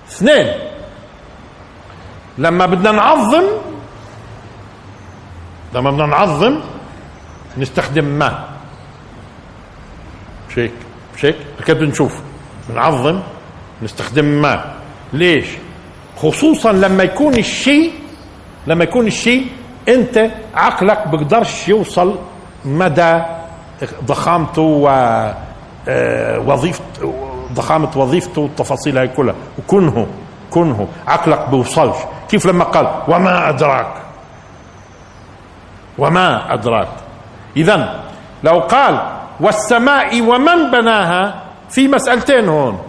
اثنين 0.08 0.54
لما 2.38 2.66
بدنا 2.66 2.90
نعظم 2.92 3.44
لما 5.74 5.90
بدنا 5.90 6.06
نعظم 6.06 6.60
نستخدم 7.58 8.04
ما. 8.04 8.48
مش 10.48 10.58
هيك 10.58 10.74
مش 11.16 11.24
هيك 11.24 11.70
بنشوف. 11.70 12.31
بنعظم 12.68 13.20
نستخدم 13.82 14.24
ما. 14.24 14.64
ليش؟ 15.12 15.46
خصوصا 16.16 16.72
لما 16.72 17.02
يكون 17.04 17.34
الشيء 17.34 17.92
لما 18.66 18.84
يكون 18.84 19.06
الشيء 19.06 19.46
أنت 19.88 20.30
عقلك 20.54 21.08
بقدرش 21.08 21.68
يوصل 21.68 22.18
مدى 22.64 23.22
ضخامته 24.04 24.62
و 24.62 24.88
آه، 25.88 26.38
وظيفته 26.38 27.14
ضخامة 27.52 27.90
وظيفته 27.96 28.40
والتفاصيل 28.40 28.98
هاي 28.98 29.08
كلها. 29.08 29.34
وكنه 29.58 30.06
كنه. 30.50 30.88
عقلك 31.06 31.48
بيوصلش. 31.50 31.96
كيف 32.28 32.46
لما 32.46 32.64
قال 32.64 32.90
وما 33.08 33.48
أدراك؟ 33.48 33.92
وما 35.98 36.54
أدراك. 36.54 36.88
إذا 37.56 38.00
لو 38.44 38.60
قال 38.60 39.00
والسماء 39.40 40.22
ومن 40.22 40.70
بناها؟ 40.70 41.41
في 41.72 41.88
مسألتين 41.88 42.48
هون. 42.48 42.82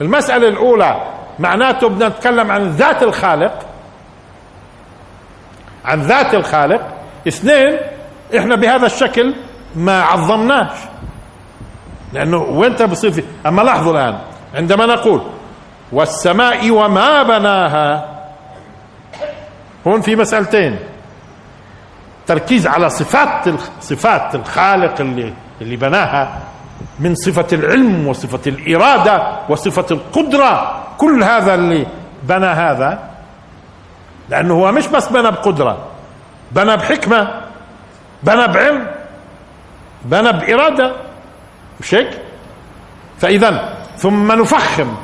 المسألة 0.00 0.48
الأولى 0.48 1.00
معناته 1.38 1.88
بدنا 1.88 2.08
نتكلم 2.08 2.50
عن 2.50 2.70
ذات 2.70 3.02
الخالق. 3.02 3.66
عن 5.84 6.00
ذات 6.00 6.34
الخالق. 6.34 6.80
اثنين 7.28 7.78
إحنا 8.38 8.56
بهذا 8.56 8.86
الشكل 8.86 9.34
ما 9.76 10.02
عظمناش. 10.02 10.72
لأنه 12.12 12.42
وين 12.42 12.72
بصير 12.72 13.24
أما 13.46 13.62
لاحظوا 13.62 13.92
الآن 13.92 14.18
عندما 14.54 14.86
نقول 14.86 15.22
والسماء 15.92 16.70
وما 16.70 17.22
بناها. 17.22 18.08
هون 19.86 20.00
في 20.00 20.16
مسألتين. 20.16 20.78
تركيز 22.26 22.66
على 22.66 22.90
صفات 22.90 23.48
صفات 23.80 24.34
الخالق 24.34 25.00
اللي 25.00 25.32
اللي 25.60 25.76
بناها. 25.76 26.38
من 26.98 27.14
صفة 27.14 27.46
العلم 27.52 28.08
وصفة 28.08 28.40
الإرادة 28.46 29.36
وصفة 29.48 29.86
القدرة. 29.90 30.82
كل 30.98 31.22
هذا 31.22 31.54
اللي 31.54 31.86
بنى 32.22 32.46
هذا 32.46 32.98
لأنه 34.28 34.54
هو 34.54 34.72
مش 34.72 34.86
بس 34.86 35.08
بنى 35.08 35.30
بقدرة 35.30 35.78
بنى 36.52 36.76
بحكمة 36.76 37.40
بنى 38.22 38.46
بعلم 38.48 38.86
بنى 40.04 40.32
بإرادة. 40.32 40.92
مش 41.80 41.94
هيك؟ 41.94 42.20
فإذا 43.18 43.74
ثم 43.96 44.32
نفخم 44.32 44.94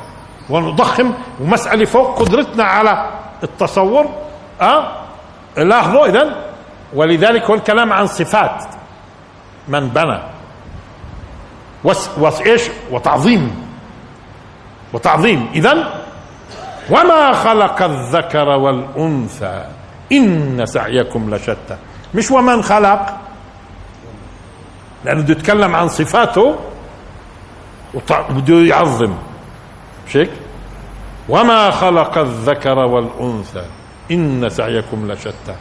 ونضخم 0.49 1.13
ومسألة 1.41 1.85
فوق 1.85 2.19
قدرتنا 2.19 2.63
على 2.63 3.09
التصور 3.43 4.05
أه 4.61 4.91
لاحظوا 5.57 6.05
إذا 6.05 6.35
ولذلك 6.93 7.43
هو 7.43 7.53
الكلام 7.55 7.93
عن 7.93 8.07
صفات 8.07 8.63
من 9.67 9.89
بنى. 9.89 10.19
وس 11.83 12.09
وس 12.17 12.41
إيش؟ 12.41 12.61
وتعظيم. 12.91 13.69
وتعظيم. 14.93 15.49
اذا 15.55 16.03
وما 16.89 17.33
خلق 17.33 17.81
الذكر 17.81 18.47
والأنثى 18.47 19.65
إن 20.11 20.65
سعيكم 20.65 21.35
لشتى. 21.35 21.77
مش 22.15 22.31
ومن 22.31 22.63
خلق؟ 22.63 23.17
لأنه 25.05 25.21
بده 25.21 25.31
يتكلم 25.31 25.75
عن 25.75 25.87
صفاته 25.87 26.55
وبده 28.29 28.55
يعظم. 28.55 29.13
مش 30.07 30.17
هيك 30.17 30.31
وما 31.29 31.71
خلق 31.71 32.17
الذكر 32.17 32.77
والأنثى 32.77 33.65
إن 34.11 34.49
سعيكم 34.49 35.11
لشتى. 35.11 35.55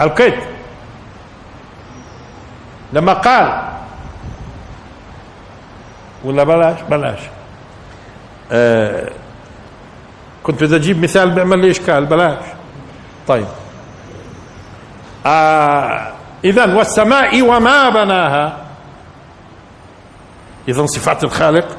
ألقيت. 0.00 0.38
لما 2.92 3.12
قال 3.12 3.73
ولا 6.24 6.44
بلاش؟ 6.44 6.80
بلاش. 6.90 7.18
آه 8.52 9.10
كنت 10.42 10.64
بدي 10.64 10.76
أجيب 10.76 11.02
مثال 11.02 11.30
بيعمل 11.30 11.58
لي 11.58 11.70
إشكال 11.70 12.06
بلاش. 12.06 12.44
طيب. 13.28 13.46
آه 15.26 16.12
اذا 16.44 16.74
والسماء 16.74 17.42
وما 17.42 17.88
بناها. 17.88 18.56
اذا 20.68 20.86
صفات 20.86 21.24
الخالق 21.24 21.76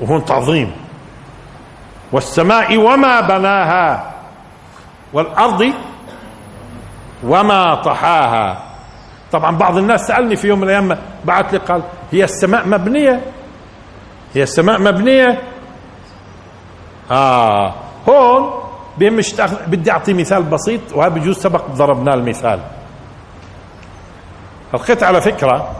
وهون 0.00 0.24
تعظيم. 0.24 0.72
والسماء 2.12 2.76
وما 2.76 3.20
بناها. 3.20 4.12
والأرض 5.12 5.72
وما 7.24 7.74
طحاها. 7.74 8.62
طبعا 9.32 9.56
بعض 9.56 9.76
الناس 9.76 10.06
سألني 10.06 10.36
في 10.36 10.48
يوم 10.48 10.58
من 10.58 10.64
الأيام 10.64 10.98
بعث 11.24 11.52
لي 11.52 11.58
قال 11.58 11.82
هي 12.12 12.24
السماء 12.24 12.68
مبنية؟ 12.68 13.20
هي 14.34 14.42
السماء 14.42 14.80
مبنية. 14.80 15.42
آه. 17.10 17.74
هون 18.08 18.50
مش 19.00 19.34
بدي 19.66 19.90
أعطي 19.90 20.14
مثال 20.14 20.42
بسيط 20.42 20.80
وهذا 20.94 21.14
بجوز 21.14 21.38
سبق 21.38 21.66
ضربنا 21.66 22.14
المثال. 22.14 22.60
لقيت 24.74 25.02
على 25.02 25.20
فكرة 25.20 25.70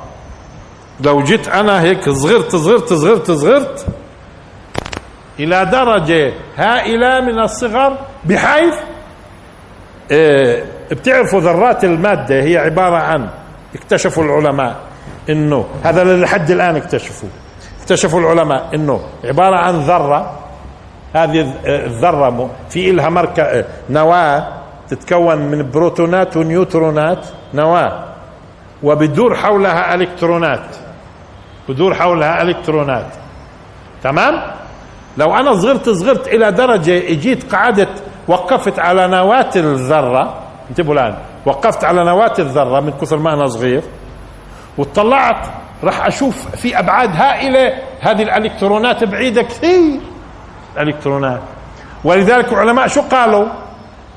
لو 1.01 1.23
جيت 1.23 1.49
أنا 1.49 1.81
هيك 1.83 2.11
صغرت 2.11 2.57
صغرت 2.57 2.93
صغرت 2.93 3.31
صغرت 3.31 3.87
إلى 5.41 5.65
درجة 5.65 6.33
هائلة 6.57 7.21
من 7.21 7.39
الصغر 7.39 7.99
بحيث 8.25 8.75
إيه 10.11 10.65
بتعرفوا 10.91 11.41
ذرات 11.41 11.85
المادة 11.85 12.43
هي 12.43 12.57
عبارة 12.57 12.97
عن 12.97 13.29
اكتشفوا 13.75 14.25
العلماء 14.25 14.77
إنه 15.31 15.67
هذا 15.85 16.17
لحد 16.17 16.51
الآن 16.51 16.77
اكتشفوا 16.77 17.29
اكتشفوا 17.83 18.21
العلماء 18.21 18.75
إنه 18.75 19.01
عبارة 19.25 19.57
عن 19.57 19.75
ذرة 19.75 20.39
هذه 21.15 21.55
الذرة 21.67 22.51
في 22.71 22.93
لها 22.93 23.09
مركز 23.09 23.65
نواة 23.91 24.49
تتكون 24.89 25.39
من 25.39 25.71
بروتونات 25.71 26.37
ونيوترونات 26.37 27.27
نواة 27.55 28.05
وبدور 28.83 29.35
حولها 29.37 29.95
إلكترونات 29.95 30.77
بدور 31.69 31.95
حولها 31.95 32.43
إلكترونات. 32.43 33.07
تمام؟ 34.03 34.43
لو 35.17 35.35
أنا 35.35 35.55
صغرت 35.55 35.89
صغرت 35.89 36.29
إلى 36.29 36.53
درجة 36.53 36.99
اجيت 37.13 37.55
قعدت 37.55 38.03
وقفت 38.29 38.79
على 38.79 39.07
نواة 39.09 39.51
الذرة 39.57 40.35
انتبهوا 40.71 40.95
الآن 40.95 41.15
وقفت 41.47 41.85
على 41.85 42.05
نواة 42.05 42.33
الذرة 42.39 42.81
من 42.81 42.91
كثر 43.01 43.17
ما 43.19 43.35
أنا 43.35 43.47
صغير 43.47 43.83
وطلعت 44.79 45.47
راح 45.85 46.07
أشوف 46.07 46.57
في 46.57 46.79
أبعاد 46.79 47.11
هائلة. 47.17 47.79
هذه 48.01 48.23
الإلكترونات 48.23 49.05
بعيدة 49.05 49.43
كثير. 49.43 50.01
الإلكترونات. 50.79 51.41
ولذلك 52.05 52.53
العلماء 52.53 52.87
شو 52.87 53.01
قالوا؟ 53.03 53.47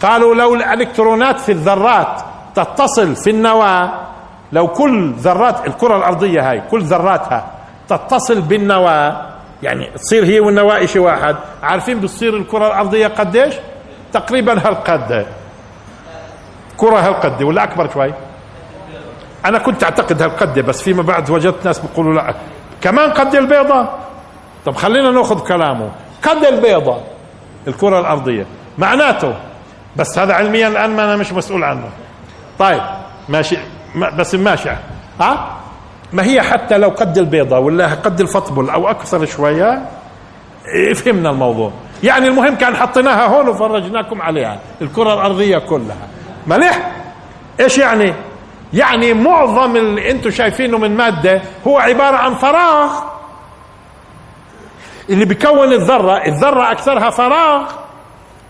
قالوا 0.01 0.35
لو 0.35 0.55
الإلكترونات 0.55 1.39
في 1.39 1.51
الذرات 1.51 2.21
تتصل 2.55 3.15
في 3.15 3.29
النواة 3.29 3.91
لو 4.51 4.67
كل 4.67 5.11
ذرات 5.11 5.67
الكرة 5.67 5.97
الأرضية 5.97 6.49
هاي 6.51 6.61
كل 6.71 6.81
ذراتها 6.81 7.51
تتصل 7.87 8.41
بالنواة 8.41 9.29
يعني 9.63 9.89
تصير 9.95 10.25
هي 10.25 10.39
والنواة 10.39 10.85
شيء 10.85 11.01
واحد. 11.01 11.35
عارفين 11.63 11.99
بتصير 11.99 12.37
الكرة 12.37 12.67
الأرضية 12.67 13.07
قديش؟ 13.07 13.53
تقريبا 14.13 14.53
هالقد. 14.53 15.25
كرة 16.77 16.99
هالقد 16.99 17.43
ولا 17.43 17.63
أكبر 17.63 17.89
شوي؟ 17.93 18.13
أنا 19.45 19.57
كنت 19.59 19.83
أعتقد 19.83 20.21
هالقد 20.21 20.59
بس 20.59 20.81
فيما 20.81 21.01
بعد 21.03 21.29
وجدت 21.29 21.65
ناس 21.65 21.79
بيقولوا 21.79 22.13
لا. 22.13 22.35
كمان 22.81 23.09
قد 23.11 23.35
البيضة. 23.35 23.89
طب 24.65 24.75
خلينا 24.75 25.11
ناخذ 25.11 25.39
كلامه. 25.39 25.89
قد 26.23 26.45
البيضة 26.45 26.97
الكرة 27.67 27.99
الأرضية. 27.99 28.45
معناته 28.77 29.33
بس 29.95 30.19
هذا 30.19 30.33
علميا 30.33 30.67
الآن 30.67 30.95
ما 30.95 31.03
أنا 31.03 31.15
مش 31.15 31.33
مسؤول 31.33 31.63
عنه. 31.63 31.89
طيب 32.59 32.81
ماشي 33.29 33.57
بس 34.17 34.35
ماشي. 34.35 34.69
ها؟ 35.21 35.55
ما 36.13 36.23
هي 36.23 36.41
حتى 36.41 36.77
لو 36.77 36.89
قد 36.89 37.17
البيضة 37.17 37.59
ولا 37.59 37.87
قد 37.87 38.21
الفطبل 38.21 38.69
أو 38.69 38.89
أكثر 38.89 39.25
شوية 39.25 39.81
فهمنا 40.95 41.29
الموضوع. 41.29 41.71
يعني 42.03 42.27
المهم 42.27 42.55
كان 42.55 42.75
حطيناها 42.75 43.27
هون 43.27 43.47
وفرجناكم 43.47 44.21
عليها 44.21 44.59
الكرة 44.81 45.13
الأرضية 45.13 45.57
كلها. 45.57 46.07
مليح؟ 46.47 46.91
إيش 47.59 47.77
يعني؟ 47.77 48.13
يعني 48.73 49.13
معظم 49.13 49.75
اللي 49.75 50.11
أنتم 50.11 50.29
شايفينه 50.29 50.77
من 50.77 50.97
مادة 50.97 51.41
هو 51.67 51.77
عبارة 51.79 52.17
عن 52.17 52.35
فراغ. 52.35 52.91
اللي 55.09 55.25
بيكون 55.25 55.73
الذرة 55.73 56.17
الذرة 56.25 56.71
أكثرها 56.71 57.09
فراغ. 57.09 57.71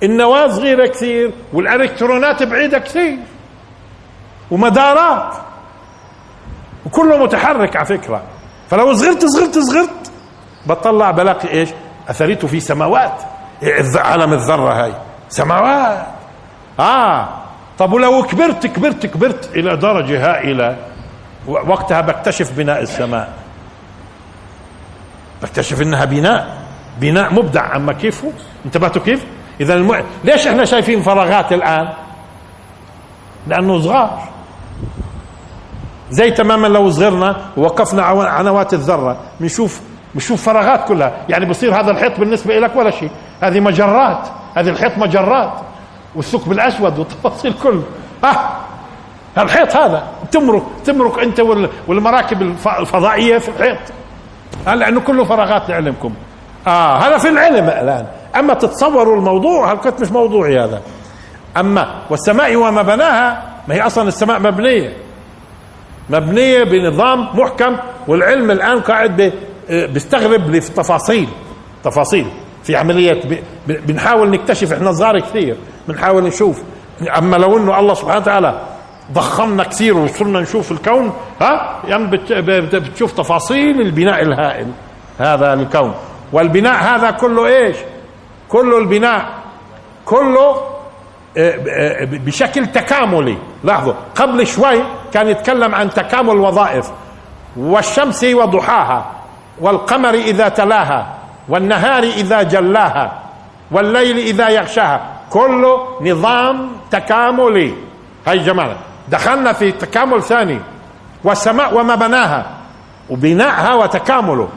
النواة 0.04 0.48
صغيرة 0.48 0.88
كثير 0.88 1.32
والإلكترونات 1.54 2.44
بعيدة 2.44 2.80
كثير 2.80 3.18
ومدارات. 4.52 5.34
وكله 6.86 7.18
متحرك 7.18 7.76
على 7.76 7.86
فكرة. 7.86 8.24
فلو 8.70 8.94
صغرت 8.94 9.26
صغرت 9.26 9.60
صغرت 9.60 10.12
بطلع 10.66 11.12
بلاقي 11.12 11.50
إيش؟ 11.50 11.70
أثريته 12.10 12.48
في 12.48 12.60
سماوات. 12.60 13.22
عالم 13.96 14.34
الذرة 14.34 14.84
هاي. 14.84 14.94
سماوات. 15.30 16.06
آه. 16.80 17.30
طب 17.80 17.94
ولو 17.94 18.24
كبرت 18.24 18.68
كبرت 18.68 19.06
كبرت 19.06 19.50
إلى 19.56 19.78
درجة 19.78 20.32
هائلة 20.32 20.78
وقتها 21.48 22.02
بكتشف 22.02 22.58
بناء 22.58 22.82
السماء. 22.82 23.34
بكتشف 25.44 25.82
إنها 25.82 26.06
بناء 26.06 26.58
بناء 27.00 27.34
مبدع. 27.34 27.76
أما 27.76 27.94
كيفه 27.94 28.32
انتبهتوا 28.66 29.02
كيف؟ 29.02 29.26
إذا 29.62 29.74
الم... 29.74 30.04
ليش 30.24 30.48
إحنا 30.48 30.66
شايفين 30.66 31.02
فراغات 31.02 31.54
الآن؟ 31.54 31.94
لأنه 33.48 33.82
صغار. 33.82 34.30
زي 36.10 36.32
تماما 36.32 36.68
لو 36.68 36.90
صغرنا 36.90 37.36
ووقفنا 37.58 38.04
عنوات 38.04 38.74
الذرة 38.74 39.18
بنشوف 39.40 39.82
بنشوف 40.14 40.46
فراغات 40.46 40.88
كلها. 40.88 41.12
يعني 41.30 41.46
بصير 41.46 41.80
هذا 41.80 41.92
الحيط 41.92 42.20
بالنسبة 42.20 42.60
لك 42.60 42.76
ولا 42.76 42.92
شيء. 42.92 43.12
هذه 43.42 43.60
مجرات 43.60 44.28
هذه 44.56 44.70
الحيط 44.70 44.98
مجرات. 44.98 45.54
والثقب 46.16 46.52
الأسود 46.52 47.00
والتفاصيل 47.00 47.54
كله. 47.64 47.84
آه 48.24 48.50
الحيط 49.38 49.76
هذا 49.76 50.04
تمرك 50.32 50.64
تمرك 50.86 51.20
أنت 51.20 51.40
والمراكب 51.88 52.42
الفضائية 52.80 53.38
في 53.38 53.50
الحيط. 53.50 53.78
لأنه 54.68 55.02
كله 55.02 55.24
فراغات 55.24 55.70
لعلمكم. 55.70 56.14
آه 56.68 56.98
هذا 56.98 57.18
في 57.18 57.30
العلم 57.30 57.66
الآن. 57.66 58.06
أما 58.36 58.54
تتصوروا 58.54 59.16
الموضوع 59.16 59.72
هل 59.72 59.78
كنت 59.78 60.02
مش 60.02 60.12
موضوعي 60.12 60.60
هذا. 60.60 60.82
أما 61.58 62.02
والسماء 62.10 62.56
وما 62.56 62.82
بناها 62.82 63.44
ما 63.68 63.76
هي 63.76 63.82
أصلا 63.82 64.08
السماء 64.08 64.40
مبنية. 64.40 64.98
مبنية 66.10 66.64
بنظام 66.64 67.40
محكم 67.40 67.78
والعلم 68.08 68.52
الآن 68.52 68.80
قاعد 68.80 69.34
بيستغرب 69.70 70.50
لتفاصيل. 70.50 71.30
تفاصيل. 71.84 72.28
في 72.66 72.76
عمليه 72.76 73.22
بنحاول 73.68 74.30
نكتشف 74.30 74.74
إحنا 74.74 74.92
صغار 74.92 75.20
كثير 75.20 75.56
بنحاول 75.88 76.24
نشوف. 76.24 76.62
أما 77.18 77.36
لو 77.36 77.58
إنه 77.58 77.80
الله 77.80 77.94
سبحانه 77.94 78.20
وتعالى 78.20 78.62
ضخمنا 79.14 79.64
كثير 79.64 79.98
وصرنا 79.98 80.40
نشوف 80.40 80.72
الكون 80.72 81.14
ها 81.42 81.82
يعني 81.88 82.08
بتشوف 82.80 83.12
تفاصيل 83.12 83.82
البناء 83.82 84.22
الهائل 84.22 84.68
هذا 85.20 85.54
الكون. 85.54 85.94
والبناء 86.34 86.84
هذا 86.84 87.12
كله 87.12 87.46
إيش؟ 87.48 87.78
كله 88.50 88.78
البناء 88.78 89.30
كله 90.06 90.56
آه، 91.38 91.56
آه، 91.70 92.06
بشكل 92.06 92.66
تكاملي. 92.68 93.38
لاحظوا 93.64 93.94
قبل 94.16 94.48
شوي 94.48 94.84
كان 95.14 95.28
يتكلم 95.28 95.76
عن 95.76 95.90
تكامل 95.90 96.32
الوظائف 96.32 96.92
والشمس 97.58 98.24
وضحاها 98.24 99.12
والقمر 99.62 100.14
إذا 100.14 100.50
تلاها. 100.50 101.25
والنهار 101.50 102.04
إذا 102.04 102.44
جلاها 102.44 103.20
والليل 103.72 104.18
إذا 104.18 104.50
يغشاها. 104.50 105.02
كله 105.30 105.88
نظام 106.02 106.72
تكاملي. 106.92 107.74
هاي 108.28 108.40
جماعة 108.40 108.76
دخلنا 109.08 109.54
في 109.54 109.72
تكامل 109.72 110.24
ثاني. 110.24 110.60
والسماء 111.24 111.78
وما 111.78 111.96
بناها. 111.96 112.46
وبناءها 113.10 113.74
وتكامله. 113.74 114.50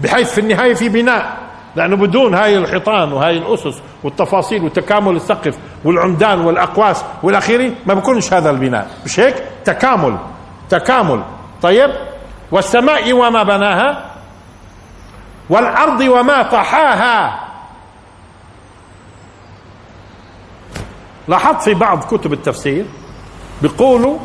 بحيث 0.00 0.32
في 0.32 0.40
النهاية 0.40 0.74
في 0.74 0.88
بناء. 0.88 1.36
لأنه 1.76 1.96
بدون 1.96 2.34
هاي 2.34 2.58
الحيطان 2.58 3.12
وهاي 3.12 3.38
الأسس 3.38 3.82
والتفاصيل 4.04 4.64
وتكامل 4.64 5.16
السقف 5.16 5.58
والعمدان 5.84 6.40
والأقواس 6.40 7.04
والاخيري 7.22 7.74
ما 7.86 7.94
بكونش 7.94 8.32
هذا 8.32 8.50
البناء. 8.50 8.86
مش 9.04 9.20
هيك؟ 9.20 9.42
تكامل. 9.64 10.16
تكامل. 10.70 11.22
طيب؟ 11.62 11.90
والسماء 12.52 13.12
وما 13.12 13.42
بناها. 13.42 14.15
والأرض 15.50 16.00
وما 16.00 16.42
طحاها. 16.42 17.40
لاحظت 21.28 21.62
في 21.62 21.74
بعض 21.74 22.04
كتب 22.04 22.32
التفسير 22.32 22.84
بيقولوا 23.62 24.18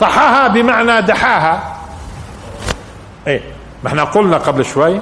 طحاها 0.00 0.48
بمعنى 0.48 1.02
دحاها. 1.02 1.76
إيه 3.26 3.40
ما 3.84 3.88
إحنا 3.88 4.04
قلنا 4.04 4.36
قبل 4.36 4.64
شوي 4.64 5.00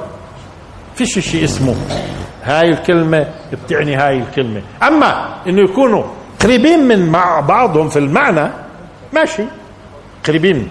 فيش 0.94 1.18
شيء 1.18 1.44
اسمه 1.44 1.76
هاي 2.44 2.68
الكلمة 2.68 3.26
بتعني 3.53 3.96
هاي 3.96 4.18
الكلمة. 4.18 4.62
أما 4.82 5.34
إنه 5.46 5.61
يكونوا 5.61 6.05
قريبين 6.42 6.88
من 6.88 7.12
مع 7.12 7.40
بعضهم 7.40 7.88
في 7.88 7.99
المعنى 7.99 8.51
ماشي. 9.12 9.44
قريبين 10.26 10.68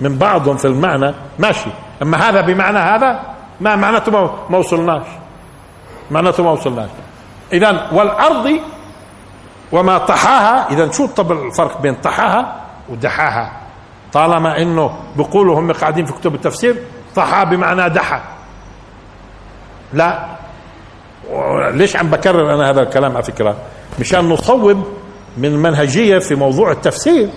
من 0.00 0.18
بعضهم 0.18 0.56
في 0.56 0.64
المعنى 0.64 1.14
ماشي. 1.38 1.70
أما 2.02 2.28
هذا 2.28 2.40
بمعنى 2.40 2.78
هذا؟ 2.78 3.20
ما 3.60 3.76
معناته 3.76 4.12
ما 4.50 4.58
وصلناش. 4.58 5.06
معناته 6.10 6.42
ما 6.42 6.50
وصلناش. 6.50 6.90
إذا 7.52 7.88
والأرض 7.92 8.60
وما 9.72 9.98
طحاها 9.98 10.70
إذا 10.72 10.90
شو 10.90 11.06
طب 11.06 11.32
الفرق 11.32 11.80
بين 11.80 11.94
طحاها 11.94 12.60
ودحاها؟ 12.88 13.52
طالما 14.12 14.62
إنه 14.62 14.98
بيقولوا 15.16 15.60
هم 15.60 15.72
قاعدين 15.72 16.04
في 16.06 16.12
كتب 16.12 16.34
التفسير 16.34 16.76
طحا 17.16 17.44
بمعنى 17.44 17.88
دحى 17.90 18.20
لا. 19.92 20.26
ليش 21.70 21.96
عم 21.96 22.10
بكرر 22.10 22.54
أنا 22.54 22.70
هذا 22.70 22.82
الكلام 22.82 23.12
على 23.14 23.22
فكرة؟ 23.22 23.56
مشان 24.00 24.28
نصوب 24.28 24.84
من 25.36 25.56
منهجية 25.56 26.18
في 26.18 26.34
موضوع 26.34 26.70
التفسير. 26.72 27.28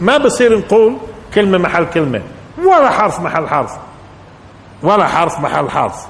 ما 0.00 0.18
بصير 0.18 0.58
نقول 0.58 0.96
كلمة 1.34 1.58
محل 1.58 1.84
كلمة 1.84 2.22
ولا 2.64 2.90
حرف 2.90 3.20
محل 3.20 3.48
حرف. 3.48 3.76
ولا 4.82 5.06
حرف 5.06 5.40
محل 5.40 5.70
حرف 5.70 6.06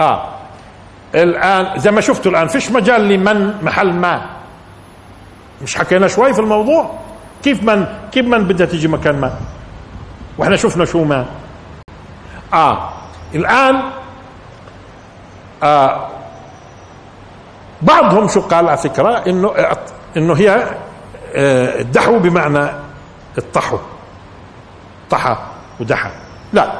آه. 0.00 0.28
الآن 1.14 1.78
زي 1.78 1.90
ما 1.90 2.00
شفتوا 2.00 2.30
الآن 2.30 2.48
فيش 2.48 2.70
مجال 2.70 3.08
لمن 3.08 3.64
محل 3.64 3.92
ما. 3.92 4.26
مش 5.62 5.76
حكينا 5.76 6.08
شوي 6.08 6.34
في 6.34 6.40
الموضوع؟ 6.40 6.90
كيف 7.42 7.62
من 7.62 7.86
كيف 8.12 8.26
من 8.26 8.44
بدها 8.44 8.66
تيجي 8.66 8.88
مكان 8.88 9.20
ما؟ 9.20 9.32
وإحنا 10.38 10.56
شفنا 10.56 10.84
شو 10.84 11.04
ما. 11.04 11.26
آه. 12.52 12.88
الآن 13.34 13.82
آه 15.62 16.08
بعضهم 17.82 18.28
شو 18.28 18.40
قال 18.40 18.68
على 18.68 18.78
فكرة 18.78 19.10
إنه 19.26 19.54
إنه 20.16 20.34
هي 20.34 20.50
آه 21.34 21.80
الدحو 21.80 22.18
بمعنى 22.18 22.70
الطحو. 23.38 23.78
طحى 25.10 25.36
ودحى 25.80 26.10
لا. 26.52 26.72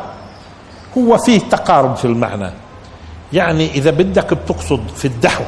هو 0.99 1.19
فيه 1.19 1.39
تقارب 1.41 1.97
في 1.97 2.05
المعنى. 2.05 2.51
يعني 3.33 3.71
إذا 3.71 3.91
بدك 3.91 4.35
بتقصد 4.35 4.89
في 4.97 5.05
الدحو 5.05 5.45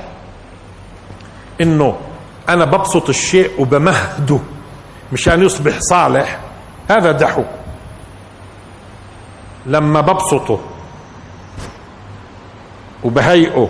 إنه 1.60 1.96
أنا 2.48 2.64
ببسط 2.64 3.08
الشيء 3.08 3.50
وبمهده 3.60 4.38
مشان 5.12 5.42
يصبح 5.42 5.78
صالح 5.80 6.38
هذا 6.88 7.12
دحو. 7.12 7.42
لما 9.66 10.00
ببسطه 10.00 10.60
وبهيئه 13.04 13.68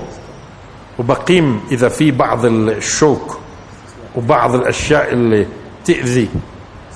وبقيم 0.98 1.60
إذا 1.72 1.88
في 1.88 2.10
بعض 2.10 2.44
الشوك 2.44 3.38
وبعض 4.16 4.54
الأشياء 4.54 5.12
اللي 5.12 5.46
تأذي 5.84 6.28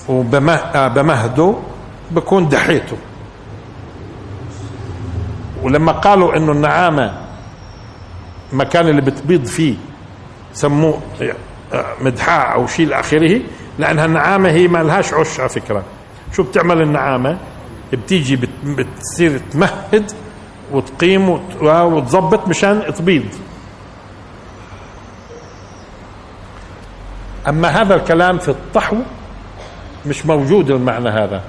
وبمهده 0.09 1.55
بكون 2.11 2.49
دحيته. 2.49 2.97
ولما 5.65 5.91
قالوا 5.91 6.37
إنه 6.37 6.51
النعامة 6.51 7.13
المكان 8.53 8.87
اللي 8.87 9.01
بتبيض 9.01 9.45
فيه 9.45 9.75
سموه 10.53 10.99
مدحاء 12.01 12.53
أو 12.53 12.67
شيء 12.67 12.87
لآخره 12.87 13.41
لأنها 13.79 14.05
النعامة 14.05 14.49
هي 14.49 14.67
ما 14.67 14.83
لهاش 14.83 15.13
عش 15.13 15.39
على 15.39 15.49
فكرة. 15.49 15.83
شو 16.33 16.43
بتعمل 16.43 16.81
النعامة؟ 16.81 17.37
بتيجي 17.93 18.39
بتصير 18.63 19.41
تمهد 19.51 20.11
وتقيم 20.71 21.29
وتظبط 21.61 22.47
مشان 22.47 22.93
تبيض. 22.93 23.25
أما 27.47 27.67
هذا 27.67 27.95
الكلام 27.95 28.37
في 28.37 28.49
الطحو 28.49 28.97
مش 30.05 30.25
موجود 30.25 30.71
المعنى 30.71 31.09
هذا. 31.09 31.41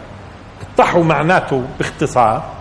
الطحو 0.63 1.03
معناته 1.03 1.65
باختصار 1.79 2.56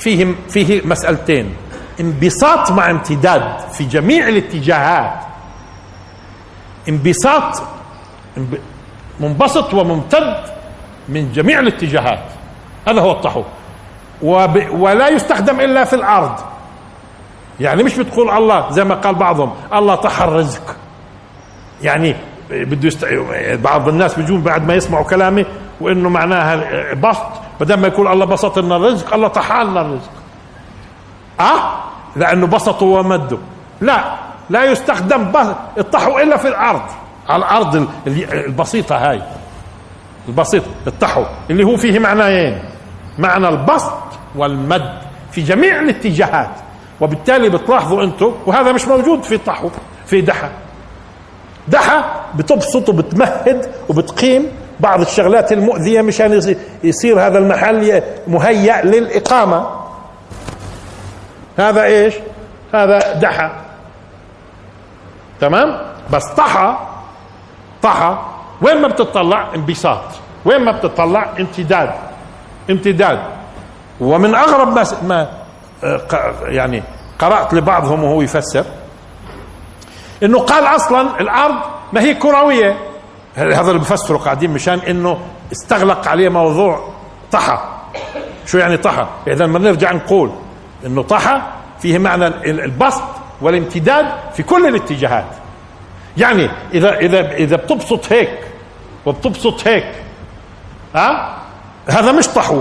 فيه 0.00 0.34
فيه 0.48 0.82
مسألتين. 0.84 1.54
انبساط 2.00 2.70
مع 2.70 2.90
امتداد 2.90 3.58
في 3.72 3.84
جميع 3.84 4.28
الاتجاهات. 4.28 5.20
انبساط 6.88 7.62
منبسط 9.20 9.74
وممتد 9.74 10.36
من 11.08 11.32
جميع 11.32 11.58
الاتجاهات. 11.60 12.24
هذا 12.88 13.00
هو 13.00 13.10
الطحو. 13.10 13.42
ولا 14.72 15.08
يستخدم 15.08 15.60
إلا 15.60 15.84
في 15.84 15.92
الأرض. 15.96 16.34
يعني 17.60 17.82
مش 17.82 17.96
بتقول 17.98 18.30
الله 18.30 18.70
زي 18.70 18.84
ما 18.84 18.94
قال 18.94 19.14
بعضهم 19.14 19.54
الله 19.74 19.94
طحى 19.94 20.24
الرزق 20.24 20.76
يعني 21.82 22.16
بده 22.50 22.88
يست... 22.88 23.04
بعض 23.62 23.88
الناس 23.88 24.14
بيجون 24.14 24.40
بعد 24.42 24.66
ما 24.66 24.74
يسمعوا 24.74 25.04
كلامي 25.04 25.46
وإنه 25.80 26.08
معناها 26.08 26.94
بسط 26.94 27.39
بدل 27.60 27.74
ما 27.74 27.88
يقول 27.88 28.08
الله 28.08 28.24
بسط 28.24 28.58
لنا 28.58 28.76
الرزق 28.76 29.14
الله 29.14 29.28
طحى 29.28 29.64
لنا 29.64 29.80
الرزق. 29.80 30.10
أه؟ 31.40 31.74
لأنه 32.16 32.46
بسطه 32.46 32.86
ومده. 32.86 33.38
لا 33.80 34.14
لا 34.50 34.64
يستخدم 34.64 35.32
الطحو 35.78 36.18
إلا 36.18 36.36
في 36.36 36.48
الأرض. 36.48 36.82
على 37.28 37.44
الأرض 37.44 37.88
البسيطة 38.06 38.96
هاي. 38.96 39.22
البسيط 40.28 40.62
الطحو. 40.86 41.24
اللي 41.50 41.64
هو 41.64 41.76
فيه 41.76 41.98
معنيين. 41.98 42.58
معنى 43.18 43.48
البسط 43.48 44.02
والمد 44.36 44.98
في 45.32 45.40
جميع 45.42 45.80
الاتجاهات. 45.80 46.50
وبالتالي 47.00 47.48
بتلاحظوا 47.48 48.02
أنتم 48.02 48.32
وهذا 48.46 48.72
مش 48.72 48.88
موجود 48.88 49.22
في 49.22 49.34
الطحو 49.34 49.70
في 50.06 50.20
دحى. 50.20 50.48
دحى 51.68 52.04
بتبسط 52.34 52.88
وبتمهد 52.88 53.70
وبتقيم 53.88 54.46
بعض 54.80 55.00
الشغلات 55.00 55.52
المؤذية 55.52 56.02
مشان 56.02 56.56
يصير 56.84 57.26
هذا 57.26 57.38
المحل 57.38 58.02
مهيأ 58.26 58.84
للإقامة. 58.84 59.66
هذا 61.58 61.82
إيش؟ 61.84 62.14
هذا 62.74 63.12
دحى. 63.12 63.50
تمام؟ 65.40 65.80
بس 66.12 66.24
طحى. 66.26 66.76
طحى. 67.82 68.18
وين 68.62 68.82
ما 68.82 68.88
بتطلع؟ 68.88 69.54
انبساط. 69.54 70.04
وين 70.44 70.64
ما 70.64 70.72
بتطلع؟ 70.72 71.28
امتداد. 71.40 71.90
امتداد. 72.70 73.18
ومن 74.00 74.34
أغرب 74.34 74.68
ما, 74.74 74.84
ما 75.02 75.28
آه، 75.84 76.00
يعني 76.42 76.82
قرأت 77.18 77.54
لبعضهم 77.54 78.04
وهو 78.04 78.22
يفسر 78.22 78.64
إنه 80.22 80.38
قال 80.38 80.64
أصلا 80.64 81.20
الأرض 81.20 81.54
ما 81.92 82.00
هي 82.00 82.14
كروية. 82.14 82.89
هذا 83.34 83.70
اللي 83.70 83.80
بفسره 83.80 84.16
قاعدين 84.16 84.50
مشان 84.50 84.78
إنه 84.78 85.20
استغلق 85.52 86.08
عليه 86.08 86.28
موضوع 86.28 86.88
طحى 87.32 87.58
شو 88.46 88.58
يعني 88.58 88.76
طحى 88.76 89.06
اذا 89.26 89.46
ما 89.46 89.58
نرجع 89.58 89.92
نقول 89.92 90.30
إنه 90.86 91.02
طحى 91.02 91.42
فيه 91.80 91.98
معنى 91.98 92.26
البسط 92.50 93.02
والامتداد 93.40 94.06
في 94.34 94.42
كل 94.42 94.66
الاتجاهات. 94.66 95.26
يعني 96.16 96.50
اذا 96.74 96.98
اذا 96.98 97.32
إذا 97.32 97.56
بتبسط 97.56 98.12
هيك 98.12 98.38
وبتبسط 99.06 99.68
هيك 99.68 99.94
ها؟ 100.94 101.38
هذا 101.88 102.12
مش 102.12 102.28
طحو. 102.28 102.60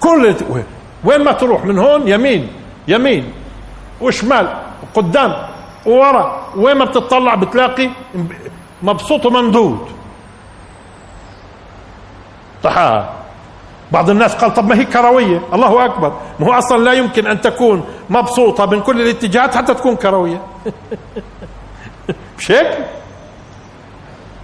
كل 0.00 0.34
وين 1.04 1.24
ما 1.24 1.32
تروح؟ 1.32 1.64
من 1.64 1.78
هون 1.78 2.08
يمين 2.08 2.52
يمين 2.88 3.32
وشمال 4.00 4.54
وقدام 4.82 5.46
وورا. 5.86 6.46
وين 6.56 6.76
ما 6.76 6.84
بتطلع 6.84 7.34
بتلاقي 7.34 7.90
مبسوط 8.82 9.26
وممدود. 9.26 9.88
طحاها 12.62 13.12
بعض 13.92 14.10
الناس 14.10 14.34
قال 14.34 14.54
طب 14.54 14.68
ما 14.68 14.74
هي 14.74 14.84
كروية. 14.84 15.40
الله 15.52 15.84
أكبر. 15.84 16.12
ما 16.40 16.46
هو 16.46 16.52
أصلا 16.52 16.84
لا 16.84 16.92
يمكن 16.92 17.26
أن 17.26 17.40
تكون 17.40 17.84
مبسوطة 18.10 18.66
من 18.66 18.80
كل 18.80 19.00
الاتجاهات 19.00 19.54
حتى 19.56 19.74
تكون 19.74 19.96
كروية. 19.96 20.40
مش 22.38 22.52
هيك 22.52 22.78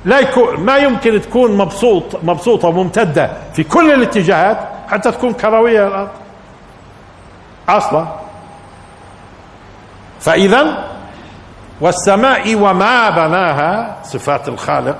لا 0.05 0.18
يكون 0.20 0.61
ما 0.61 0.76
يمكن 0.76 1.20
تكون 1.20 1.57
مبسوط 1.57 2.24
مبسوطة 2.24 2.68
وممتدة 2.68 3.30
في 3.55 3.64
كل 3.64 3.93
الاتجاهات 3.93 4.59
حتى 4.89 5.12
تكون 5.12 5.32
كروية. 5.32 5.87
الأرض 5.87 6.11
أصلا. 7.68 8.07
فاذا 10.20 10.86
والسماء 11.81 12.55
وما 12.55 13.11
بناها 13.11 13.97
صفات 14.05 14.49
الخالق 14.49 14.99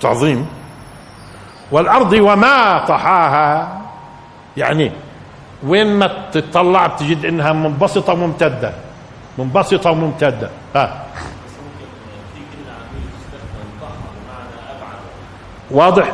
تعظيم. 0.00 0.46
والأرض 1.72 2.12
وما 2.12 2.78
طحاها. 2.88 3.80
يعني 4.56 4.92
وين 5.66 5.98
ما 5.98 6.10
تطلع 6.32 6.86
بتجد 6.86 7.24
إنها 7.24 7.52
منبسطة 7.52 8.12
وممتدة. 8.12 8.72
منبسطة 9.38 9.90
وممتدة. 9.90 10.50
ها. 10.76 11.02
واضح؟ 15.70 16.12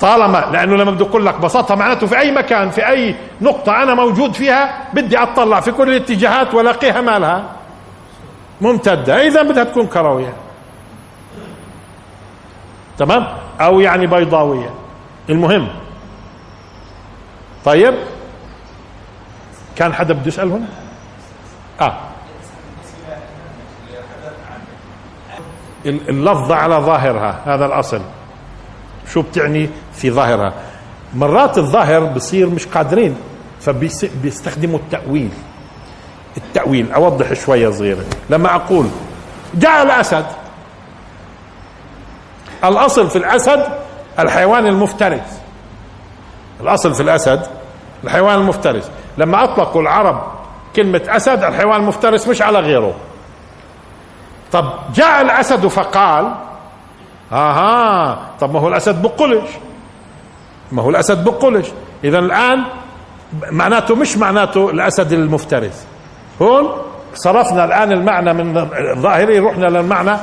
طالما 0.00 0.48
لأنه 0.52 0.76
لما 0.76 0.90
بدي 0.90 1.04
أقول 1.04 1.26
لك 1.26 1.34
بساطة 1.40 1.74
معناته 1.74 2.06
في 2.06 2.18
أي 2.18 2.30
مكان 2.32 2.70
في 2.70 2.88
أي 2.88 3.14
نقطة 3.40 3.82
أنا 3.82 3.94
موجود 3.94 4.34
فيها 4.34 4.84
بدي 4.92 5.18
أطلع 5.18 5.60
في 5.60 5.72
كل 5.72 5.88
الاتجاهات 5.88 6.54
وألاقيها 6.54 7.00
مالها. 7.00 7.42
ممتدة. 8.60 9.26
اذا 9.26 9.42
بدها 9.42 9.64
تكون 9.64 9.86
كروية. 9.86 10.32
تمام؟ 12.98 13.26
أو 13.60 13.80
يعني 13.80 14.06
بيضاوية. 14.06 14.70
المهم. 15.30 15.68
طيب. 17.64 17.94
كان 19.76 19.94
حدا 19.94 20.14
بده 20.14 20.26
يسأل 20.26 20.52
هنا 20.52 20.66
آه. 21.80 21.98
اللفظة 25.86 26.54
على 26.54 26.74
ظاهرها. 26.74 27.40
هذا 27.44 27.66
الأصل. 27.66 28.00
شو 29.12 29.22
بتعني 29.22 29.68
في 29.92 30.10
ظاهرها؟ 30.10 30.54
مرات 31.14 31.58
الظاهر 31.58 32.04
بصير 32.04 32.50
مش 32.50 32.66
قادرين 32.66 33.16
فبيستخدموا 33.60 34.78
التأويل. 34.78 35.30
التأويل 36.36 36.92
أوضح 36.92 37.32
شوية 37.32 37.70
صغيرة. 37.70 38.04
لما 38.30 38.54
أقول 38.54 38.86
جاء 39.54 39.82
الأسد 39.82 40.26
الأصل 42.64 43.10
في 43.10 43.18
الأسد 43.18 43.64
الحيوان 44.18 44.66
المفترس. 44.66 45.40
الأصل 46.60 46.94
في 46.94 47.02
الأسد 47.02 47.46
الحيوان 48.04 48.34
المفترس. 48.34 48.90
لما 49.18 49.44
أطلقوا 49.44 49.82
العرب 49.82 50.22
كلمة 50.76 51.02
أسد 51.08 51.44
الحيوان 51.44 51.80
المفترس 51.80 52.28
مش 52.28 52.42
على 52.42 52.60
غيره. 52.60 52.94
طب 54.52 54.72
جاء 54.94 55.20
الأسد 55.20 55.66
فقال 55.66 56.34
آها 57.32 58.18
طب 58.40 58.52
ما 58.54 58.60
هو 58.60 58.68
الأسد 58.68 59.02
بقلش. 59.02 59.50
ما 60.72 60.82
هو 60.82 60.90
الأسد 60.90 61.24
بقلش. 61.24 61.66
اذا 62.04 62.18
الآن 62.18 62.64
معناته 63.50 63.94
مش 63.94 64.16
معناته 64.16 64.70
الأسد 64.70 65.12
المفترس. 65.12 65.84
هون 66.42 66.68
صرفنا 67.14 67.64
الآن 67.64 67.92
المعنى 67.92 68.32
من 68.32 68.56
الظاهري 68.96 69.38
رحنا 69.38 69.66
للمعنى 69.66 70.16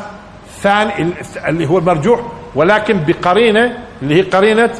الثاني 0.48 1.14
اللي 1.48 1.70
هو 1.70 1.78
المرجوح 1.78 2.20
ولكن 2.56 3.00
بقرينة 3.08 3.78
اللي 4.02 4.16
هي 4.16 4.22
قرينة 4.22 4.72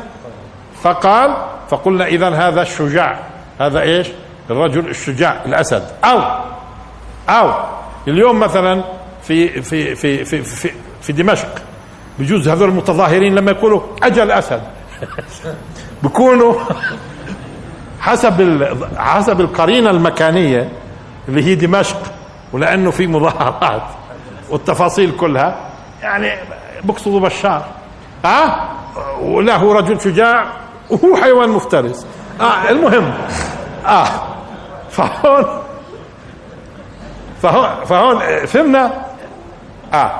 فقال 0.82 1.36
فقلنا 1.70 2.06
اذا 2.06 2.30
هذا 2.30 2.62
الشجاع. 2.62 3.20
هذا 3.60 3.82
إيش؟ 3.82 4.08
الرجل 4.50 4.90
الشجاع 4.90 5.42
الأسد. 5.46 5.84
أو 6.04 6.22
أو 7.30 7.54
اليوم 8.08 8.40
مثلا 8.40 8.84
في 9.24 9.62
في 9.62 9.96
في 9.96 10.26
في 10.26 10.44
في, 10.44 10.72
في 11.02 11.14
دمشق 11.14 11.62
بجوز 12.20 12.50
هذول 12.50 12.70
المتظاهرين 12.70 13.36
لما 13.36 13.52
يقولوا 13.52 13.82
اجى 14.04 14.24
الاسد 14.24 14.62
بكونوا 16.04 16.54
حسب 18.00 18.68
حسب 18.98 19.42
القرينة 19.42 19.90
المكانية 19.90 20.70
اللي 21.30 21.44
هي 21.44 21.56
دمشق 21.56 21.98
ولأنه 22.54 22.92
في 22.92 23.08
مظاهرات 23.08 23.82
والتفاصيل 24.50 25.18
كلها. 25.18 25.56
يعني 26.02 26.32
بقصدوا 26.84 27.20
بشار. 27.20 27.66
ها 28.26 28.46
أه؟ 28.46 29.20
ولا 29.22 29.56
هو 29.58 29.72
رجل 29.72 30.02
شجاع 30.02 30.46
وهو 30.90 31.16
حيوان 31.16 31.50
مفترس. 31.50 32.08
آه 32.42 32.70
المهم. 32.70 33.14
آه. 33.86 34.08
فهون 34.92 35.46
فهون 37.42 37.86
فهون 37.86 38.46
فهمنا؟ 38.46 39.06
آه. 39.94 40.12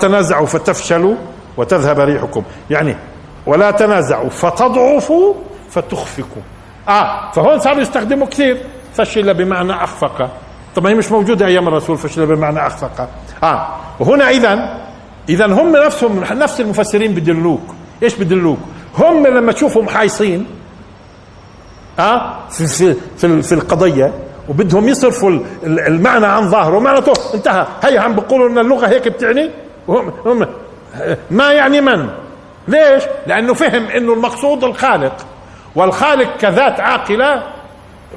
تنازعوا 0.00 0.46
فتفشلوا 0.46 1.14
وتذهب 1.56 2.00
ريحكم. 2.00 2.42
يعني 2.70 2.96
ولا 3.46 3.70
تنازعوا 3.70 4.28
فتضعفوا 4.30 5.34
فتخفكوا 5.70 6.42
آه 6.88 7.30
فهون 7.30 7.58
صاروا 7.58 7.80
يستخدموا 7.80 8.26
كثير. 8.26 8.56
فشل 8.94 9.34
بمعنى 9.34 9.72
أخفق. 9.72 10.30
طب 10.76 10.86
هي 10.86 10.94
مش 10.94 11.12
موجودة 11.12 11.46
أيام 11.46 11.68
الرسول 11.68 11.98
فشل 11.98 12.26
بمعنى 12.26 12.66
أخفق. 12.66 13.08
آه 13.42 13.68
وهنا 14.00 14.30
اذا 14.30 14.80
اذا 15.28 15.46
هم 15.46 15.76
نفسهم 15.76 16.24
نفس 16.32 16.60
المفسرين 16.60 17.14
بدلوك. 17.14 17.62
إيش 18.02 18.14
بدلوك؟ 18.14 18.58
هم 18.98 19.26
لما 19.26 19.52
تشوفهم 19.52 19.88
حايصين 19.88 20.46
آه 21.98 22.48
في 22.50 22.66
في 22.66 22.94
في, 23.18 23.42
في 23.42 23.52
القضية 23.54 24.12
وبدهم 24.48 24.88
يصرفوا 24.88 25.38
المعنى 25.64 26.26
عن 26.26 26.50
ظاهره 26.50 26.78
معناته 26.78 27.12
انتهى. 27.34 27.66
هي 27.82 27.98
عم 27.98 28.14
بيقولوا 28.14 28.48
إن 28.48 28.58
اللغة 28.58 28.86
هيك 28.86 29.08
بتعني؟ 29.08 29.50
وهم 29.88 30.12
هم 30.26 30.46
ما 31.30 31.52
يعني 31.52 31.80
من؟ 31.80 32.10
ليش؟ 32.68 33.02
لأنه 33.26 33.54
فهم 33.54 33.86
إنه 33.86 34.12
المقصود 34.12 34.64
الخالق 34.64 35.26
والخالق 35.74 36.36
كذات 36.36 36.80
عاقلة 36.80 37.42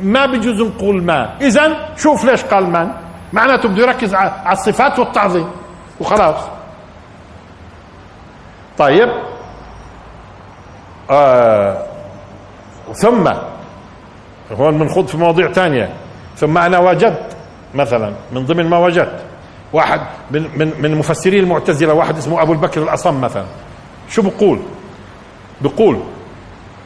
ما 0.02 0.26
بيجوز 0.26 0.62
نقول 0.62 1.04
ما. 1.04 1.30
اذا 1.42 1.72
شوف 1.98 2.26
ليش 2.26 2.44
قال 2.44 2.64
من. 2.70 2.92
معناته 3.34 3.70
بده 3.70 3.84
يركز 3.84 4.14
على 4.14 4.32
الصفات 4.52 5.00
والتعظيم 5.00 5.48
وخلاص. 6.00 6.36
طيب. 8.78 9.10
آه 11.12 11.78
ثم 12.94 13.28
هون 14.52 14.78
بنخوض 14.78 15.08
في 15.08 15.18
مواضيع 15.18 15.52
ثانية 15.52 15.90
ثم 16.38 16.58
أنا 16.58 16.80
وجدت 16.80 17.36
مثلا 17.76 18.14
من 18.32 18.46
ضمن 18.46 18.70
ما 18.70 18.78
وجدت. 18.78 19.25
واحد 19.76 20.02
من 20.32 20.50
من 20.56 20.74
من 20.82 20.96
مفسري 20.96 21.40
المعتزلة 21.40 21.94
واحد 21.94 22.18
اسمه 22.18 22.42
أبو 22.42 22.54
البكر 22.54 22.84
الأصم 22.84 23.22
مثلا. 23.22 23.46
شو 24.10 24.22
بقول؟ 24.22 24.60
بقول 25.62 26.00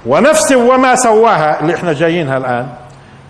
ونفس 0.06 0.52
وما 0.52 0.96
سواها 0.96 1.62
اللي 1.62 1.76
إحنا 1.76 1.94
جايينها 1.94 2.38
الآن 2.38 2.68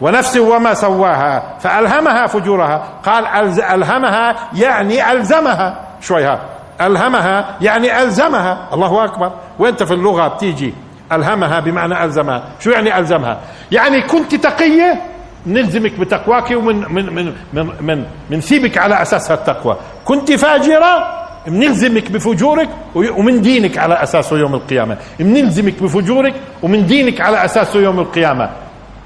ونفس 0.02 0.38
وما 0.38 0.74
سواها 0.74 1.44
فألهمها 1.60 2.28
فجورها. 2.28 2.84
قال 3.06 3.28
ألهمها 3.62 4.36
يعني 4.56 5.12
ألزمها. 5.12 5.80
شوي 6.02 6.24
ها. 6.26 6.40
ألهمها 6.82 7.46
يعني 7.62 8.02
ألزمها. 8.04 8.68
الله 8.74 9.06
أكبر. 9.06 9.32
وانت 9.60 9.84
في 9.84 9.94
اللغة 9.94 10.28
بتيجي؟ 10.28 10.74
ألهمها 11.12 11.60
بمعنى 11.60 12.04
ألزمها. 12.04 12.44
شو 12.60 12.70
يعني 12.70 13.00
ألزمها؟ 13.00 13.38
يعني 13.72 14.02
كنت 14.02 14.36
تقية؟ 14.36 15.02
نلزمك 15.48 16.00
بتقواك 16.00 16.52
ومن 16.52 16.76
من 16.94 17.14
من 17.14 17.34
من 17.54 17.70
من 17.82 18.04
منثيبك 18.30 18.78
على 18.78 19.02
أساسها 19.02 19.34
التقوى 19.36 19.78
كنت 20.06 20.32
فاجرة 20.32 21.20
بنلزمك 21.48 22.12
بفجورك 22.12 22.70
ومن 22.96 23.42
دينك 23.42 23.78
على 23.78 24.04
اساسه 24.04 24.38
يوم 24.38 24.56
القيامة. 24.56 24.98
بنلزمك 25.20 25.84
بفجورك 25.84 26.34
ومن 26.64 26.86
دينك 26.86 27.22
على 27.22 27.46
اساسه 27.46 27.80
يوم 27.80 28.00
القيامة. 28.00 28.50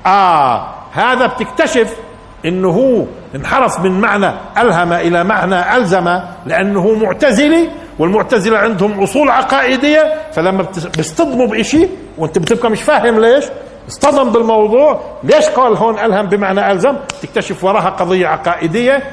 آه 0.05 0.67
هذا 0.93 1.25
بتكتشف 1.27 1.93
إنه 2.45 2.69
هو 2.69 3.05
انحرف 3.35 3.79
من 3.79 4.01
معنى 4.01 4.31
ألهم 4.57 4.93
إلى 4.93 5.23
معنى 5.23 5.75
ألزم 5.77 6.19
لأنه 6.45 6.93
معتزلي 6.95 7.69
والمعتزلة 7.99 8.57
عندهم 8.57 9.03
أصول 9.03 9.29
عقائدية 9.29 10.13
فلما 10.33 10.65
بيصطدموا 10.97 11.47
بشيء 11.47 11.89
وأنت 12.17 12.37
بتبقى 12.39 12.69
مش 12.71 12.81
فاهم 12.81 13.19
ليش 13.19 13.45
اصطدم 13.87 14.31
بالموضوع. 14.31 15.01
ليش 15.23 15.45
قال 15.45 15.77
هون 15.77 15.99
ألهم 15.99 16.25
بمعنى 16.25 16.71
ألزم؟ 16.71 16.95
تكتشف 17.21 17.63
وراها 17.63 17.89
قضية 17.89 18.27
عقائدية 18.27 19.03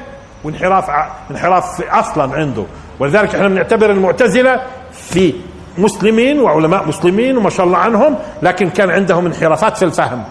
وانحراف 0.43 0.89
انحراف 1.31 1.81
أصلا 1.81 2.35
عنده. 2.35 2.63
ولذلك 2.99 3.35
إحنا 3.35 3.47
بنعتبر 3.47 3.89
المعتزلة 3.89 4.61
في 4.91 5.33
مسلمين 5.77 6.39
وعلماء 6.39 6.87
مسلمين 6.87 7.37
وما 7.37 7.49
شاء 7.49 7.65
الله 7.65 7.77
عنهم 7.77 8.15
لكن 8.41 8.69
كان 8.69 8.89
عندهم 8.89 9.25
انحرافات 9.25 9.77
في 9.77 9.85
الفهم. 9.85 10.23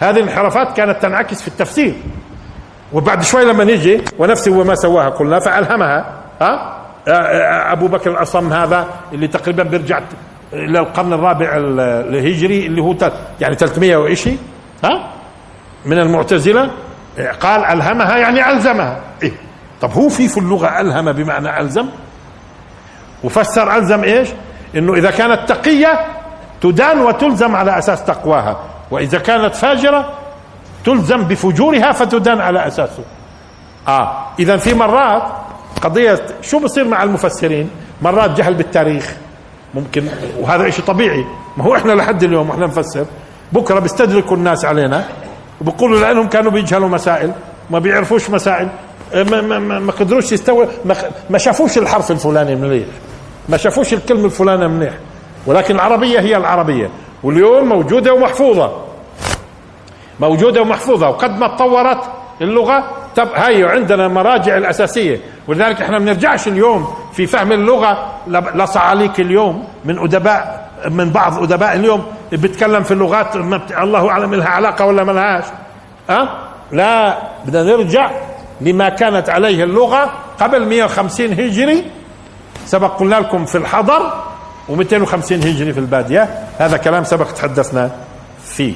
هذه 0.00 0.16
الانحرافات 0.16 0.76
كانت 0.76 1.02
تنعكس 1.02 1.42
في 1.42 1.48
التفسير. 1.48 1.94
وبعد 2.92 3.22
شوي 3.22 3.44
لما 3.44 3.64
نجي 3.64 4.02
ونفسه 4.18 4.52
وما 4.52 4.74
سواها 4.74 5.08
قلنا 5.08 5.38
فألهمها. 5.38 6.12
ها؟ 6.40 6.76
أبو 7.72 7.86
بكر 7.86 8.10
الأصم 8.10 8.52
هذا 8.52 8.86
اللي 9.12 9.28
تقريبا 9.28 9.62
بيرجع 9.62 10.00
إلى 10.56 10.78
القرن 10.78 11.12
الرابع 11.12 11.50
الهجري 11.56 12.66
اللي 12.66 12.82
هو 12.82 12.94
يعني 13.40 13.54
300 13.54 13.96
وإشي 13.96 14.36
ها؟ 14.84 15.10
من 15.84 15.98
المعتزلة 15.98 16.70
قال 17.40 17.64
ألهمها 17.64 18.16
يعني 18.16 18.50
ألزمها. 18.50 19.00
إيه؟ 19.22 19.32
طب 19.80 19.92
هو 19.92 20.08
في 20.08 20.28
في 20.28 20.38
اللغة 20.38 20.80
ألهم 20.80 21.12
بمعنى 21.12 21.60
ألزم؟ 21.60 21.86
وفسر 23.24 23.76
ألزم 23.76 24.04
إيش؟ 24.04 24.28
إنه 24.76 24.94
إذا 24.94 25.10
كانت 25.10 25.48
تقية 25.48 26.00
تدان 26.60 27.00
وتلزم 27.00 27.56
على 27.56 27.78
أساس 27.78 28.04
تقواها. 28.04 28.60
وإذا 28.90 29.18
كانت 29.18 29.54
فاجرة 29.54 30.12
تلزم 30.84 31.24
بفجورها 31.24 31.92
فتدان 31.92 32.40
على 32.40 32.66
أساسه. 32.66 33.02
آه 33.88 34.26
إذا 34.38 34.56
في 34.56 34.74
مرات 34.74 35.22
قضية 35.82 36.20
شو 36.42 36.58
بصير 36.58 36.84
مع 36.88 37.02
المفسرين؟ 37.02 37.70
مرات 38.02 38.30
جهل 38.30 38.54
بالتاريخ. 38.54 39.16
ممكن. 39.76 40.08
وهذا 40.40 40.70
شيء 40.70 40.84
طبيعي. 40.84 41.24
ما 41.56 41.64
هو 41.64 41.76
إحنا 41.76 41.92
لحد 41.92 42.22
اليوم 42.22 42.50
إحنا 42.50 42.66
نفسر. 42.66 43.06
بكرة 43.52 43.78
بيستدركوا 43.78 44.36
الناس 44.36 44.64
علينا. 44.64 45.04
وبقولوا 45.60 46.00
لأنهم 46.00 46.28
كانوا 46.28 46.50
بيجهلوا 46.50 46.88
مسائل. 46.88 47.32
ما 47.70 47.78
بيعرفوش 47.78 48.30
مسائل. 48.30 48.68
ما, 49.14 49.40
ما, 49.40 49.58
ما, 49.58 49.78
ما 49.78 49.92
قدروش 49.92 50.32
يستوى 50.32 50.68
ما, 50.84 50.94
ما 51.30 51.38
شافوش 51.38 51.78
الحرف 51.78 52.10
الفلاني 52.10 52.56
منيح. 52.56 52.86
ما 53.48 53.56
شافوش 53.56 53.92
الكلمة 53.92 54.24
الفلانية 54.24 54.66
منيح. 54.66 54.92
ولكن 55.46 55.74
العربية 55.74 56.20
هي 56.20 56.36
العربية. 56.36 56.90
واليوم 57.22 57.68
موجودة 57.68 58.14
ومحفوظة. 58.14 58.72
موجودة 60.20 60.60
ومحفوظة. 60.62 61.08
وقد 61.08 61.38
ما 61.38 61.48
تطورت 61.48 62.02
اللغة 62.40 62.84
طب 63.16 63.28
هاي 63.34 63.64
عندنا 63.64 64.08
مراجع 64.08 64.56
الأساسية. 64.56 65.20
ولذلك 65.48 65.82
إحنا 65.82 65.98
بنرجعش 65.98 66.48
اليوم 66.48 66.94
في 67.12 67.26
فهم 67.26 67.52
اللغة 67.52 68.12
لصعاليك 68.54 69.20
اليوم 69.20 69.68
من 69.84 69.98
ادباء 69.98 70.70
من 70.90 71.10
بعض 71.10 71.42
أدباء 71.42 71.74
اليوم 71.76 72.06
بيتكلم 72.32 72.82
في 72.82 72.90
اللغات 72.90 73.36
الله 73.80 74.10
أعلم 74.10 74.34
لها 74.34 74.48
علاقة 74.48 74.86
ولا 74.86 75.04
ما 75.04 75.12
لهاش 75.12 75.44
أه؟ 76.10 76.28
لا 76.72 77.18
بدنا 77.44 77.62
نرجع 77.62 78.10
لما 78.60 78.88
كانت 78.88 79.30
عليه 79.30 79.64
اللغة 79.64 80.12
قبل 80.40 80.66
150 80.66 81.32
هجري. 81.32 81.84
سبق 82.66 82.98
قلنا 83.00 83.16
لكم 83.16 83.44
في 83.44 83.58
الحضر 83.58 84.12
و250 84.68 85.32
هجري 85.32 85.72
في 85.72 85.80
البادية. 85.80 86.28
هذا 86.58 86.76
كلام 86.76 87.04
سبق 87.04 87.32
تحدثنا 87.32 87.90
فيه. 88.44 88.74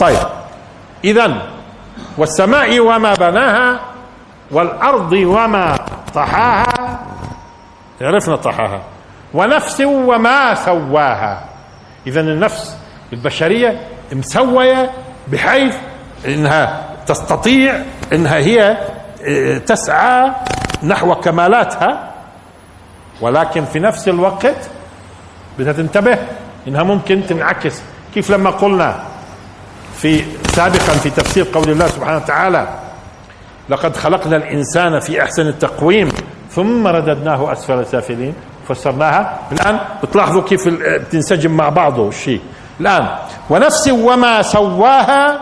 طيب 0.00 0.18
اذا 1.04 1.42
والسماء 2.18 2.80
وما 2.80 3.14
بناها 3.14 3.80
والأرض 4.50 5.12
وما 5.12 5.76
طحاها. 6.14 7.00
عرفنا 8.00 8.36
طحاها. 8.36 8.82
ونفس 9.34 9.80
وما 9.80 10.54
سواها. 10.54 11.44
اذا 12.06 12.20
النفس 12.20 12.76
البشرية 13.12 13.80
مسوية 14.12 14.90
بحيث 15.28 15.74
إنها 16.26 16.84
تستطيع 17.06 17.82
إنها 18.12 18.36
هي 18.36 18.76
آه، 19.28 19.58
تسعى 19.58 20.30
نحو 20.82 21.14
كمالاتها. 21.14 22.10
ولكن 23.20 23.64
في 23.64 23.78
نفس 23.78 24.08
الوقت 24.08 24.70
بدها 25.58 25.72
تنتبه 25.72 26.18
إنها 26.68 26.82
ممكن 26.82 27.26
تنعكس. 27.26 27.82
كيف 28.14 28.30
لما 28.30 28.50
قلنا 28.50 29.02
في 29.96 30.24
سابقا 30.60 30.92
في 30.92 31.10
تفسير 31.10 31.46
قول 31.54 31.70
الله 31.70 31.86
سبحانه 31.86 32.16
وتعالى 32.16 32.68
لقد 33.68 33.96
خلقنا 33.96 34.36
الإنسان 34.36 35.00
في 35.00 35.22
أحسن 35.22 35.46
التقويم 35.46 36.08
ثم 36.50 36.86
رددناه 36.86 37.52
أسفل 37.52 37.86
سافلين. 37.86 38.34
فسرناها. 38.68 39.38
الآن 39.52 39.80
بتلاحظوا 40.02 40.42
كيف 40.42 40.68
بتنسجم 40.68 41.50
مع 41.56 41.68
بعضه 41.68 42.08
الشيء. 42.08 42.40
الآن 42.80 43.08
ونفس 43.50 43.88
وما 43.88 44.42
سواها 44.42 45.40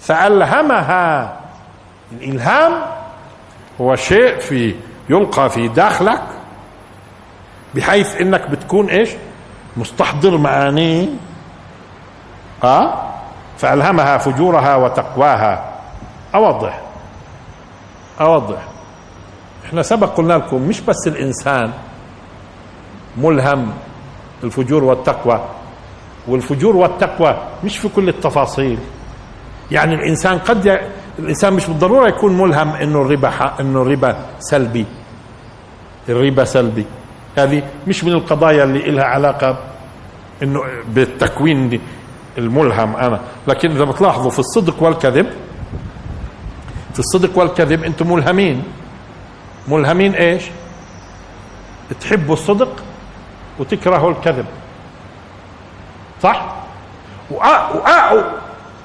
فألهمها. 0.00 1.32
الإلهام 2.12 2.72
هو 3.80 3.96
شيء 3.96 4.38
في 4.38 4.74
يلقى 5.10 5.50
في 5.50 5.68
داخلك 5.68 6.22
بحيث 7.74 8.20
إنك 8.20 8.50
بتكون 8.50 8.90
إيش؟ 8.90 9.10
مستحضر 9.76 10.36
معانيه. 10.36 11.08
آه؟ 12.64 13.11
فألهمها 13.62 14.18
فجورها 14.18 14.76
وتقواها. 14.76 15.64
أوضح. 16.34 16.80
أوضح. 18.20 18.62
إحنا 19.64 19.82
سبق 19.82 20.06
قلنا 20.16 20.32
لكم 20.34 20.62
مش 20.68 20.80
بس 20.80 21.06
الإنسان 21.06 21.72
ملهم 23.16 23.72
الفجور 24.44 24.84
والتقوى 24.84 25.40
والفجور 26.28 26.76
والتقوى 26.76 27.36
مش 27.64 27.78
في 27.78 27.88
كل 27.88 28.08
التفاصيل. 28.08 28.78
يعني 29.70 29.94
الإنسان 29.94 30.38
قد 30.38 30.66
ي... 30.66 30.78
الإنسان 31.18 31.52
مش 31.52 31.66
بالضرورة 31.66 32.08
يكون 32.08 32.38
ملهم 32.38 32.68
إنه 32.70 33.02
الربا 33.02 33.30
ح... 33.30 33.60
إنه 33.60 33.82
الربا 33.82 34.16
سلبي. 34.38 34.86
الربا 36.08 36.44
سلبي. 36.44 36.86
هذه 37.38 37.62
مش 37.86 38.04
من 38.04 38.12
القضايا 38.12 38.64
اللي 38.64 38.90
لها 38.90 39.04
علاقة 39.04 39.56
إنه 40.42 40.60
بالتكوين 40.88 41.80
الملهم 42.38 42.96
أنا. 42.96 43.20
لكن 43.48 43.70
إذا 43.70 43.84
بتلاحظوا 43.84 44.30
في 44.30 44.38
الصدق 44.38 44.82
والكذب 44.82 45.26
في 46.92 46.98
الصدق 46.98 47.38
والكذب 47.38 47.84
أنتم 47.84 48.12
ملهمين. 48.12 48.64
ملهمين 49.68 50.14
إيش؟ 50.14 50.42
تحبوا 52.00 52.34
الصدق 52.34 52.82
وتكرهوا 53.58 54.10
الكذب. 54.10 54.46
صح؟ 56.22 56.54
وأ... 57.30 58.24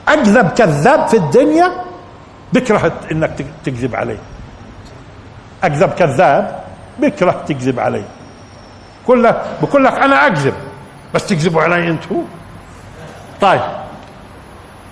اكذب 0.07 0.47
كذاب 0.47 1.07
في 1.07 1.17
الدنيا 1.17 1.71
بكره 2.53 2.93
إنك 3.11 3.45
تكذب 3.63 3.95
عليه. 3.95 4.19
أكذب 5.63 5.89
كذاب 5.89 6.63
بكره 6.99 7.43
تكذب 7.47 7.79
عليه. 7.79 8.05
لك 9.09 9.45
بقول 9.61 9.83
لك 9.83 9.93
أنا 9.93 10.27
أكذب 10.27 10.53
بس 11.13 11.25
تكذبوا 11.25 11.61
علي 11.61 11.89
أنتم 11.89 12.23
طيب. 13.41 13.61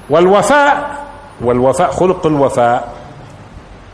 والوفاء 0.09 0.95
والوفاء 1.41 1.91
خلق 1.91 2.25
الوفاء. 2.25 2.93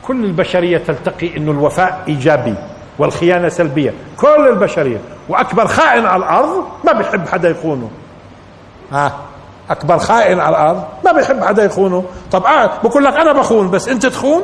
كل 0.08 0.26
البشرية 0.26 0.78
تلتقي 0.78 1.38
إنه 1.38 1.52
الوفاء 1.52 2.02
إيجابي 2.08 2.56
والخيانة 3.00 3.50
سلبية. 3.50 3.94
كل 4.18 4.48
البشرية. 4.50 4.98
وأكبر 5.30 5.68
خائن 5.68 6.06
على 6.06 6.24
الأرض 6.24 6.66
ما 6.86 6.94
بيحب 6.94 7.28
حدا 7.28 7.50
يخونه. 7.50 7.90
ها؟ 8.92 9.14
أكبر 9.70 9.98
خائن 9.98 10.40
على 10.40 10.56
الأرض 10.56 10.84
ما 11.06 11.12
بيحب 11.12 11.44
حدا 11.44 11.64
يخونه. 11.64 12.06
طب 12.32 12.46
آه 12.46 12.72
بقول 12.84 13.04
لك 13.04 13.14
أنا 13.14 13.32
بخون 13.34 13.72
بس 13.72 13.88
أنت 13.90 14.06
تخون؟ 14.06 14.44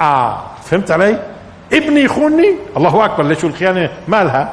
آه 0.00 0.38
فهمت 0.64 0.90
علي؟ 0.90 1.18
ابني 1.72 2.00
يخونني؟ 2.00 2.54
الله 2.76 3.04
أكبر 3.04 3.24
ليش 3.24 3.44
الخيانة 3.44 3.90
مالها؟ 4.08 4.52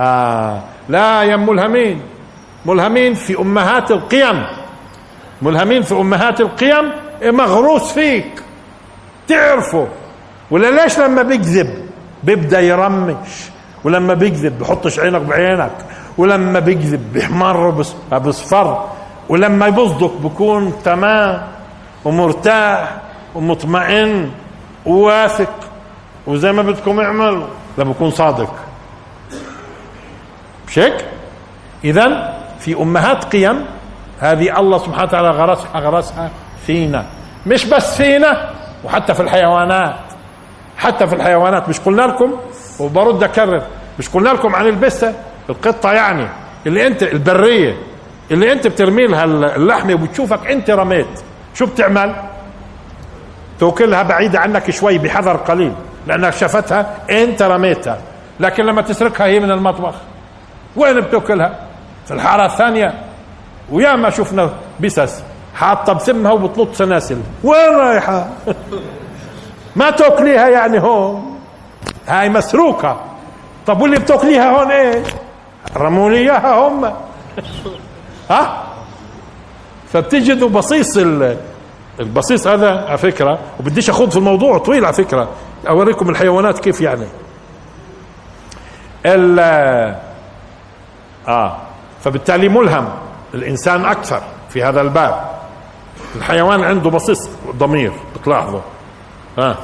آه 0.00 0.60
لا 0.88 1.22
يا 1.22 1.36
ملهمين 1.36 2.02
ملهمين 2.66 3.14
في 3.14 3.38
أمهات 3.38 3.90
القيم. 3.90 4.46
ملهمين 5.42 5.82
في 5.82 5.94
أمهات 5.94 6.40
القيم 6.40 6.92
مغروس 7.22 7.92
فيك. 7.92 8.42
تعرفه. 9.28 9.88
ولا 10.50 10.82
ليش 10.82 10.98
لما 10.98 11.22
بيكذب 11.22 11.88
بيبدأ 12.22 12.60
يرمش؟ 12.60 13.28
ولما 13.84 14.14
بيكذب 14.14 14.58
بحطش 14.58 14.98
عينك 15.00 15.20
بعينك. 15.20 15.72
ولما 16.18 16.58
بيكذب 16.58 17.12
بيحمر 17.12 17.70
بصفر 18.12 18.88
ولما 19.28 19.66
يبصدق 19.66 20.12
بكون 20.12 20.72
تمام 20.84 21.42
ومرتاح 22.04 22.96
ومطمئن 23.34 24.30
وواثق. 24.86 25.52
وزي 26.26 26.52
ما 26.52 26.62
بدكم 26.62 27.00
اعملوا. 27.00 27.46
لما 27.78 27.92
بكون 27.92 28.10
صادق. 28.10 28.54
مش 30.68 30.78
هيك؟ 30.78 31.04
اذا 31.84 32.37
في 32.68 32.82
أمهات 32.82 33.24
قيم. 33.24 33.64
هذه 34.20 34.60
الله 34.60 34.78
سبحانه 34.78 35.02
وتعالى 35.02 35.30
غرسها 35.30 35.80
غرسها 35.80 36.30
فينا. 36.66 37.04
مش 37.46 37.64
بس 37.66 37.96
فينا 37.96 38.50
وحتى 38.84 39.14
في 39.14 39.20
الحيوانات. 39.20 39.96
حتى 40.76 41.06
في 41.06 41.14
الحيوانات. 41.14 41.68
مش 41.68 41.80
قلنا 41.80 42.02
لكم؟ 42.02 42.32
وبرد 42.80 43.22
أكرر. 43.22 43.62
مش 43.98 44.08
قلنا 44.08 44.28
لكم 44.28 44.54
عن 44.54 44.66
البسة؟ 44.66 45.14
القطة 45.50 45.92
يعني. 45.92 46.28
اللي 46.66 46.86
انت 46.86 47.02
البرية. 47.02 47.76
اللي 48.30 48.52
أنت 48.52 48.66
بترمي 48.66 49.06
لها 49.06 49.24
اللحمة 49.24 49.94
وبتشوفك 49.94 50.46
أنت 50.46 50.70
رميت. 50.70 51.20
شو 51.54 51.66
بتعمل؟ 51.66 52.14
توكلها 53.60 54.02
بعيدة 54.02 54.40
عنك 54.40 54.70
شوي 54.70 54.98
بحذر 54.98 55.36
قليل 55.36 55.72
لأنك 56.06 56.32
شافتها 56.32 56.94
أنت 57.10 57.42
رميتها. 57.42 57.98
لكن 58.40 58.66
لما 58.66 58.82
تسرقها 58.82 59.26
هي 59.26 59.40
من 59.40 59.50
المطبخ 59.50 59.94
وين 60.76 61.00
بتوكلها 61.00 61.67
في 62.08 62.14
الحارة 62.14 62.46
الثانية. 62.46 62.94
ويا 63.70 63.96
ما 63.96 64.10
شفنا 64.10 64.50
بسس 64.80 65.22
حاطة 65.54 65.92
بسمها 65.92 66.32
وبتلط 66.32 66.74
سناسل. 66.74 67.20
وين 67.44 67.74
رايحة؟ 67.76 68.28
ما 69.76 69.90
تاكليها 69.90 70.48
يعني 70.48 70.80
هون. 70.80 71.38
هاي 72.06 72.28
مسروقة. 72.28 73.00
طب 73.66 73.80
واللي 73.80 73.98
بتاكليها 73.98 74.50
هون 74.50 74.70
إيه؟ 74.70 75.02
رموا 75.76 76.10
لي 76.10 76.18
اياها 76.18 76.68
هم. 76.68 76.84
ها؟ 78.30 78.64
فبتجدوا 79.92 80.48
بصيص 80.48 80.98
البصيص 82.00 82.46
هذا 82.46 82.84
على 82.88 82.98
فكرة 82.98 83.38
وبديش 83.60 83.90
أخوض 83.90 84.10
في 84.10 84.16
الموضوع 84.16 84.58
طويل 84.58 84.84
على 84.84 84.94
فكرة. 84.94 85.28
أوريكم 85.68 86.10
الحيوانات 86.10 86.58
كيف 86.58 86.80
يعني. 86.80 87.06
ال 89.06 89.38
آه. 91.28 91.67
فبالتالي 92.08 92.48
ملهم 92.48 92.88
الإنسان 93.34 93.84
أكثر 93.84 94.22
في 94.50 94.62
هذا 94.62 94.80
الباب. 94.80 95.30
الحيوان 96.16 96.64
عنده 96.64 96.90
بصيص 96.90 97.30
ضمير 97.56 97.92
بتلاحظوا. 98.16 98.60
ها؟ 99.38 99.50
آه. 99.50 99.56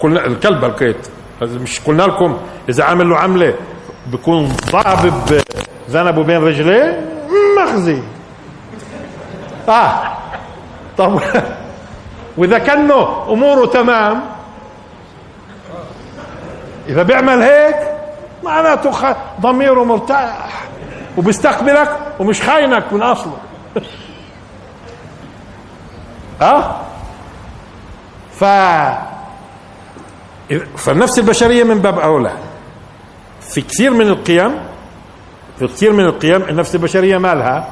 قلنا 0.00 0.26
الكلب 0.26 0.64
الكيت 0.64 1.08
مش 1.42 1.80
قلنا 1.80 2.02
لكم 2.02 2.38
إذا 2.68 2.84
عامل 2.84 3.10
له 3.10 3.16
عملة 3.16 3.54
بكون 4.06 4.56
ضابب 4.70 5.40
ذنبه 5.90 6.22
بين 6.22 6.36
رجليه 6.36 7.10
مخزي. 7.58 8.02
آه. 9.68 10.12
طب 10.98 11.20
وإذا 12.38 12.58
كانه 12.58 13.32
أموره 13.32 13.66
تمام 13.66 14.22
إذا 16.88 17.02
بيعمل 17.02 17.42
هيك 17.42 17.76
معناته 18.44 19.16
ضميره 19.40 19.84
مرتاح. 19.84 20.64
وبيستقبلك 21.16 21.98
ومش 22.20 22.42
خاينك 22.42 22.92
من 22.92 23.02
أصله. 23.02 23.36
آه 26.42 26.80
ف 28.32 28.44
فالنفس 30.76 31.18
البشرية 31.18 31.64
من 31.64 31.78
باب 31.78 31.98
أولى. 31.98 32.32
في 33.40 33.60
كثير 33.60 33.90
من 33.90 34.08
القيم 34.08 34.54
في 35.58 35.66
كثير 35.66 35.92
من 35.92 36.04
القيم 36.04 36.42
النفس 36.42 36.74
البشرية 36.74 37.18
مالها 37.18 37.68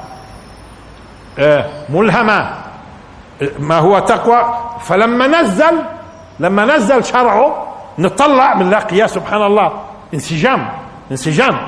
آه 1.38 1.70
ملهمه 1.88 2.54
ما. 3.58 3.78
هو 3.78 3.98
تقوى. 3.98 4.54
فلما 4.80 5.26
نزل 5.26 5.82
لما 6.40 6.64
نزل 6.64 7.04
شرعه 7.04 7.66
نطلع 7.98 8.54
بنلاقي 8.54 8.96
يا 8.96 9.06
سبحان 9.06 9.42
الله. 9.42 9.72
انسجام 10.14 10.68
انسجام. 11.10 11.58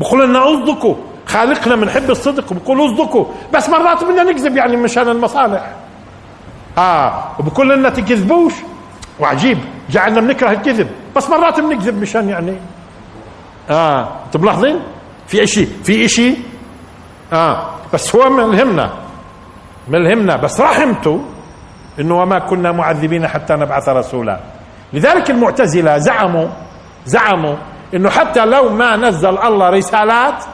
بقول 0.00 0.28
لنا 0.28 0.38
اصدقوا 0.52 0.94
خالقنا 1.26 1.76
بنحب 1.76 2.10
الصدق 2.10 2.52
وبقول 2.52 2.86
اصدقوا. 2.86 3.26
بس 3.54 3.68
مرات 3.68 4.04
بدنا 4.04 4.22
نكذب 4.22 4.56
يعني 4.56 4.76
مشان 4.76 5.08
المصالح. 5.08 5.70
آه 6.78 7.24
وبقول 7.38 7.68
لنا 7.68 7.88
تكذبوش. 7.88 8.52
وعجيب 9.20 9.58
جعلنا 9.90 10.20
بنكره 10.20 10.50
الكذب. 10.50 10.90
بس 11.16 11.30
مرات 11.30 11.60
بنكذب 11.60 12.00
مشان 12.00 12.28
يعني. 12.28 12.56
آه 13.70 14.08
أنتم 14.26 14.40
ملاحظين؟ 14.40 14.80
في 15.26 15.42
إشي 15.42 15.66
في 15.66 16.04
إشي. 16.04 16.34
آه 17.32 17.70
بس 17.92 18.16
هو 18.16 18.30
ملهمنا 18.30 18.90
ملهمنا 19.88 20.36
بس 20.36 20.60
رحمته 20.60 21.20
إنه 22.00 22.22
وما 22.22 22.38
كنا 22.38 22.72
معذبين 22.72 23.28
حتى 23.28 23.54
نبعث 23.54 23.88
رسولا. 23.88 24.40
لذلك 24.92 25.30
المعتزلة 25.30 25.98
زعموا 25.98 26.48
زعموا 27.06 27.56
إنه 27.94 28.10
حتى 28.10 28.44
لو 28.44 28.68
ما 28.68 28.96
نزل 28.96 29.38
الله 29.38 29.70
رسالات 29.70 30.44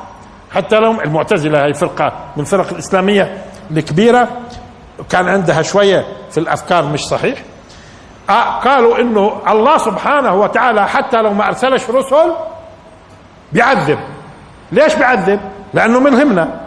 حتى 0.55 0.79
لو 0.79 1.01
المعتزلة 1.01 1.65
هي 1.67 1.75
فرقة 1.75 2.13
من 2.37 2.43
الفرق 2.43 2.71
الإسلامية 2.73 3.45
الكبيرة 3.71 4.29
كان 5.11 5.29
عندها 5.29 5.63
شوية 5.63 6.07
في 6.31 6.39
الأفكار 6.39 6.85
مش 6.85 7.01
صحيح. 7.01 7.43
آه 8.31 8.59
قالوا 8.61 8.99
إنه 9.01 9.33
الله 9.49 9.79
سبحانه 9.79 10.35
وتعالى 10.35 10.89
حتى 10.89 11.23
لو 11.23 11.33
ما 11.35 11.47
أرسلش 11.47 11.91
رسل 11.91 12.33
بيعذب. 13.53 13.99
ليش 14.73 14.95
بيعذب؟ 14.95 15.41
لأنه 15.75 16.01
ملهمنا 16.01 16.61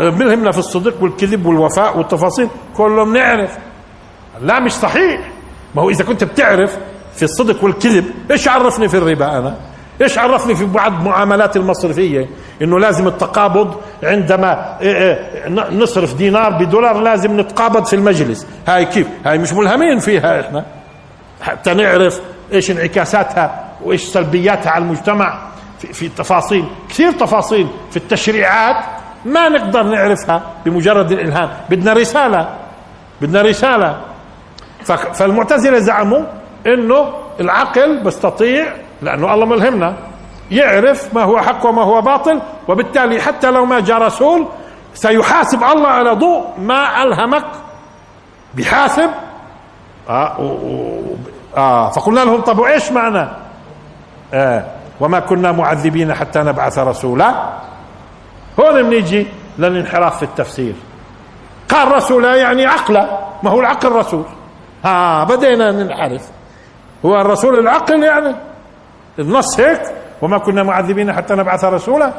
ملهمنا 0.00 0.50
في 0.52 0.58
الصدق 0.58 1.02
والكذب 1.02 1.46
والوفاء 1.46 1.98
والتفاصيل 1.98 2.48
كله 2.76 3.04
بنعرف 3.04 3.58
لا 4.40 4.60
مش 4.60 4.72
صحيح. 4.72 5.20
ما 5.74 5.82
هو 5.82 5.90
إذا 5.90 6.04
كنت 6.04 6.24
بتعرف 6.24 6.78
في 7.14 7.22
الصدق 7.22 7.64
والكذب 7.64 8.04
إيش 8.30 8.48
عرفني 8.48 8.88
في 8.88 8.96
الربا 8.98 9.38
أنا؟ 9.38 9.56
إيش 10.02 10.18
عرفني 10.18 10.54
في 10.54 10.64
بعض 10.64 10.92
معاملات 10.92 11.56
المصرفية؟ 11.56 12.28
إنه 12.62 12.78
لازم 12.78 13.06
التقابض 13.06 13.74
عندما 14.02 14.78
إيه، 14.80 14.94
إيه، 14.96 15.48
نصرف 15.48 16.14
دينار 16.14 16.50
بدولار 16.52 17.00
لازم 17.00 17.40
نتقابض 17.40 17.84
في 17.84 17.96
المجلس. 17.96 18.46
هاي 18.66 18.84
كيف؟ 18.84 19.06
هاي 19.26 19.38
مش 19.38 19.52
ملهمين 19.52 19.98
فيها 19.98 20.40
إحنا. 20.40 20.64
حتى 21.42 21.74
نعرف 21.74 22.20
إيش 22.52 22.70
انعكاساتها 22.70 23.64
وإيش 23.84 24.02
سلبياتها 24.02 24.70
على 24.70 24.84
المجتمع 24.84 25.38
في, 25.78 25.92
في 25.92 26.08
تفاصيل 26.08 26.64
كثير 26.88 27.12
تفاصيل 27.12 27.68
في 27.90 27.96
التشريعات 27.96 28.76
ما 29.24 29.48
نقدر 29.48 29.82
نعرفها 29.82 30.42
بمجرد 30.64 31.12
الإلهام. 31.12 31.50
بدنا 31.70 31.92
رسالة 31.92 32.48
بدنا 33.20 33.42
رسالة. 33.42 34.00
فالمعتزلة 35.14 35.78
زعموا 35.78 36.22
إنه 36.66 37.12
العقل 37.40 38.02
بيستطيع 38.04 38.66
لأنه 39.02 39.34
الله 39.34 39.46
ملهمنا. 39.46 39.94
يعرف 40.50 41.14
ما 41.14 41.22
هو 41.22 41.40
حق 41.40 41.66
وما 41.66 41.82
هو 41.82 42.00
باطل 42.00 42.40
وبالتالي 42.68 43.20
حتى 43.20 43.50
لو 43.50 43.64
ما 43.64 43.80
جاء 43.80 43.98
رسول 43.98 44.48
سيحاسب 44.94 45.64
الله 45.64 45.88
على 45.88 46.10
ضوء 46.10 46.44
ما 46.58 47.02
ألهمك 47.02 47.44
بحاسب. 48.54 49.10
آه, 50.08 50.36
آه 51.56 51.90
فقلنا 51.90 52.20
لهم 52.20 52.40
طب 52.40 52.58
وإيش 52.58 52.92
معنى؟ 52.92 53.28
آه 54.34 54.64
وما 55.00 55.20
كنا 55.20 55.52
معذبين 55.52 56.14
حتى 56.14 56.38
نبعث 56.38 56.78
رسولا. 56.78 57.34
هون 58.60 58.82
بنيجي 58.82 59.26
للانحراف 59.58 60.16
في 60.16 60.22
التفسير. 60.22 60.74
قال 61.68 61.92
رسولا 61.92 62.36
يعني 62.36 62.66
عقلا 62.66 63.18
ما 63.42 63.50
هو 63.50 63.60
العقل 63.60 63.92
رسول 63.92 64.24
ها 64.84 65.24
بدينا 65.24 65.72
نعرف 65.72 66.22
هو 67.04 67.20
الرسول 67.20 67.58
العقل 67.58 68.02
يعني؟ 68.02 68.34
النص 69.18 69.60
هيك؟ 69.60 69.80
وما 70.22 70.38
كنا 70.38 70.62
معذبين 70.62 71.12
حتى 71.12 71.34
نبعث 71.34 71.64
رسولا. 71.64 72.12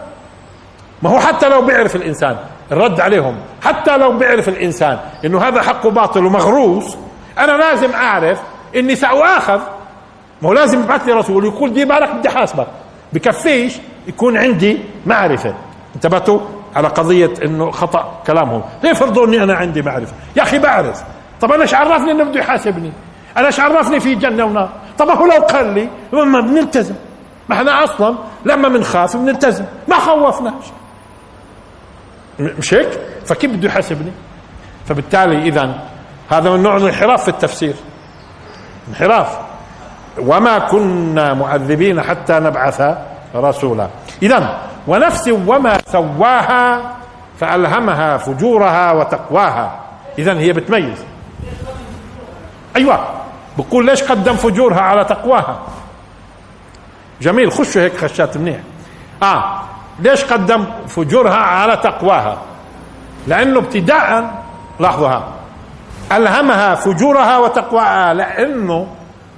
ما 1.03 1.09
هو 1.09 1.19
حتى 1.19 1.49
لو 1.49 1.61
بيعرف 1.61 1.95
الإنسان 1.95 2.37
الرد 2.71 2.99
عليهم 2.99 3.35
حتى 3.63 3.97
لو 3.97 4.17
بيعرف 4.17 4.49
الإنسان 4.49 4.99
إنه 5.25 5.41
هذا 5.41 5.61
حق 5.61 5.87
باطل 5.87 6.25
ومغروس 6.25 6.97
أنا 7.37 7.51
لازم 7.51 7.91
أعرف 7.93 8.39
إني 8.75 8.95
سأؤاخذ. 8.95 9.59
ما 10.41 10.49
هو 10.49 10.53
لازم 10.53 10.79
يبعث 10.83 11.05
لي 11.07 11.13
رسول 11.13 11.45
يقول 11.45 11.73
دي 11.73 11.85
بالك 11.85 12.15
بدي 12.15 12.29
حاسبك. 12.29 12.67
بكفيش 13.13 13.77
يكون 14.07 14.37
عندي 14.37 14.79
معرفة. 15.05 15.53
انتبهتوا 15.95 16.39
على 16.75 16.87
قضية 16.87 17.33
إنه 17.45 17.71
خطأ 17.71 18.21
كلامهم. 18.27 18.61
ليه 18.83 18.93
فرضوا 18.93 19.27
إني 19.27 19.43
أنا 19.43 19.55
عندي 19.55 19.81
معرفة. 19.81 20.13
يا 20.35 20.43
أخي 20.43 20.59
بعرف. 20.59 21.03
طب 21.41 21.51
أنا 21.51 21.61
إيش 21.61 21.73
عرفني 21.73 22.11
إنه 22.11 22.23
بده 22.23 22.39
يحاسبني؟ 22.39 22.91
أنا 23.37 23.47
إيش 23.47 23.59
عرفني 23.59 23.99
في 23.99 24.15
جنة 24.15 24.45
ونار 24.45 24.69
طب 24.97 25.09
هو 25.09 25.25
لو 25.25 25.45
قال 25.45 25.73
لي 25.73 25.89
ما 26.13 26.41
بنلتزم 26.41 26.95
ما 27.49 27.55
إحنا 27.55 27.83
أصلا 27.83 28.15
لما 28.45 28.69
بنخاف 28.69 29.17
بنلتزم 29.17 29.65
ما 29.87 29.99
خوفناش 29.99 30.63
مش 32.39 32.73
هيك؟ 32.73 32.99
فكيف 33.25 33.51
بده 33.51 33.67
يحاسبني؟ 33.67 34.11
فبالتالي 34.85 35.43
إذا 35.43 35.79
هذا 36.29 36.49
من 36.49 36.63
نوع 36.63 36.77
الانحراف 36.77 37.23
في 37.23 37.29
التفسير. 37.29 37.75
انحراف. 38.89 39.39
وما 40.17 40.59
كنا 40.59 41.33
معذبين 41.33 42.01
حتى 42.01 42.33
نبعث 42.33 42.83
رسولا. 43.35 43.87
اذا 44.23 44.57
ونفس 44.87 45.27
وما 45.27 45.77
سواها 45.87 46.95
فألهمها 47.39 48.17
فجورها 48.17 48.91
وتقواها. 48.91 49.79
اذا 50.19 50.33
هي 50.39 50.53
بتميز. 50.53 51.05
أيوه 52.75 53.07
بقول 53.57 53.85
ليش 53.85 54.03
قدم 54.03 54.33
فجورها 54.33 54.81
على 54.81 55.05
تقواها؟ 55.05 55.59
جميل 57.21 57.51
خشوا 57.51 57.81
هيك 57.81 57.97
خشات 57.97 58.37
منيح. 58.37 58.59
آه 59.23 59.61
ليش 59.99 60.23
قدم 60.23 60.65
فجورها 60.87 61.35
على 61.35 61.77
تقواها؟ 61.77 62.37
لأنه 63.27 63.59
ابتداء 63.59 64.31
لاحظوا 64.79 65.19
ألهمها 66.11 66.75
فجورها 66.75 67.37
وتقواها 67.37 68.13
لأنه 68.13 68.87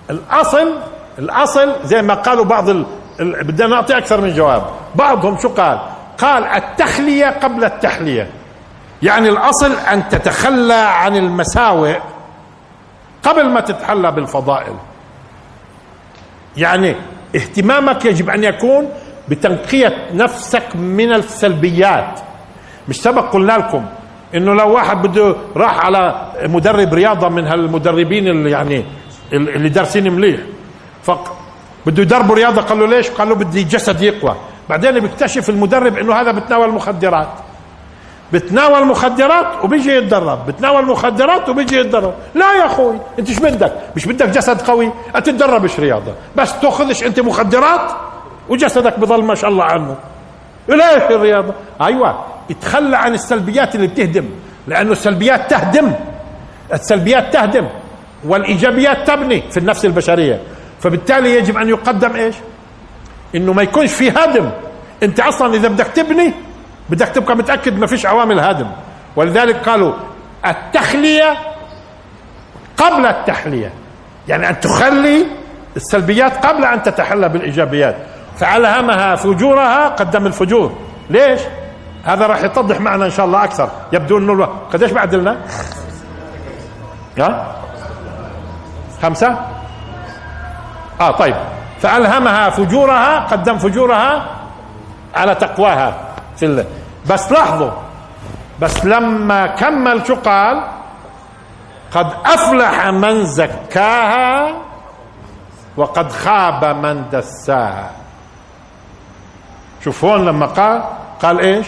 الأصل 0.09 0.73
الأصل 1.19 1.75
زي 1.83 2.01
ما 2.01 2.13
قالوا 2.13 2.45
بعض 2.45 2.69
ال... 2.69 2.85
ال... 3.19 3.43
بدنا 3.43 3.67
نعطي 3.67 3.97
أكثر 3.97 4.21
من 4.21 4.33
جواب. 4.33 4.63
بعضهم 4.95 5.37
شو 5.37 5.49
قال؟ 5.49 5.79
قال 6.17 6.43
التخلية 6.43 7.25
قبل 7.25 7.63
التحلية. 7.63 8.29
يعني 9.03 9.29
الأصل 9.29 9.71
أن 9.71 10.09
تتخلى 10.09 10.73
عن 10.73 11.15
المساوئ 11.15 11.99
قبل 13.23 13.49
ما 13.49 13.59
تتحلى 13.59 14.11
بالفضائل. 14.11 14.73
يعني 16.57 16.95
اهتمامك 17.35 18.05
يجب 18.05 18.29
أن 18.29 18.43
يكون 18.43 18.89
بتنقية 19.29 20.07
نفسك 20.13 20.75
من 20.75 21.13
السلبيات. 21.13 22.19
مش 22.89 23.01
سبق 23.01 23.33
قلنا 23.33 23.53
لكم 23.53 23.85
إنه 24.35 24.53
لو 24.53 24.73
واحد 24.73 25.07
بده 25.07 25.35
راح 25.55 25.85
على 25.85 26.31
مدرب 26.43 26.93
رياضة 26.93 27.29
من 27.29 27.47
هالمدربين 27.47 28.27
اللي 28.27 28.51
يعني 28.51 28.85
اللي 29.33 29.69
دارسين 29.69 30.13
مليح 30.13 30.39
بده 31.85 32.01
يدربوا 32.01 32.35
رياضة. 32.35 32.61
قال 32.61 32.79
له 32.79 32.87
ليش؟ 32.87 33.09
قال 33.09 33.29
له 33.29 33.35
بدي 33.35 33.63
جسد 33.63 34.01
يقوى. 34.01 34.35
بعدين 34.69 34.99
بيكتشف 34.99 35.49
المدرب 35.49 35.97
إنه 35.97 36.15
هذا 36.15 36.31
بتناول 36.31 36.71
مخدرات. 36.71 37.27
بتناول 38.33 38.85
مخدرات 38.85 39.63
وبيجي 39.63 39.91
يتدرب. 39.91 40.45
بتناول 40.45 40.85
مخدرات 40.85 41.49
وبيجي 41.49 41.79
يتدرب. 41.79 42.13
لا 42.35 42.53
يا 42.53 42.65
أخوي 42.65 42.99
أنت 43.19 43.29
إيش 43.29 43.39
بدك؟ 43.39 43.73
مش 43.95 44.05
بدك 44.05 44.29
جسد 44.29 44.61
قوي؟ 44.61 44.91
اتدربش 45.15 45.79
رياضة. 45.79 46.13
بس 46.35 46.59
تأخذش 46.59 47.03
أنت 47.03 47.19
مخدرات 47.19 47.91
وجسدك 48.49 48.99
بضل 48.99 49.23
ما 49.23 49.35
شاء 49.35 49.49
الله 49.49 49.63
عنه. 49.63 49.95
ليش 50.67 51.03
الرياضة؟ 51.11 51.53
أيوه 51.81 52.25
اتخلى 52.51 52.97
عن 52.97 53.13
السلبيات 53.13 53.75
اللي 53.75 53.87
بتهدم. 53.87 54.25
لأنه 54.67 54.91
السلبيات 54.91 55.49
تهدم. 55.49 55.93
السلبيات 56.73 57.33
تهدم. 57.33 57.67
والإيجابيات 58.25 59.07
تبني 59.07 59.43
في 59.51 59.57
النفس 59.57 59.85
البشرية. 59.85 60.41
فبالتالي 60.79 61.35
يجب 61.35 61.57
أن 61.57 61.69
يقدم 61.69 62.15
إيش؟ 62.15 62.35
إنه 63.35 63.53
ما 63.53 63.61
يكونش 63.63 63.93
في 63.93 64.09
هدم. 64.09 64.49
أنت 65.03 65.19
أصلا 65.19 65.53
إذا 65.53 65.67
بدك 65.67 65.87
تبني 65.87 66.33
بدك 66.89 67.07
تبقى 67.07 67.35
متأكد 67.35 67.79
ما 67.79 67.87
فيش 67.87 68.05
عوامل 68.05 68.39
هدم 68.39 68.67
ولذلك 69.15 69.69
قالوا 69.69 69.93
التخلية 70.45 71.37
قبل 72.77 73.05
التحلية. 73.05 73.73
يعني 74.27 74.49
أن 74.49 74.59
تخلي 74.59 75.25
السلبيات 75.75 76.45
قبل 76.45 76.65
أن 76.65 76.83
تتحلى 76.83 77.29
بالإيجابيات. 77.29 77.95
فألهمها 78.37 79.15
فجورها 79.15 79.87
قدم 79.87 80.25
الفجور. 80.25 80.77
ليش؟ 81.09 81.41
هذا 82.03 82.27
راح 82.27 82.43
يتضح 82.43 82.79
معنا 82.79 83.05
إن 83.05 83.11
شاء 83.11 83.25
الله 83.25 83.43
أكثر. 83.43 83.69
يبدو 83.93 84.17
إنه 84.17 84.33
الوقت 84.33 84.73
قديش 84.73 84.91
بعد 84.91 85.15
لنا 85.15 85.37
ها؟ 87.17 87.55
خمسة؟ 89.01 89.39
آه 91.01 91.11
طيب. 91.11 91.35
فألهمها 91.79 92.49
فجورها 92.49 93.19
قدم 93.19 93.57
فجورها 93.57 94.25
على 95.15 95.35
تقواها. 95.35 96.06
في 96.37 96.45
الله 96.45 96.65
بس 97.09 97.31
لاحظوا 97.31 97.71
بس 98.61 98.85
لما 98.85 99.47
كمل 99.47 100.07
شو 100.07 100.15
قال؟ 100.15 100.63
قد 101.91 102.07
أفلح 102.25 102.87
من 102.87 103.25
زكاها 103.25 104.55
وقد 105.77 106.11
خاب 106.11 106.65
من 106.65 107.03
دساها. 107.11 107.91
شوف 109.83 110.05
هون 110.05 110.25
لما 110.25 110.45
قال 110.45 110.83
قال 111.21 111.39
إيش؟ 111.39 111.67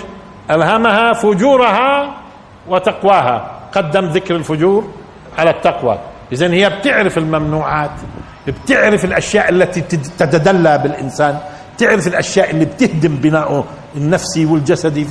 ألهمها 0.52 1.14
فجورها 1.14 2.14
وتقواها. 2.68 3.52
قدم 3.72 4.06
ذكر 4.06 4.36
الفجور 4.36 4.90
على 5.38 5.50
التقوى. 5.50 6.00
اذا 6.32 6.48
هي 6.52 6.70
بتعرف 6.70 7.18
الممنوعات 7.18 7.92
بتعرف 8.48 9.06
الأشياء 9.06 9.50
التي 9.50 9.82
تتدلى 10.18 10.78
بالإنسان 10.78 11.40
تعرف 11.78 12.08
الأشياء 12.08 12.52
اللي 12.52 12.66
بتهدم 12.66 13.16
بناؤه. 13.16 13.64
النفسي 13.96 14.46
والجسدي 14.46 15.08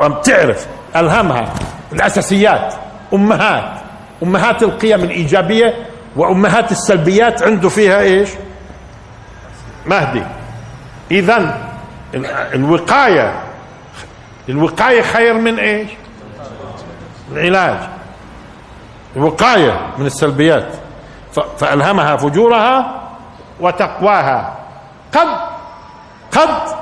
وبتعرف 0.00 0.66
الهمها 0.96 1.54
الأساسيات 1.92 2.74
أمهات 3.14 3.80
أمهات 4.22 4.62
القيم 4.62 5.04
الإيجابية 5.04 5.86
وأمهات 6.16 6.72
السلبيات 6.72 7.42
عنده 7.42 7.68
فيها 7.68 8.00
إيش؟ 8.00 8.28
مهدي. 9.86 10.22
اذا 11.10 11.68
الوقاية 12.54 13.42
الوقاية 14.48 15.02
خير 15.02 15.34
من 15.34 15.58
إيش؟ 15.58 15.88
العلاج. 17.32 17.78
الوقاية 19.16 19.80
من 19.98 20.06
السلبيات. 20.06 20.68
فألهمها 21.58 22.16
فجورها 22.16 23.02
وتقواها. 23.60 24.58
قد 25.14 25.28
قد 26.32 26.77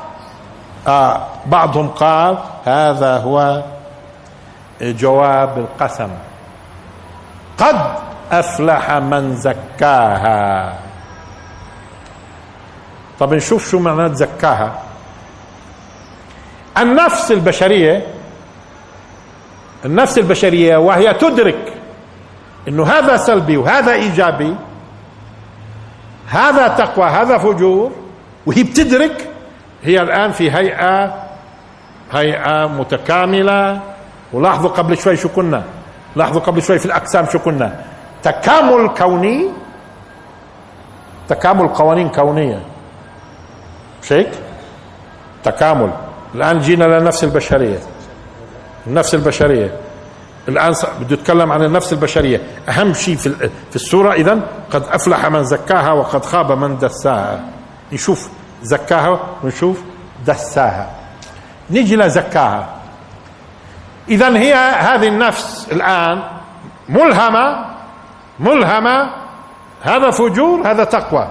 آه 0.87 1.27
بعضهم 1.47 1.89
قال 1.89 2.39
هذا 2.65 3.17
هو 3.17 3.63
جواب 4.81 5.59
القسم. 5.59 6.11
قد 7.59 7.81
أفلح 8.33 8.91
من 8.91 9.37
زكاها. 9.37 10.75
طب 13.19 13.35
نشوف 13.35 13.71
شو 13.71 13.79
معنات 13.79 14.15
زكاها. 14.17 14.73
النفس 16.79 17.33
البشرية 17.33 18.07
النفس 19.85 20.19
البشرية 20.19 20.77
وهي 20.77 21.15
تدرك 21.15 21.73
إنه 22.69 22.85
هذا 22.85 23.17
سلبي 23.17 23.57
وهذا 23.57 23.93
إيجابي 23.93 24.55
هذا 26.29 26.69
تقوى 26.69 27.07
هذا 27.07 27.39
فجور 27.39 27.93
وهي 28.47 28.63
بتدرك 28.63 29.29
هي 29.83 30.03
الآن 30.03 30.33
في 30.33 30.51
هيئة 30.51 31.15
هيئة 32.13 32.67
متكاملة. 32.67 33.81
ولاحظوا 34.33 34.71
قبل 34.71 34.99
شوي 34.99 35.17
شو 35.17 35.29
كنا؟ 35.29 35.63
لاحظوا 36.17 36.41
قبل 36.41 36.63
شوي 36.63 36.79
في 36.79 36.87
الأقسام 36.87 37.27
شو 37.27 37.39
كنا؟ 37.39 37.85
تكامل 38.23 38.89
كوني 38.89 39.49
تكامل 41.29 41.69
قوانين 41.69 42.09
كونية. 42.09 42.61
مش 44.03 44.13
هيك؟ 44.13 44.31
تكامل. 45.45 45.91
الآن 46.35 46.61
جينا 46.61 46.85
للنفس 46.85 47.25
البشرية. 47.25 47.79
النفس 48.87 49.15
البشرية. 49.15 49.71
الآن 50.49 50.75
بده 51.01 51.15
يتكلم 51.15 51.53
عن 51.53 51.63
النفس 51.63 51.93
البشرية. 51.93 52.41
أهم 52.69 52.95
شيء 52.95 53.17
في 53.17 53.51
في 53.71 53.77
السورة 53.77 54.13
إذا 54.13 54.41
قد 54.71 54.83
أفلح 54.83 55.27
من 55.27 55.45
زكاها 55.45 55.93
وقد 55.93 56.25
خاب 56.25 56.53
من 56.53 56.79
دساها. 56.79 57.41
نشوف 57.93 58.29
زكاها 58.63 59.21
ونشوف 59.43 59.83
دساها. 60.27 60.91
نيجي 61.71 61.97
لزكاها 61.97 62.69
اذا 64.09 64.39
هي 64.39 64.55
هذه 64.55 65.09
النفس 65.09 65.69
الآن 65.73 66.23
ملهمة 66.89 67.65
ملهمة. 68.41 69.11
هذا 69.83 70.11
فجور 70.11 70.71
هذا 70.71 70.85
تقوى. 70.85 71.29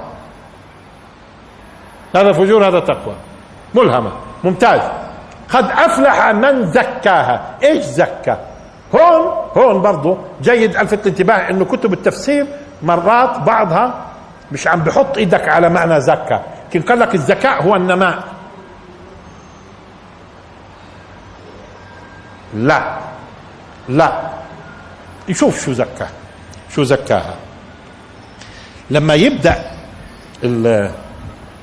هذا 2.15 2.31
فجور 2.31 2.67
هذا 2.67 2.79
تقوى. 2.79 3.15
ملهمة 3.75 4.11
ممتاز. 4.43 4.81
قد 5.49 5.71
أفلح 5.71 6.27
من 6.27 6.71
زكاها. 6.71 7.41
إيش 7.63 7.85
زكى 7.85 8.37
هون 8.95 9.31
هون 9.57 9.81
برضه 9.81 10.17
جيد 10.41 10.75
الفت 10.75 11.07
الانتباه 11.07 11.49
إنه 11.49 11.65
كتب 11.65 11.93
التفسير 11.93 12.45
مرات 12.83 13.39
بعضها 13.39 13.93
مش 14.51 14.67
عم 14.67 14.79
بحط 14.79 15.17
إيدك 15.17 15.49
على 15.49 15.69
معنى 15.69 16.01
زكى 16.01 16.39
لكن 16.75 16.87
قال 16.87 16.99
لك 16.99 17.15
الذكاء 17.15 17.63
هو 17.63 17.75
النماء. 17.75 18.23
لا. 22.53 22.97
لا. 23.89 24.29
يشوف 25.27 25.65
شو 25.65 25.73
زكاة. 25.73 26.07
شو 26.69 26.83
زكاها. 26.83 27.35
لما 28.91 29.13
يبدأ 29.13 29.71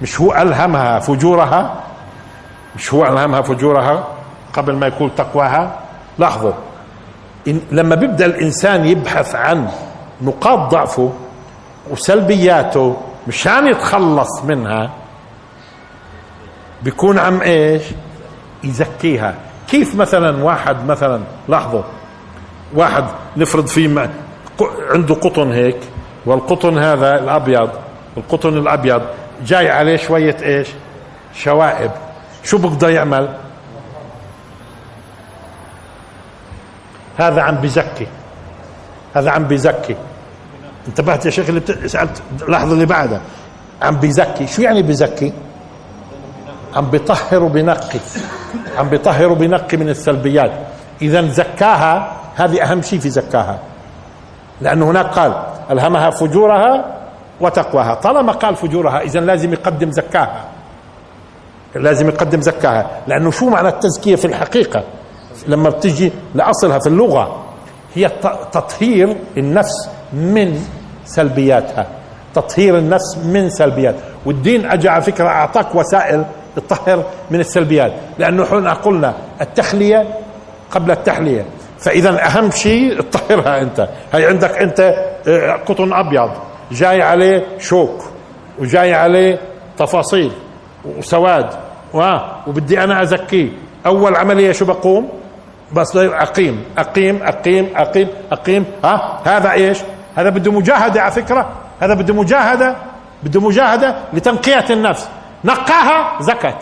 مش 0.02 0.20
هو 0.20 0.34
ألهمها 0.34 0.98
فجورها؟ 0.98 1.82
مش 2.76 2.94
هو 2.94 3.06
ألهمها 3.06 3.42
فجورها 3.42 4.08
قبل 4.52 4.76
ما 4.76 4.86
يقول 4.86 5.10
تقواها؟ 5.14 5.78
لاحظوا. 6.18 6.52
إن 7.48 7.60
لما 7.70 7.94
بيبدأ 7.94 8.26
الإنسان 8.26 8.84
يبحث 8.84 9.34
عن 9.34 9.68
نقاط 10.22 10.58
ضعفه 10.70 11.12
وسلبياته 11.90 12.96
مشان 13.28 13.66
يتخلص 13.66 14.44
منها 14.44 15.01
بيكون 16.84 17.18
عم 17.18 17.42
إيش؟ 17.42 17.82
يزكيها. 18.64 19.34
كيف 19.68 19.94
مثلا 19.94 20.44
واحد 20.44 20.86
مثلا 20.86 21.20
لاحظوا 21.48 21.82
واحد 22.74 23.04
نفرض 23.36 23.66
فيه 23.66 24.10
عنده 24.90 25.14
قطن 25.14 25.52
هيك 25.52 25.78
والقطن 26.26 26.78
هذا 26.78 27.18
الأبيض 27.18 27.70
القطن 28.16 28.58
الأبيض 28.58 29.02
جاي 29.44 29.70
عليه 29.70 29.96
شوية 29.96 30.36
إيش؟ 30.42 30.68
شوائب. 31.34 31.90
شو 32.44 32.58
بقدر 32.58 32.90
يعمل؟ 32.90 33.28
هذا 37.18 37.42
عم 37.42 37.54
بزكي 37.54 38.06
هذا 39.14 39.30
عم 39.30 39.44
بزكي 39.44 39.96
انتبهت 40.88 41.26
يا 41.26 41.30
شيخ 41.30 41.48
اللي 41.48 41.88
سألت 41.88 42.22
اللحظه 42.42 42.72
اللي 42.72 42.86
بعدها 42.86 43.20
عم 43.82 43.96
بزكي 43.96 44.46
شو 44.46 44.62
يعني 44.62 44.82
بزكي 44.82 45.32
عم 46.76 46.90
بيطهر 46.90 47.42
وبنقي 47.42 47.98
عم 48.78 48.88
بيطهر 48.88 49.32
وبنقي 49.32 49.76
من 49.76 49.88
السلبيات. 49.88 50.52
اذا 51.02 51.28
زكاها 51.28 52.12
هذه 52.36 52.62
أهم 52.62 52.82
شيء 52.82 52.98
في 52.98 53.10
زكاها. 53.10 53.58
لأنه 54.60 54.90
هناك 54.90 55.06
قال 55.06 55.32
ألهمها 55.70 56.10
فجورها 56.10 56.84
وتقواها. 57.40 57.94
طالما 57.94 58.32
قال 58.32 58.56
فجورها 58.56 59.00
اذا 59.00 59.20
لازم 59.20 59.52
يقدم 59.52 59.90
زكاها. 59.90 60.44
لازم 61.74 62.08
يقدم 62.08 62.40
زكاها. 62.40 62.90
لأنه 63.06 63.30
شو 63.30 63.48
معنى 63.48 63.68
التزكية 63.68 64.16
في 64.16 64.24
الحقيقة؟ 64.24 64.82
لما 65.46 65.70
بتجي 65.70 66.12
لأصلها 66.34 66.78
في 66.78 66.86
اللغة 66.86 67.44
هي 67.94 68.10
تطهير 68.52 69.16
النفس 69.36 69.88
من 70.12 70.60
سلبياتها. 71.04 71.86
تطهير 72.34 72.78
النفس 72.78 73.18
من 73.24 73.50
سلبيات. 73.50 73.94
والدين 74.26 74.70
اجى 74.70 74.88
على 74.88 75.02
فكرة 75.02 75.28
أعطاك 75.28 75.74
وسائل 75.74 76.24
تطهر 76.56 77.04
من 77.30 77.40
السلبيات. 77.40 77.92
لأنه 78.18 78.44
إحنا 78.44 78.72
قلنا 78.72 79.14
التخلية 79.40 80.08
قبل 80.70 80.90
التحلية. 80.90 81.44
فإذا 81.78 82.26
أهم 82.26 82.50
شيء 82.50 83.00
تطهرها 83.00 83.60
أنت. 83.62 83.88
هي 84.12 84.26
عندك 84.26 84.58
أنت 84.58 84.80
آه، 85.28 85.52
قطن 85.52 85.92
أبيض. 85.92 86.30
جاي 86.72 87.02
عليه 87.02 87.46
شوك 87.58 88.04
وجاي 88.58 88.94
عليه 88.94 89.38
تفاصيل 89.78 90.32
وسواد. 90.98 91.50
وبدي 92.46 92.84
أنا 92.84 93.02
أزكيه. 93.02 93.48
أول 93.86 94.16
عملية 94.16 94.52
شو 94.52 94.64
بقوم؟ 94.64 95.08
بس 95.72 95.96
أقيم 95.96 96.64
أقيم 96.78 97.22
أقيم 97.22 97.68
أقيم 97.76 98.08
أقيم. 98.32 98.64
ها 98.84 99.20
هذا 99.24 99.52
إيش؟ 99.52 99.78
هذا 100.16 100.30
بده 100.30 100.52
مجاهدة 100.52 101.02
على 101.02 101.12
فكرة. 101.12 101.48
هذا 101.80 101.94
بده 101.94 102.14
مجاهدة 102.14 102.76
بده 103.22 103.40
مجاهدة 103.40 103.96
لتنقية 104.12 104.64
النفس. 104.70 105.08
نقاها 105.44 106.22
زكت 106.22 106.58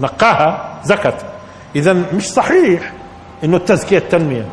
نقاها 0.00 0.78
زكت 0.84 1.14
إذا 1.76 1.92
مش 1.92 2.30
صحيح 2.30 2.92
إنه 3.44 3.56
التزكية 3.56 3.98
التنمية. 3.98 4.46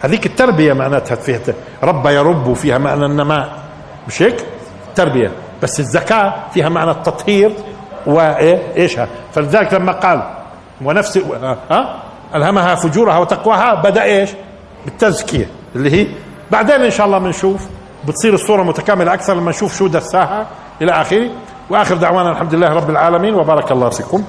هذيك 0.00 0.26
التربية 0.26 0.72
معناتها 0.72 1.14
فيها 1.14 1.40
ربى 1.82 2.08
يرب 2.14 2.46
وفيها 2.46 2.78
معنى 2.78 3.06
النماء. 3.06 3.52
مش 4.08 4.22
هيك؟ 4.22 4.46
تربية. 4.94 5.32
بس 5.62 5.80
الزكاة 5.80 6.34
فيها 6.54 6.68
معنى 6.68 6.90
التطهير 6.90 7.52
وإيه؟ 8.06 8.62
إيشها. 8.76 9.08
فلذلك 9.34 9.74
لما 9.74 9.92
قال 9.92 10.22
ونفس 10.84 11.18
ها؟ 11.70 12.02
ألهمها 12.34 12.74
فجورها 12.74 13.18
وتقواها 13.18 13.74
بدأ 13.74 14.02
إيش؟ 14.02 14.30
بالتزكية. 14.84 15.46
اللي 15.76 15.90
هي 15.92 16.06
بعدين 16.50 16.80
إن 16.80 16.90
شاء 16.90 17.06
الله 17.06 17.18
بنشوف. 17.18 17.68
بتصير 18.08 18.34
الصورة 18.34 18.62
متكاملة 18.62 19.14
أكثر 19.14 19.34
لما 19.34 19.50
نشوف 19.50 19.76
شو 19.78 19.86
دساها 19.86 20.46
إلى 20.82 20.92
آخره. 20.92 21.30
وآخر 21.70 21.94
دعوانا 21.96 22.30
الحمد 22.32 22.54
لله 22.54 22.68
رب 22.68 22.90
العالمين 22.90 23.34
وبارك 23.34 23.72
الله 23.72 23.88
فيكم. 23.88 24.24